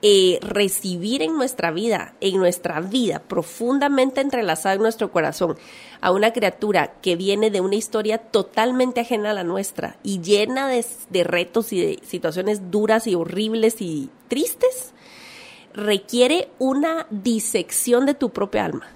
eh, 0.03 0.39
recibir 0.41 1.21
en 1.21 1.37
nuestra 1.37 1.71
vida, 1.71 2.13
en 2.21 2.37
nuestra 2.37 2.81
vida, 2.81 3.21
profundamente 3.27 4.21
entrelazada 4.21 4.75
en 4.75 4.81
nuestro 4.81 5.11
corazón, 5.11 5.57
a 6.01 6.11
una 6.11 6.33
criatura 6.33 6.93
que 7.01 7.15
viene 7.15 7.51
de 7.51 7.61
una 7.61 7.75
historia 7.75 8.17
totalmente 8.17 9.01
ajena 9.01 9.31
a 9.31 9.33
la 9.35 9.43
nuestra 9.43 9.97
y 10.03 10.19
llena 10.19 10.67
de, 10.67 11.23
retos 11.23 11.71
y 11.71 11.79
de 11.79 11.99
situaciones 12.03 12.71
duras 12.71 13.05
y 13.05 13.13
horribles 13.13 13.81
y 13.81 14.09
tristes, 14.27 14.93
requiere 15.73 16.49
una 16.57 17.05
disección 17.11 18.07
de 18.07 18.15
tu 18.15 18.31
propia 18.31 18.65
alma. 18.65 18.87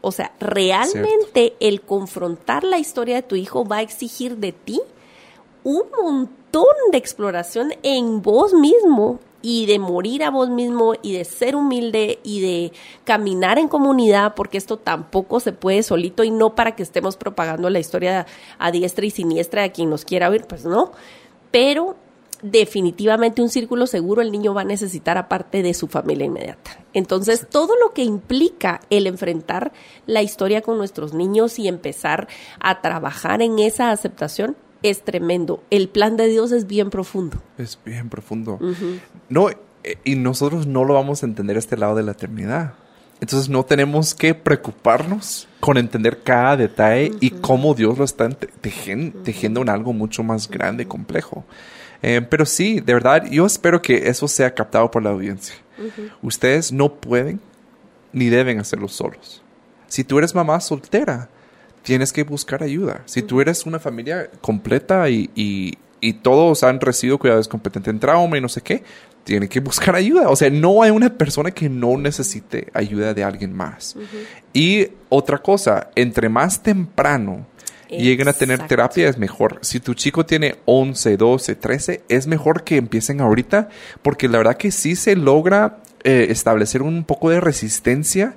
O 0.00 0.10
sea, 0.10 0.32
realmente 0.40 1.54
el 1.60 1.82
confrontar 1.82 2.64
la 2.64 2.78
historia 2.78 3.16
de 3.16 3.22
tu 3.22 3.36
hijo 3.36 3.66
va 3.66 3.78
a 3.78 3.82
exigir 3.82 4.38
de 4.38 4.52
ti 4.52 4.80
un 5.64 5.82
montón 6.02 6.64
de 6.92 6.98
exploración 6.98 7.74
en 7.82 8.22
vos 8.22 8.54
mismo 8.54 9.18
y 9.42 9.66
de 9.66 9.78
morir 9.78 10.24
a 10.24 10.30
vos 10.30 10.50
mismo 10.50 10.94
y 11.02 11.12
de 11.12 11.24
ser 11.24 11.54
humilde 11.56 12.18
y 12.22 12.40
de 12.40 12.72
caminar 13.04 13.58
en 13.58 13.68
comunidad, 13.68 14.34
porque 14.34 14.58
esto 14.58 14.76
tampoco 14.76 15.40
se 15.40 15.52
puede 15.52 15.82
solito 15.82 16.24
y 16.24 16.30
no 16.30 16.54
para 16.54 16.74
que 16.74 16.82
estemos 16.82 17.16
propagando 17.16 17.70
la 17.70 17.78
historia 17.78 18.26
a 18.58 18.70
diestra 18.70 19.06
y 19.06 19.10
siniestra 19.10 19.62
de 19.62 19.72
quien 19.72 19.90
nos 19.90 20.04
quiera 20.04 20.28
oír, 20.28 20.44
pues 20.48 20.64
no, 20.64 20.92
pero 21.50 21.96
definitivamente 22.42 23.42
un 23.42 23.48
círculo 23.48 23.86
seguro 23.86 24.22
el 24.22 24.30
niño 24.30 24.54
va 24.54 24.60
a 24.62 24.64
necesitar 24.64 25.18
aparte 25.18 25.62
de 25.62 25.74
su 25.74 25.88
familia 25.88 26.26
inmediata. 26.26 26.78
Entonces, 26.92 27.46
todo 27.48 27.74
lo 27.76 27.92
que 27.92 28.02
implica 28.02 28.80
el 28.90 29.06
enfrentar 29.06 29.72
la 30.06 30.22
historia 30.22 30.62
con 30.62 30.78
nuestros 30.78 31.14
niños 31.14 31.58
y 31.58 31.68
empezar 31.68 32.28
a 32.60 32.80
trabajar 32.80 33.42
en 33.42 33.58
esa 33.58 33.90
aceptación 33.90 34.56
es 34.82 35.02
tremendo. 35.02 35.62
El 35.70 35.88
plan 35.88 36.16
de 36.16 36.28
Dios 36.28 36.52
es 36.52 36.66
bien 36.66 36.90
profundo. 36.90 37.38
Es 37.56 37.78
bien 37.84 38.08
profundo. 38.08 38.58
No, 39.28 39.50
eh, 39.50 39.56
y 40.04 40.16
nosotros 40.16 40.66
no 40.66 40.84
lo 40.84 40.94
vamos 40.94 41.22
a 41.22 41.26
entender 41.26 41.56
este 41.56 41.76
lado 41.76 41.94
de 41.94 42.02
la 42.02 42.12
eternidad. 42.12 42.74
Entonces 43.20 43.48
no 43.48 43.64
tenemos 43.64 44.14
que 44.14 44.34
preocuparnos 44.34 45.48
con 45.60 45.76
entender 45.76 46.22
cada 46.22 46.56
detalle 46.56 47.12
y 47.20 47.30
cómo 47.30 47.74
Dios 47.74 47.98
lo 47.98 48.04
está 48.04 48.28
tejiendo, 48.28 49.62
en 49.62 49.68
algo 49.68 49.92
mucho 49.92 50.22
más 50.22 50.48
grande 50.48 50.84
y 50.84 50.86
complejo. 50.86 51.44
Eh, 52.00 52.24
pero 52.28 52.46
sí, 52.46 52.80
de 52.80 52.94
verdad, 52.94 53.24
yo 53.28 53.44
espero 53.44 53.82
que 53.82 54.08
eso 54.08 54.28
sea 54.28 54.54
captado 54.54 54.90
por 54.90 55.02
la 55.02 55.10
audiencia. 55.10 55.56
Ustedes 56.22 56.72
no 56.72 56.94
pueden 56.94 57.40
ni 58.12 58.28
deben 58.28 58.60
hacerlo 58.60 58.88
solos. 58.88 59.42
Si 59.88 60.04
tú 60.04 60.18
eres 60.18 60.34
mamá 60.34 60.60
soltera, 60.60 61.28
tienes 61.88 62.12
que 62.12 62.22
buscar 62.22 62.62
ayuda. 62.62 63.00
Si 63.06 63.22
tú 63.22 63.40
eres 63.40 63.64
una 63.64 63.78
familia 63.78 64.30
completa 64.42 65.08
y, 65.08 65.30
y, 65.34 66.12
todos 66.22 66.62
han 66.62 66.82
recibido 66.82 67.18
cuidados 67.18 67.48
competentes 67.48 67.90
en 67.90 67.98
trauma 67.98 68.36
y 68.36 68.42
no 68.42 68.48
sé 68.50 68.60
qué, 68.60 68.82
tiene 69.24 69.48
que 69.48 69.60
buscar 69.60 69.96
ayuda. 69.96 70.28
O 70.28 70.36
sea, 70.36 70.50
no 70.50 70.82
hay 70.82 70.90
una 70.90 71.08
persona 71.16 71.50
que 71.50 71.70
no 71.70 71.96
necesite 71.96 72.68
ayuda 72.74 73.14
de 73.14 73.24
alguien 73.24 73.54
más. 73.54 73.96
Y 74.52 74.88
otra 75.08 75.38
cosa, 75.38 75.88
entre 75.94 76.28
más 76.28 76.62
temprano 76.62 77.46
y 77.88 78.02
lleguen 78.02 78.28
a 78.28 78.34
tener 78.34 78.56
Exacto. 78.56 78.68
terapia, 78.68 79.08
es 79.08 79.16
mejor. 79.16 79.58
Si 79.62 79.80
tu 79.80 79.94
chico 79.94 80.26
tiene 80.26 80.56
11, 80.66 81.16
12, 81.16 81.54
13, 81.54 82.02
es 82.10 82.26
mejor 82.26 82.64
que 82.64 82.76
empiecen 82.76 83.22
ahorita, 83.22 83.70
porque 84.02 84.28
la 84.28 84.36
verdad 84.36 84.58
que 84.58 84.70
sí 84.72 84.94
se 84.94 85.16
logra 85.16 85.78
eh, 86.04 86.26
establecer 86.28 86.82
un 86.82 87.04
poco 87.04 87.30
de 87.30 87.40
resistencia 87.40 88.34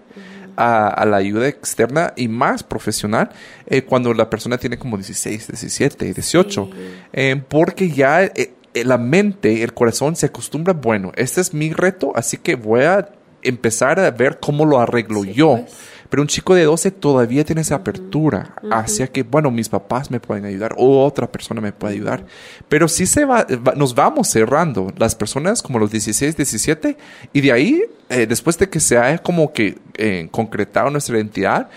a, 0.62 0.88
a 0.88 1.06
la 1.06 1.18
ayuda 1.18 1.48
externa 1.48 2.14
y 2.16 2.28
más 2.28 2.64
profesional 2.64 3.30
eh, 3.68 3.82
cuando 3.84 4.14
la 4.14 4.30
persona 4.30 4.58
tiene 4.58 4.78
como 4.78 4.98
16, 4.98 5.48
17, 5.48 6.14
18, 6.14 6.70
eh, 7.14 7.42
porque 7.48 7.90
ya 7.90 8.24
eh, 8.24 8.54
eh, 8.74 8.84
la 8.86 8.98
mente, 8.98 9.64
el 9.64 9.74
corazón 9.74 10.16
se 10.16 10.28
acostumbra, 10.28 10.74
bueno, 10.74 11.12
este 11.16 11.42
es 11.42 11.54
mi 11.54 11.74
reto, 11.74 12.12
así 12.16 12.38
que 12.38 12.56
voy 12.56 12.82
a 12.84 13.10
empezar 13.44 14.00
a 14.00 14.12
ver 14.12 14.40
cómo 14.40 14.66
lo 14.66 14.80
arreglo 14.80 15.24
Sí, 15.24 15.34
yo. 15.34 15.58
pues. 15.62 15.74
Pero 16.12 16.22
un 16.22 16.28
chico 16.28 16.54
de 16.54 16.66
12 16.66 16.92
todavía 16.92 17.44
tiene 17.44 17.62
esa 17.62 17.76
apertura 17.76 18.54
hacia 18.70 19.08
que, 19.08 19.24
bueno, 19.24 19.50
mis 19.50 19.70
papás 19.70 20.12
me 20.12 20.20
pueden 20.20 20.46
ayudar 20.46 20.76
o 20.78 21.04
otra 21.06 21.32
persona 21.32 21.62
me 21.62 21.72
puede 21.72 21.94
ayudar. 21.96 22.26
Pero 22.70 22.88
sí 22.88 23.06
se 23.08 23.26
va, 23.26 23.48
va- 23.66 23.74
nos 23.76 23.96
vamos 23.96 24.28
cerrando 24.28 24.94
las 24.98 25.16
personas 25.16 25.64
como 25.64 25.80
los 25.80 25.90
16, 25.90 26.36
17 26.38 26.98
y 27.34 27.42
de 27.42 27.52
ahí, 27.52 27.82
eh, 28.10 28.28
después 28.28 28.58
de 28.60 28.70
que 28.70 28.80
se 28.80 28.98
haya 28.98 29.18
como 29.20 29.54
que 29.54 29.80
eh, 29.98 30.28
concretado 30.32 30.90
nuestra 30.92 31.16
identidad, 31.18 31.70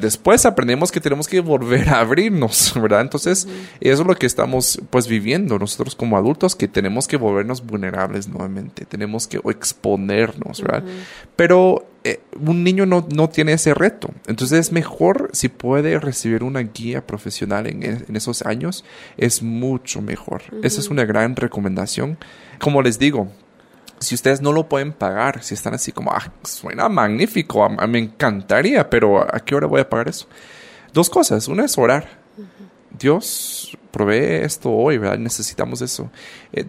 después 0.00 0.44
aprendemos 0.46 0.90
que 0.90 1.00
tenemos 1.00 1.28
que 1.28 1.40
volver 1.40 1.88
a 1.88 2.00
abrirnos, 2.00 2.72
¿verdad? 2.80 3.00
Entonces, 3.00 3.46
eso 3.80 4.02
es 4.02 4.06
lo 4.06 4.14
que 4.14 4.26
estamos 4.26 4.80
pues 4.90 5.08
viviendo 5.08 5.58
nosotros 5.58 5.94
como 5.94 6.16
adultos, 6.16 6.56
que 6.56 6.68
tenemos 6.68 7.06
que 7.08 7.16
volvernos 7.16 7.64
vulnerables 7.64 8.28
nuevamente, 8.28 8.84
tenemos 8.84 9.26
que 9.26 9.40
exponernos, 9.48 10.60
¿verdad? 10.62 10.84
Pero 11.36 11.86
eh, 12.04 12.20
un 12.40 12.64
niño 12.64 12.86
no, 12.86 13.06
no 13.14 13.28
tiene 13.28 13.52
ese 13.52 13.74
reto, 13.74 14.10
entonces 14.26 14.58
es 14.58 14.72
mejor 14.72 15.30
si 15.32 15.48
puede 15.48 15.98
recibir 15.98 16.42
una 16.42 16.60
guía 16.60 17.06
profesional 17.06 17.66
en, 17.66 17.82
en 17.82 18.16
esos 18.16 18.42
años, 18.42 18.84
es 19.16 19.42
mucho 19.42 20.02
mejor. 20.02 20.42
Esa 20.62 20.80
es 20.80 20.88
una 20.88 21.04
gran 21.04 21.36
recomendación. 21.36 22.18
Como 22.58 22.82
les 22.82 22.98
digo, 22.98 23.30
si 24.00 24.14
ustedes 24.14 24.40
no 24.40 24.52
lo 24.52 24.68
pueden 24.68 24.92
pagar, 24.92 25.42
si 25.42 25.54
están 25.54 25.74
así 25.74 25.92
como, 25.92 26.10
ah, 26.12 26.32
suena 26.44 26.88
magnífico, 26.88 27.64
a- 27.64 27.74
a- 27.78 27.86
me 27.86 27.98
encantaría, 27.98 28.88
pero 28.90 29.22
¿a 29.22 29.40
qué 29.40 29.54
hora 29.54 29.66
voy 29.66 29.80
a 29.80 29.88
pagar 29.88 30.08
eso? 30.08 30.26
Dos 30.92 31.08
cosas. 31.10 31.48
Una 31.48 31.64
es 31.64 31.76
orar. 31.78 32.24
Dios 32.98 33.76
provee 33.90 34.42
esto 34.44 34.70
hoy, 34.70 34.96
¿verdad? 34.98 35.18
Necesitamos 35.18 35.82
eso. 35.82 36.10
Eh, 36.52 36.64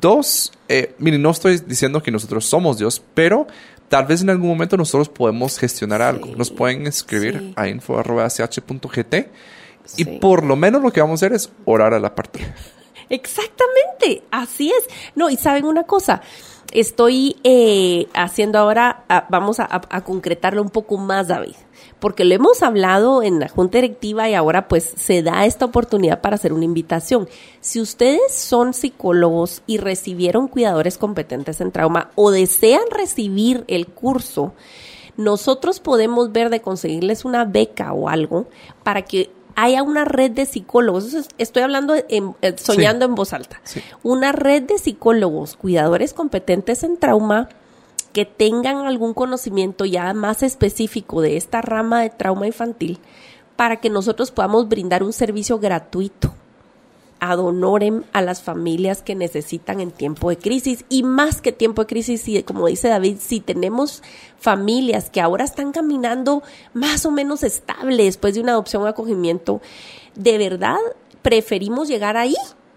dos, 0.00 0.52
eh, 0.68 0.94
miren, 0.98 1.22
no 1.22 1.30
estoy 1.30 1.58
diciendo 1.58 2.02
que 2.02 2.10
nosotros 2.12 2.44
somos 2.44 2.78
Dios, 2.78 3.02
pero 3.14 3.46
tal 3.88 4.06
vez 4.06 4.22
en 4.22 4.30
algún 4.30 4.48
momento 4.48 4.76
nosotros 4.76 5.08
podemos 5.08 5.58
gestionar 5.58 6.00
algo. 6.02 6.34
Nos 6.36 6.50
pueden 6.50 6.86
escribir 6.86 7.38
sí. 7.40 7.52
a 7.56 7.66
info.ch.gt 7.68 9.14
y 9.96 10.04
por 10.04 10.44
lo 10.44 10.54
menos 10.54 10.82
lo 10.82 10.92
que 10.92 11.00
vamos 11.00 11.20
a 11.22 11.26
hacer 11.26 11.34
es 11.36 11.50
orar 11.64 11.94
a 11.94 11.98
la 12.00 12.14
parte. 12.14 12.40
Exactamente, 13.08 14.22
así 14.30 14.70
es. 14.70 14.84
No, 15.14 15.28
y 15.30 15.36
saben 15.36 15.64
una 15.64 15.82
cosa, 15.84 16.22
estoy 16.72 17.36
eh, 17.44 18.06
haciendo 18.14 18.58
ahora, 18.58 19.04
ah, 19.08 19.26
vamos 19.30 19.60
a, 19.60 19.64
a- 19.64 19.82
a 19.88 20.04
concretarlo 20.04 20.62
un 20.62 20.70
poco 20.70 20.96
más, 20.98 21.28
David, 21.28 21.54
porque 22.00 22.24
lo 22.24 22.34
hemos 22.34 22.62
hablado 22.62 23.22
en 23.22 23.38
la 23.40 23.48
junta 23.48 23.78
directiva 23.78 24.28
y 24.28 24.34
ahora 24.34 24.68
pues 24.68 24.92
se 24.96 25.22
da 25.22 25.46
esta 25.46 25.64
oportunidad 25.66 26.20
para 26.20 26.36
hacer 26.36 26.52
una 26.52 26.64
invitación. 26.64 27.28
Si 27.60 27.80
ustedes 27.80 28.32
son 28.34 28.74
psicólogos 28.74 29.62
y 29.66 29.78
recibieron 29.78 30.48
cuidadores 30.48 30.98
competentes 30.98 31.60
en 31.60 31.70
trauma 31.72 32.10
o 32.16 32.30
desean 32.30 32.82
recibir 32.90 33.64
el 33.68 33.86
curso, 33.86 34.52
nosotros 35.16 35.78
podemos 35.78 36.32
ver 36.32 36.48
de 36.50 36.62
conseguirles 36.62 37.24
una 37.24 37.44
beca 37.44 37.92
o 37.92 38.08
algo 38.08 38.46
para 38.82 39.02
que 39.02 39.30
haya 39.56 39.82
una 39.82 40.04
red 40.04 40.30
de 40.32 40.46
psicólogos. 40.46 41.14
Estoy 41.38 41.62
hablando 41.62 41.94
en- 42.08 42.34
eh, 42.42 42.54
soñando 42.58 43.04
en 43.04 43.14
voz 43.14 43.32
alta. 43.32 43.60
Sí. 43.64 43.80
Una 44.02 44.32
red 44.32 44.62
de 44.62 44.78
psicólogos, 44.78 45.56
cuidadores 45.56 46.14
competentes 46.14 46.82
en 46.82 46.96
trauma 46.98 47.48
que 48.12 48.24
tengan 48.26 48.78
algún 48.86 49.14
conocimiento 49.14 49.84
ya 49.84 50.12
más 50.14 50.42
específico 50.42 51.20
de 51.22 51.36
esta 51.36 51.62
rama 51.62 52.02
de 52.02 52.10
trauma 52.10 52.46
infantil 52.46 52.98
para 53.56 53.76
que 53.76 53.88
nosotros 53.90 54.30
podamos 54.30 54.68
brindar 54.68 55.02
un 55.02 55.12
servicio 55.12 55.58
gratuito 55.58 56.34
ad 57.22 57.38
honorem 57.38 58.02
a 58.12 58.20
las 58.20 58.42
familias 58.42 59.00
que 59.00 59.14
necesitan 59.14 59.78
en 59.78 59.92
tiempo 59.92 60.28
de 60.28 60.38
crisis 60.38 60.84
y 60.88 61.04
más 61.04 61.40
que 61.40 61.52
tiempo 61.52 61.82
de 61.82 61.86
crisis, 61.86 62.20
si, 62.20 62.42
como 62.42 62.66
dice 62.66 62.88
David, 62.88 63.18
si 63.20 63.38
tenemos 63.38 64.02
familias 64.40 65.08
que 65.08 65.20
ahora 65.20 65.44
están 65.44 65.70
caminando 65.70 66.42
más 66.74 67.06
o 67.06 67.12
menos 67.12 67.44
estable 67.44 68.02
después 68.02 68.34
de 68.34 68.40
una 68.40 68.52
adopción 68.52 68.82
o 68.82 68.86
acogimiento, 68.88 69.62
de 70.16 70.36
verdad 70.36 70.78
preferimos 71.22 71.86
llegar 71.86 72.16
ahí 72.16 72.34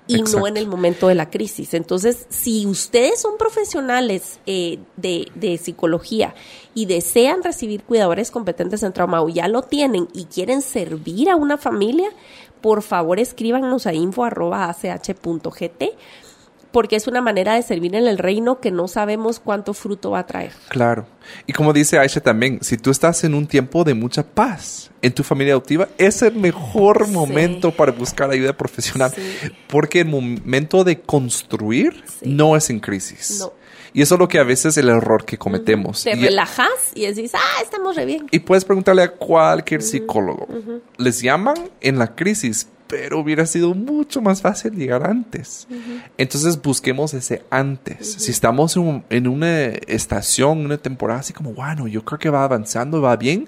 y 0.08 0.22
no 0.22 0.46
en 0.46 0.58
el 0.58 0.68
momento 0.68 1.08
de 1.08 1.16
la 1.16 1.32
crisis. 1.32 1.74
Entonces, 1.74 2.28
si 2.30 2.68
ustedes 2.68 3.20
son 3.22 3.40
profesionales 3.40 4.40
eh, 4.46 4.78
de, 4.98 5.32
de 5.34 5.58
psicología 5.58 6.36
y 6.76 6.86
desean 6.86 7.44
recibir 7.44 7.84
cuidadores 7.84 8.30
competentes 8.30 8.84
en 8.84 8.94
trauma 8.94 9.24
o 9.24 9.30
ya 9.30 9.48
lo 9.48 9.64
tienen 9.64 10.08
y 10.14 10.26
quieren 10.26 10.62
servir 10.62 11.32
a 11.32 11.36
una 11.36 11.58
familia, 11.58 12.10
por 12.62 12.82
favor 12.82 13.20
escríbanos 13.20 13.86
a 13.88 13.94
info.ach.gt 13.94 15.84
porque 16.72 16.98
es 16.98 17.08
una 17.08 17.22
manera 17.22 17.54
de 17.54 17.62
servir 17.62 17.96
en 17.96 18.06
el 18.06 18.18
reino 18.18 18.60
que 18.60 18.70
no 18.70 18.90
sabemos 18.90 19.40
cuánto 19.40 19.74
fruto 19.74 20.12
va 20.12 20.20
a 20.20 20.28
traer. 20.28 20.52
Claro. 20.68 21.06
Y 21.48 21.54
como 21.54 21.72
dice 21.72 21.98
Aisha 21.98 22.20
también, 22.20 22.60
si 22.62 22.76
tú 22.78 22.92
estás 22.92 23.24
en 23.24 23.34
un 23.34 23.48
tiempo 23.48 23.86
de 23.86 23.94
mucha 23.94 24.24
paz 24.24 24.92
en 25.02 25.14
tu 25.14 25.24
familia 25.24 25.54
adoptiva, 25.54 25.88
es 25.98 26.22
el 26.22 26.36
mejor 26.36 27.06
Sí. 27.06 27.14
momento 27.14 27.72
para 27.72 27.94
buscar 27.94 28.30
ayuda 28.30 28.52
profesional. 28.52 29.10
Sí. 29.16 29.22
Porque 29.70 30.02
el 30.02 30.08
momento 30.10 30.84
de 30.84 31.00
construir 31.00 32.04
Sí. 32.08 32.28
no 32.30 32.58
es 32.58 32.70
en 32.70 32.82
crisis. 32.82 33.38
No. 33.40 33.54
Y 33.96 34.02
eso 34.02 34.16
es 34.16 34.20
lo 34.20 34.28
que 34.28 34.38
a 34.40 34.44
veces 34.44 34.66
es 34.66 34.78
el 34.78 34.90
error 34.90 35.24
que 35.26 35.38
cometemos. 35.38 36.04
Te 36.04 36.16
Y- 36.16 36.22
relajas 36.22 36.68
y 36.94 37.06
decís, 37.06 37.32
ah, 37.34 37.62
estamos 37.64 37.96
re 37.96 38.06
bien. 38.06 38.28
y 38.30 38.40
puedes 38.40 38.66
preguntarle 38.66 39.02
a 39.04 39.12
cualquier 39.12 39.82
psicólogo. 39.82 40.48
Les 40.98 41.22
llaman 41.22 41.56
en 41.82 41.98
la 41.98 42.14
crisis, 42.14 42.68
pero 42.88 43.20
hubiera 43.20 43.46
sido 43.48 43.74
mucho 43.74 44.22
más 44.22 44.42
fácil 44.42 44.74
llegar 44.76 45.10
antes. 45.10 45.68
Entonces 46.18 46.62
busquemos 46.62 47.14
ese 47.16 47.44
antes. 47.50 48.14
Si 48.20 48.30
estamos 48.32 48.76
en, 48.76 48.82
un- 48.84 49.04
en 49.10 49.28
una 49.28 49.68
estación, 49.88 50.66
una 50.66 50.78
temporada 50.78 51.22
así 51.22 51.34
como, 51.34 51.54
bueno, 51.54 51.88
yo 51.88 52.04
creo 52.06 52.20
que 52.20 52.30
va 52.30 52.44
avanzando, 52.44 53.02
va 53.02 53.16
bien, 53.16 53.48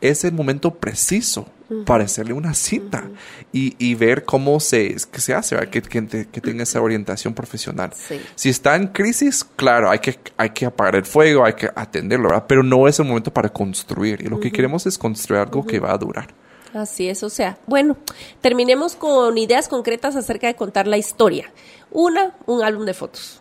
es 0.00 0.24
el 0.24 0.32
momento 0.32 0.74
preciso 0.74 1.46
para 1.84 2.04
hacerle 2.04 2.32
una 2.32 2.54
cita 2.54 3.10
y, 3.52 3.76
y 3.78 3.94
ver 3.94 4.24
cómo 4.24 4.58
se, 4.58 4.96
que 5.12 5.20
se 5.20 5.34
hace, 5.34 5.56
que, 5.68 5.82
que, 5.82 6.26
que 6.26 6.40
tenga 6.40 6.62
esa 6.62 6.80
orientación 6.80 7.34
profesional. 7.34 7.90
Sí. 7.94 8.18
Si 8.34 8.48
está 8.48 8.74
en 8.74 8.86
crisis, 8.86 9.44
claro, 9.44 9.90
hay 9.90 9.98
que, 9.98 10.18
hay 10.38 10.50
que 10.50 10.64
apagar 10.64 10.96
el 10.96 11.04
fuego, 11.04 11.44
hay 11.44 11.52
que 11.52 11.68
atenderlo, 11.74 12.30
¿verdad? 12.30 12.46
Pero 12.48 12.62
no 12.62 12.88
es 12.88 12.98
el 12.98 13.06
momento 13.06 13.30
para 13.32 13.50
construir. 13.50 14.22
Y 14.22 14.28
lo 14.28 14.40
que 14.40 14.50
queremos 14.50 14.86
es 14.86 14.96
construir 14.96 15.42
algo 15.42 15.66
que 15.66 15.78
va 15.78 15.92
a 15.92 15.98
durar. 15.98 16.28
Así 16.72 17.08
es, 17.08 17.22
o 17.22 17.30
sea, 17.30 17.58
bueno, 17.66 17.96
terminemos 18.40 18.94
con 18.94 19.36
ideas 19.36 19.68
concretas 19.68 20.16
acerca 20.16 20.46
de 20.46 20.54
contar 20.54 20.86
la 20.86 20.98
historia. 20.98 21.52
Una, 21.90 22.34
un 22.46 22.62
álbum 22.62 22.84
de 22.84 22.94
fotos. 22.94 23.37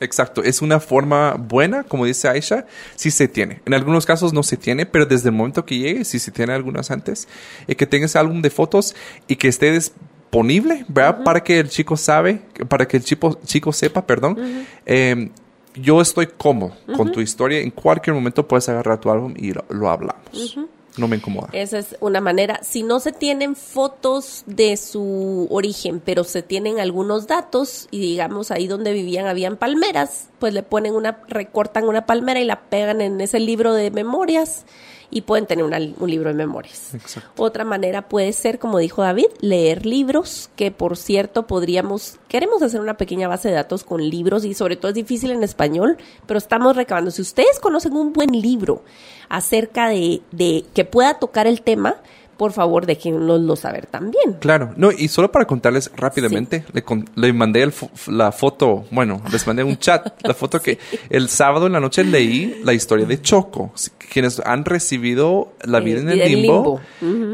Exacto, 0.00 0.42
es 0.42 0.62
una 0.62 0.80
forma 0.80 1.34
buena, 1.34 1.84
como 1.84 2.04
dice 2.04 2.28
Aisha, 2.28 2.66
si 2.94 3.10
se 3.10 3.28
tiene. 3.28 3.60
En 3.64 3.74
algunos 3.74 4.06
casos 4.06 4.32
no 4.32 4.42
se 4.42 4.56
tiene, 4.56 4.86
pero 4.86 5.06
desde 5.06 5.28
el 5.30 5.34
momento 5.34 5.64
que 5.64 5.78
llegue, 5.78 6.04
si 6.04 6.18
se 6.18 6.30
tiene 6.30 6.52
algunas 6.52 6.90
antes, 6.90 7.26
eh, 7.66 7.74
que 7.74 7.86
tenga 7.86 8.06
ese 8.06 8.18
álbum 8.18 8.40
de 8.42 8.50
fotos 8.50 8.94
y 9.26 9.36
que 9.36 9.48
esté 9.48 9.72
disponible, 9.72 10.84
¿verdad? 10.88 11.24
Para 11.24 11.42
que 11.42 11.58
el 11.58 11.68
chico 11.68 11.96
sabe, 11.96 12.40
para 12.68 12.86
que 12.86 12.98
el 12.98 13.04
chico, 13.04 13.38
chico 13.44 13.72
sepa, 13.72 14.06
perdón, 14.06 14.38
eh, 14.86 15.30
yo 15.74 16.00
estoy 16.00 16.26
cómodo 16.26 16.76
con 16.96 17.12
tu 17.12 17.20
historia. 17.20 17.60
En 17.60 17.70
cualquier 17.70 18.14
momento 18.14 18.46
puedes 18.46 18.68
agarrar 18.68 19.00
tu 19.00 19.10
álbum 19.10 19.34
y 19.36 19.52
lo, 19.52 19.64
lo 19.68 19.90
hablamos. 19.90 20.58
No 20.98 21.08
me 21.08 21.16
incomoda. 21.16 21.48
Esa 21.52 21.78
es 21.78 21.96
una 22.00 22.20
manera. 22.20 22.60
Si 22.62 22.82
no 22.82 23.00
se 23.00 23.12
tienen 23.12 23.56
fotos 23.56 24.42
de 24.46 24.76
su 24.76 25.46
origen, 25.50 26.00
pero 26.04 26.24
se 26.24 26.42
tienen 26.42 26.80
algunos 26.80 27.26
datos 27.26 27.88
y 27.90 28.00
digamos 28.00 28.50
ahí 28.50 28.66
donde 28.66 28.92
vivían 28.92 29.26
habían 29.26 29.56
palmeras, 29.56 30.28
pues 30.38 30.52
le 30.52 30.62
ponen 30.62 30.94
una, 30.94 31.22
recortan 31.28 31.88
una 31.88 32.06
palmera 32.06 32.40
y 32.40 32.44
la 32.44 32.62
pegan 32.62 33.00
en 33.00 33.20
ese 33.20 33.40
libro 33.40 33.72
de 33.74 33.90
memorias 33.90 34.64
y 35.10 35.22
pueden 35.22 35.46
tener 35.46 35.64
una- 35.64 35.78
un 35.98 36.10
libro 36.10 36.28
de 36.28 36.34
memorias. 36.34 36.94
Exacto. 36.94 37.30
Otra 37.42 37.64
manera 37.64 38.08
puede 38.08 38.32
ser, 38.34 38.58
como 38.58 38.78
dijo 38.78 39.02
David, 39.02 39.26
leer 39.40 39.86
libros, 39.86 40.50
que 40.54 40.70
por 40.70 40.96
cierto 40.98 41.46
podríamos, 41.46 42.16
queremos 42.28 42.60
hacer 42.62 42.80
una 42.80 42.96
pequeña 42.98 43.26
base 43.28 43.48
de 43.48 43.54
datos 43.54 43.84
con 43.84 44.02
libros 44.06 44.44
y 44.44 44.52
sobre 44.54 44.76
todo 44.76 44.90
es 44.90 44.94
difícil 44.94 45.30
en 45.30 45.42
español, 45.42 45.96
pero 46.26 46.36
estamos 46.38 46.76
recabando. 46.76 47.10
Si 47.10 47.22
ustedes 47.22 47.58
conocen 47.58 47.94
un 47.94 48.12
buen 48.12 48.30
libro 48.32 48.82
acerca 49.28 49.88
de, 49.88 50.20
de 50.30 50.64
que 50.74 50.84
pueda 50.84 51.14
tocar 51.18 51.46
el 51.46 51.62
tema, 51.62 51.96
por 52.38 52.52
favor 52.52 52.86
déjenoslo 52.86 53.56
saber 53.56 53.86
también. 53.86 54.34
Claro, 54.38 54.72
no, 54.76 54.92
y 54.92 55.08
solo 55.08 55.30
para 55.30 55.44
contarles 55.44 55.90
rápidamente, 55.96 56.64
le, 56.72 56.84
le, 57.16 57.32
mandé 57.32 57.62
el 57.62 57.74
la 58.06 58.30
foto, 58.30 58.86
bueno, 58.92 59.20
les 59.32 59.44
mandé 59.46 59.64
un 59.64 59.76
chat, 59.76 60.14
la 60.22 60.34
foto 60.34 60.62
que 60.62 60.78
el 61.10 61.28
sábado 61.28 61.66
en 61.66 61.72
la 61.72 61.80
noche 61.80 62.04
leí 62.04 62.60
la 62.62 62.72
historia 62.72 63.06
de 63.06 63.20
Choco. 63.20 63.72
Quienes 64.10 64.40
han 64.40 64.64
recibido 64.64 65.52
la 65.64 65.80
vida 65.80 66.00
en 66.00 66.08
el 66.08 66.18
limbo, 66.20 66.80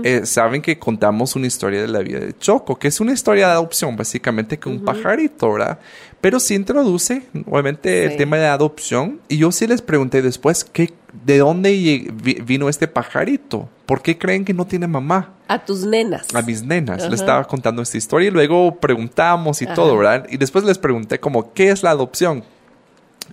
eh, 0.03 0.23
saben 0.25 0.63
que 0.63 0.79
contamos 0.79 1.37
una 1.37 1.47
historia 1.47 1.83
de 1.83 1.89
la 1.89 2.01
vida 2.01 2.19
de 2.19 2.37
Choco, 2.39 2.79
que 2.79 2.89
es 2.89 2.99
una 2.99 3.13
historia 3.13 3.49
de 3.49 3.53
adopción, 3.53 3.97
básicamente, 3.97 4.59
que 4.59 4.71
un 4.71 4.85
pajarito, 4.85 5.53
¿verdad? 5.53 5.79
Pero 6.23 6.41
sí 6.41 6.55
introduce, 6.55 7.23
obviamente, 7.47 8.07
el 8.07 8.17
tema 8.17 8.39
de 8.39 8.47
adopción. 8.47 9.21
Y 9.29 9.37
yo 9.37 9.53
sí 9.53 9.67
les 9.67 9.83
pregunté 9.83 10.23
después, 10.23 10.65
¿qué, 10.65 10.95
¿de 11.27 11.39
dónde 11.39 12.11
vino 12.47 12.71
este 12.71 12.89
pajarito? 12.89 13.69
¿Por 13.87 14.01
qué 14.01 14.17
creen 14.17 14.45
que 14.45 14.55
no 14.55 14.67
tiene 14.67 14.87
mamá? 14.87 15.35
A 15.47 15.65
tus 15.65 15.85
nenas. 15.85 16.35
A 16.35 16.43
mis 16.43 16.63
nenas. 16.63 17.03
Les 17.11 17.21
estaba 17.21 17.45
contando 17.45 17.83
esta 17.83 17.99
historia 17.99 18.29
y 18.29 18.31
luego 18.31 18.77
preguntamos 18.81 19.61
y 19.61 19.67
todo, 19.67 19.97
¿verdad? 19.97 20.27
Y 20.31 20.39
después 20.39 20.65
les 20.65 20.79
pregunté 20.79 21.21
como, 21.21 21.53
¿qué 21.53 21.71
es 21.71 21.83
la 21.83 21.91
adopción? 21.91 22.45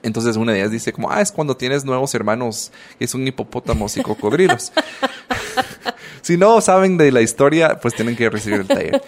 Entonces 0.03 0.35
una 0.35 0.51
de 0.51 0.59
ellas 0.59 0.71
dice 0.71 0.91
como, 0.91 1.09
ah, 1.11 1.21
es 1.21 1.31
cuando 1.31 1.55
tienes 1.55 1.85
nuevos 1.85 2.13
hermanos, 2.15 2.71
que 2.99 3.07
son 3.07 3.25
hipopótamos 3.25 3.95
y 3.97 4.01
cocodrilos. 4.01 4.73
si 6.21 6.37
no 6.37 6.61
saben 6.61 6.97
de 6.97 7.11
la 7.11 7.21
historia, 7.21 7.79
pues 7.81 7.93
tienen 7.93 8.15
que 8.15 8.29
recibir 8.29 8.61
el 8.61 8.67
taller. 8.67 9.01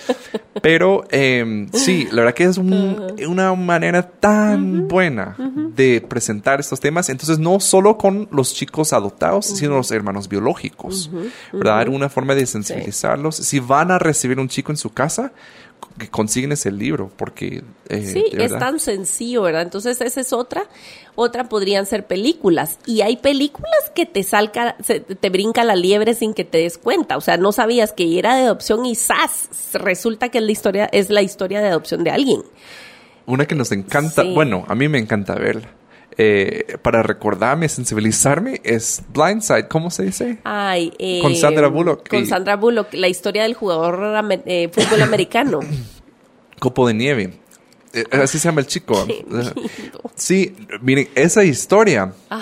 Pero 0.62 1.06
eh, 1.10 1.68
sí, 1.74 2.08
la 2.12 2.22
verdad 2.24 2.36
que 2.36 2.44
es 2.46 2.58
una 2.58 3.54
manera 3.56 4.04
tan 4.04 4.88
buena 4.88 5.36
de 5.76 6.02
presentar 6.02 6.60
estos 6.60 6.80
temas. 6.80 7.10
Entonces, 7.10 7.40
no 7.40 7.60
solo 7.60 7.98
con 7.98 8.28
los 8.32 8.54
chicos 8.54 8.94
adoptados, 8.94 9.46
sino 9.46 9.76
los 9.76 9.92
hermanos 9.92 10.30
biológicos. 10.30 11.10
¿Verdad? 11.52 11.88
Una 11.88 12.10
forma 12.10 12.36
de 12.36 12.46
sensibilizarlos. 12.46 13.36
Si 13.36 13.60
van 13.60 13.92
a 13.92 14.00
recibir 14.00 14.40
un 14.40 14.48
chico 14.48 14.72
en 14.72 14.78
su 14.78 14.92
casa, 14.92 15.32
que 15.98 16.10
consiguen 16.10 16.52
ese 16.52 16.72
libro, 16.72 17.12
porque... 17.16 17.64
Eh, 17.90 18.06
sí, 18.06 18.26
es 18.34 18.58
tan 18.58 18.80
sencillo, 18.80 19.44
¿verdad? 19.44 19.62
Entonces 19.62 20.02
esa 20.02 20.22
es 20.22 20.34
otra. 20.34 20.66
Otra 21.16 21.50
podrían 21.50 21.86
ser 21.86 22.08
películas. 22.08 22.80
Y 22.86 23.02
hay 23.02 23.18
películas 23.18 23.92
que 23.94 24.06
te 24.06 24.24
salca, 24.24 24.76
te 24.78 25.30
brinca 25.30 25.64
la 25.64 25.76
liebre 25.76 26.14
sin 26.14 26.34
que 26.34 26.44
te 26.44 26.60
des 26.60 26.78
cuenta. 26.78 27.18
O 27.18 27.22
sea, 27.22 27.38
no 27.38 27.52
sabías 27.52 27.94
que 27.94 28.18
era 28.18 28.36
de 28.36 28.44
adopción 28.44 28.86
y 28.86 28.96
¡zas! 28.96 29.50
Resulta 29.74 30.30
que 30.30 30.40
es 30.40 30.44
la 30.44 30.52
historia, 30.52 30.86
es 30.92 31.10
la 31.10 31.22
historia 31.22 31.62
de 31.62 31.68
adopción 31.68 32.04
de 32.04 32.12
alguien. 32.12 32.42
Una 33.26 33.46
que 33.46 33.56
nos 33.56 33.72
encanta, 33.72 34.24
bueno, 34.24 34.66
a 34.68 34.76
mí 34.76 34.88
me 34.88 34.98
encanta 34.98 35.36
verla 35.36 35.70
eh, 36.18 36.78
para 36.82 37.04
recordarme, 37.04 37.70
sensibilizarme, 37.70 38.62
es 38.64 39.04
Blindside, 39.14 39.68
¿cómo 39.68 39.90
se 39.92 40.04
dice? 40.04 40.38
Ay, 40.44 40.94
eh, 41.00 41.20
con 41.22 41.36
Sandra 41.36 41.68
Bullock. 41.68 42.08
Con 42.10 42.26
Sandra 42.26 42.56
Bullock, 42.56 42.94
la 42.94 43.08
historia 43.08 43.44
del 43.44 43.54
jugador 43.54 44.00
de 44.44 44.70
fútbol 44.74 45.02
americano. 45.04 45.60
Copo 46.60 46.88
de 46.88 46.94
nieve. 46.94 47.34
Eh, 47.94 48.06
así 48.12 48.40
se 48.40 48.48
llama 48.48 48.62
el 48.62 48.68
chico. 48.68 49.08
sí, 50.16 50.56
miren, 50.82 51.10
esa 51.16 51.44
historia. 51.44 52.14
Ay, 52.30 52.42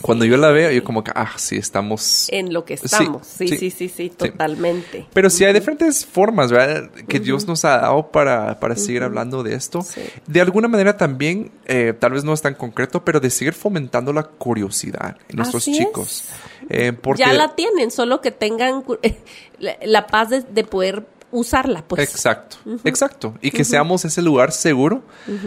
cuando 0.00 0.24
yo 0.24 0.36
la 0.36 0.50
veo, 0.50 0.70
yo 0.70 0.84
como 0.84 1.02
que, 1.02 1.10
ah, 1.14 1.32
sí, 1.36 1.56
estamos... 1.56 2.28
En 2.30 2.52
lo 2.52 2.64
que 2.64 2.74
estamos, 2.74 3.26
sí, 3.26 3.48
sí, 3.48 3.70
sí, 3.70 3.88
sí, 3.88 4.10
totalmente. 4.10 5.06
Pero 5.12 5.28
sí 5.28 5.44
hay 5.44 5.52
diferentes 5.52 6.06
formas, 6.06 6.52
¿verdad? 6.52 6.90
Que 7.08 7.18
Dios 7.18 7.46
nos 7.46 7.64
ha 7.64 7.78
dado 7.78 8.10
para, 8.10 8.60
para 8.60 8.76
seguir 8.76 9.02
hablando 9.02 9.42
de 9.42 9.54
esto. 9.54 9.84
De 10.26 10.40
alguna 10.40 10.68
manera 10.68 10.96
también, 10.96 11.50
eh, 11.66 11.94
tal 11.98 12.12
vez 12.12 12.24
no 12.24 12.32
es 12.32 12.42
tan 12.42 12.54
concreto, 12.54 13.04
pero 13.04 13.18
de 13.18 13.30
seguir 13.30 13.54
fomentando 13.54 14.12
la 14.12 14.22
curiosidad 14.22 15.16
en 15.28 15.36
nuestros 15.36 15.64
chicos. 15.64 16.24
Eh, 16.68 16.92
porque... 16.92 17.22
Ya 17.22 17.32
la 17.32 17.54
tienen, 17.54 17.90
solo 17.90 18.20
que 18.20 18.30
tengan 18.30 18.84
la 19.58 20.06
paz 20.06 20.28
de 20.30 20.64
poder 20.64 21.06
usarla, 21.30 21.84
pues. 21.86 22.08
Exacto, 22.08 22.56
exacto. 22.84 23.34
Y 23.40 23.50
que 23.50 23.64
seamos 23.64 24.04
ese 24.04 24.22
lugar 24.22 24.52
seguro, 24.52 25.02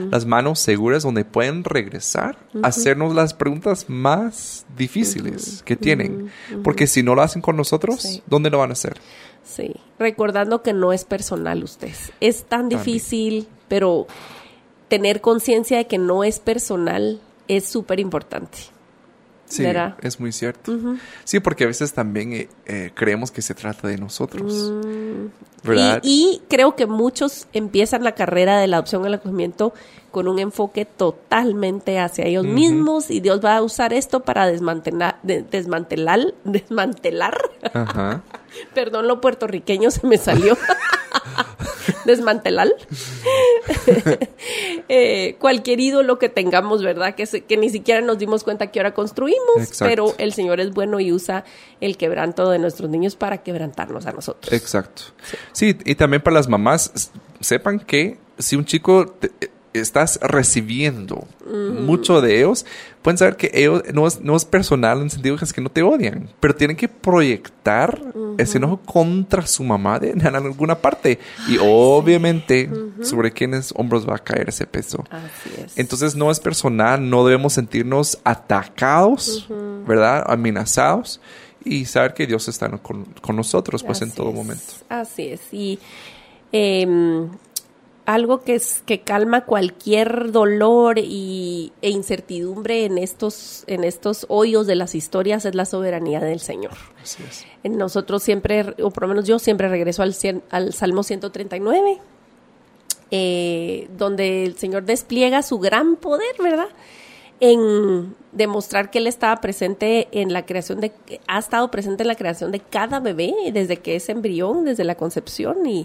las 0.09 0.25
manos 0.25 0.59
seguras 0.59 1.03
donde 1.03 1.25
pueden 1.25 1.63
regresar 1.63 2.37
a 2.61 2.67
hacernos 2.67 3.15
las 3.15 3.33
preguntas 3.33 3.85
más 3.87 4.65
difíciles 4.77 5.63
que 5.63 5.75
tienen. 5.75 6.31
Porque 6.63 6.87
si 6.87 7.03
no 7.03 7.15
lo 7.15 7.21
hacen 7.21 7.41
con 7.41 7.57
nosotros, 7.57 8.21
¿dónde 8.27 8.49
lo 8.49 8.59
van 8.59 8.69
a 8.69 8.73
hacer? 8.73 8.99
Sí, 9.43 9.75
recordando 9.97 10.61
que 10.61 10.73
no 10.73 10.93
es 10.93 11.03
personal 11.03 11.63
ustedes. 11.63 12.11
Es 12.19 12.43
tan 12.43 12.69
difícil, 12.69 13.47
pero 13.67 14.07
tener 14.87 15.21
conciencia 15.21 15.77
de 15.77 15.87
que 15.87 15.97
no 15.97 16.23
es 16.23 16.39
personal 16.39 17.19
es 17.47 17.65
súper 17.65 17.99
importante. 17.99 18.57
Sí, 19.51 19.65
es 20.01 20.19
muy 20.19 20.31
cierto. 20.31 20.77
Sí, 21.25 21.39
porque 21.41 21.65
a 21.65 21.67
veces 21.67 21.93
también 21.93 22.31
eh, 22.31 22.49
eh, 22.65 22.91
creemos 22.93 23.31
que 23.31 23.41
se 23.41 23.53
trata 23.53 23.87
de 23.87 23.97
nosotros. 23.97 24.71
Mm. 24.71 25.25
¿Verdad? 25.63 25.99
Y, 26.03 26.41
creo 26.47 26.75
que 26.75 26.87
muchos 26.87 27.47
empiezan 27.53 28.03
la 28.03 28.13
carrera 28.13 28.59
de 28.59 28.67
la 28.67 28.77
adopción 28.77 29.05
al 29.05 29.13
acogimiento 29.13 29.73
con 30.09 30.27
un 30.27 30.39
enfoque 30.39 30.85
totalmente 30.85 31.99
hacia 31.99 32.25
ellos 32.25 32.45
mismos 32.45 33.11
y 33.11 33.19
Dios 33.19 33.43
va 33.43 33.57
a 33.57 33.61
usar 33.61 33.93
esto 33.93 34.21
para 34.21 34.47
desmantelar, 34.47 35.19
desmantelar, 35.23 36.33
desmantelar. 36.43 37.37
Perdón, 38.73 39.07
lo 39.07 39.21
puertorriqueño 39.21 39.91
se 39.91 40.07
me 40.07 40.17
salió. 40.17 40.57
desmantelar 42.05 42.67
eh, 44.89 45.35
cualquier 45.39 45.79
ídolo 45.79 46.19
que 46.19 46.29
tengamos, 46.29 46.83
¿verdad? 46.83 47.15
Que, 47.15 47.25
que 47.25 47.57
ni 47.57 47.69
siquiera 47.69 48.01
nos 48.01 48.17
dimos 48.17 48.43
cuenta 48.43 48.67
que 48.67 48.79
ahora 48.79 48.93
construimos, 48.93 49.79
pero 49.79 50.13
el 50.17 50.33
Señor 50.33 50.59
es 50.59 50.71
bueno 50.71 50.99
y 50.99 51.11
usa 51.11 51.43
el 51.79 51.97
quebranto 51.97 52.49
de 52.49 52.59
nuestros 52.59 52.89
niños 52.89 53.15
para 53.15 53.39
quebrantarnos 53.39 54.05
a 54.05 54.11
nosotros. 54.11 54.53
Exacto. 54.53 55.03
Sí, 55.51 55.77
y 55.85 55.95
también 55.95 56.21
para 56.21 56.35
las 56.35 56.47
mamás, 56.47 57.11
sepan 57.39 57.79
que 57.79 58.17
si 58.37 58.55
un 58.55 58.65
chico 58.65 59.15
estás 59.73 60.19
recibiendo 60.21 61.27
mucho 61.45 62.21
de 62.21 62.39
ellos, 62.39 62.65
pueden 63.01 63.17
saber 63.17 63.35
que 63.35 63.51
ellos 63.53 63.83
no 63.93 64.07
es, 64.07 64.21
no 64.21 64.35
es 64.35 64.45
personal 64.45 64.99
en 64.99 65.05
el 65.05 65.11
sentido 65.11 65.37
que 65.37 65.45
es 65.45 65.53
que 65.53 65.61
no 65.61 65.69
te 65.69 65.81
odian, 65.81 66.29
pero 66.39 66.55
tienen 66.55 66.77
que 66.77 66.87
proyectar 66.87 68.01
ese 68.37 68.57
enojo 68.57 68.77
contra 68.85 69.45
su 69.45 69.63
mamá 69.63 69.99
de, 69.99 70.11
en 70.11 70.35
alguna 70.35 70.75
parte. 70.75 71.19
Y 71.47 71.57
obviamente 71.59 72.69
sobre 73.01 73.31
quiénes 73.31 73.73
hombros 73.75 74.07
va 74.07 74.15
a 74.15 74.19
caer 74.19 74.49
ese 74.49 74.65
peso. 74.65 75.03
Entonces 75.75 76.15
no 76.15 76.31
es 76.31 76.39
personal, 76.39 77.09
no 77.09 77.25
debemos 77.25 77.53
sentirnos 77.53 78.19
atacados, 78.23 79.47
¿verdad? 79.87 80.23
Amenazados 80.27 81.19
y 81.63 81.85
saber 81.85 82.13
que 82.13 82.25
Dios 82.27 82.47
está 82.47 82.69
con, 82.77 83.05
nosotros 83.35 83.83
pues 83.83 84.01
en 84.01 84.11
todo 84.11 84.31
momento. 84.31 84.73
Así 84.89 85.27
es. 85.27 85.41
Y 85.51 85.79
em, 86.51 87.29
algo 88.13 88.41
que, 88.41 88.55
es, 88.55 88.83
que 88.85 89.01
calma 89.01 89.45
cualquier 89.45 90.31
dolor 90.31 90.99
y, 90.99 91.71
e 91.81 91.89
incertidumbre 91.89 92.85
en 92.85 92.97
estos, 92.97 93.63
en 93.67 93.83
estos 93.83 94.25
hoyos 94.29 94.67
de 94.67 94.75
las 94.75 94.95
historias 94.95 95.45
es 95.45 95.55
la 95.55 95.65
soberanía 95.65 96.19
del 96.19 96.39
Señor. 96.39 96.73
Así 97.01 97.23
es. 97.23 97.45
Nosotros 97.63 98.23
siempre, 98.23 98.75
o 98.81 98.91
por 98.91 99.03
lo 99.03 99.09
menos 99.09 99.25
yo 99.27 99.39
siempre 99.39 99.69
regreso 99.69 100.03
al, 100.03 100.15
al 100.49 100.73
Salmo 100.73 101.03
139, 101.03 101.99
eh, 103.11 103.87
donde 103.97 104.45
el 104.45 104.57
Señor 104.57 104.83
despliega 104.83 105.43
su 105.43 105.59
gran 105.59 105.95
poder, 105.95 106.35
¿verdad? 106.41 106.69
En 107.39 108.15
demostrar 108.31 108.91
que 108.91 108.99
Él 108.99 109.07
estaba 109.07 109.41
presente 109.41 110.07
en 110.11 110.31
la 110.31 110.45
creación 110.45 110.79
de, 110.79 110.93
ha 111.27 111.39
estado 111.39 111.69
presente 111.71 112.03
en 112.03 112.07
la 112.07 112.15
creación 112.15 112.51
de 112.51 112.59
cada 112.59 112.99
bebé, 112.99 113.33
desde 113.51 113.77
que 113.77 113.95
es 113.95 114.07
embrión, 114.09 114.63
desde 114.63 114.83
la 114.83 114.95
concepción 114.95 115.65
y 115.65 115.83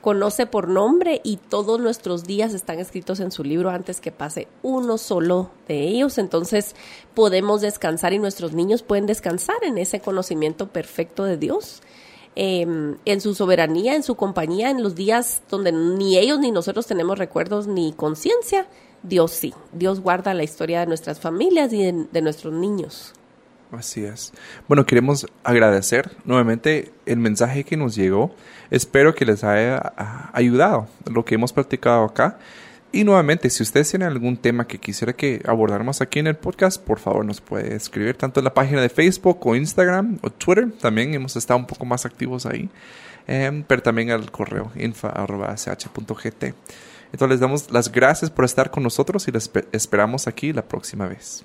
conoce 0.00 0.46
por 0.46 0.68
nombre 0.68 1.20
y 1.24 1.36
todos 1.36 1.80
nuestros 1.80 2.24
días 2.24 2.54
están 2.54 2.78
escritos 2.78 3.20
en 3.20 3.30
su 3.30 3.44
libro 3.44 3.70
antes 3.70 4.00
que 4.00 4.12
pase 4.12 4.48
uno 4.62 4.98
solo 4.98 5.50
de 5.66 5.82
ellos. 5.82 6.18
Entonces 6.18 6.74
podemos 7.14 7.60
descansar 7.60 8.12
y 8.12 8.18
nuestros 8.18 8.52
niños 8.52 8.82
pueden 8.82 9.06
descansar 9.06 9.56
en 9.62 9.78
ese 9.78 10.00
conocimiento 10.00 10.68
perfecto 10.68 11.24
de 11.24 11.36
Dios. 11.36 11.82
Em, 12.36 12.98
en 13.04 13.20
su 13.20 13.34
soberanía, 13.34 13.96
en 13.96 14.04
su 14.04 14.14
compañía, 14.14 14.70
en 14.70 14.82
los 14.82 14.94
días 14.94 15.42
donde 15.50 15.72
ni 15.72 16.16
ellos 16.18 16.38
ni 16.38 16.52
nosotros 16.52 16.86
tenemos 16.86 17.18
recuerdos 17.18 17.66
ni 17.66 17.92
conciencia, 17.92 18.68
Dios 19.02 19.32
sí. 19.32 19.54
Dios 19.72 20.00
guarda 20.00 20.34
la 20.34 20.44
historia 20.44 20.80
de 20.80 20.86
nuestras 20.86 21.18
familias 21.18 21.72
y 21.72 21.90
de 21.90 22.22
nuestros 22.22 22.52
niños. 22.52 23.14
Así 23.72 24.04
es. 24.04 24.32
Bueno, 24.66 24.86
queremos 24.86 25.26
agradecer 25.44 26.10
nuevamente 26.24 26.92
el 27.06 27.18
mensaje 27.18 27.64
que 27.64 27.76
nos 27.76 27.94
llegó. 27.94 28.34
Espero 28.70 29.14
que 29.14 29.26
les 29.26 29.44
haya 29.44 29.92
ah, 29.96 30.30
ayudado 30.32 30.88
lo 31.10 31.24
que 31.24 31.34
hemos 31.34 31.52
practicado 31.52 32.04
acá. 32.04 32.38
Y 32.90 33.04
nuevamente, 33.04 33.50
si 33.50 33.62
ustedes 33.62 33.90
tienen 33.90 34.08
algún 34.08 34.38
tema 34.38 34.66
que 34.66 34.78
quisiera 34.78 35.12
que 35.12 35.42
abordáramos 35.46 36.00
aquí 36.00 36.20
en 36.20 36.26
el 36.26 36.36
podcast, 36.36 36.82
por 36.82 36.98
favor 36.98 37.24
nos 37.24 37.42
puede 37.42 37.74
escribir 37.74 38.16
tanto 38.16 38.40
en 38.40 38.44
la 38.44 38.54
página 38.54 38.80
de 38.80 38.88
Facebook 38.88 39.46
o 39.46 39.54
Instagram 39.54 40.18
o 40.22 40.30
Twitter. 40.30 40.72
También 40.80 41.12
hemos 41.12 41.36
estado 41.36 41.58
un 41.58 41.66
poco 41.66 41.84
más 41.84 42.06
activos 42.06 42.46
ahí. 42.46 42.70
Em, 43.26 43.62
pero 43.62 43.82
también 43.82 44.10
al 44.10 44.30
correo 44.30 44.72
info.ch.gt. 44.74 46.44
Entonces 47.12 47.28
les 47.28 47.40
damos 47.40 47.70
las 47.70 47.92
gracias 47.92 48.30
por 48.30 48.46
estar 48.46 48.70
con 48.70 48.82
nosotros 48.82 49.28
y 49.28 49.32
les 49.32 49.50
esperamos 49.72 50.26
aquí 50.26 50.54
la 50.54 50.62
próxima 50.62 51.06
vez. 51.06 51.44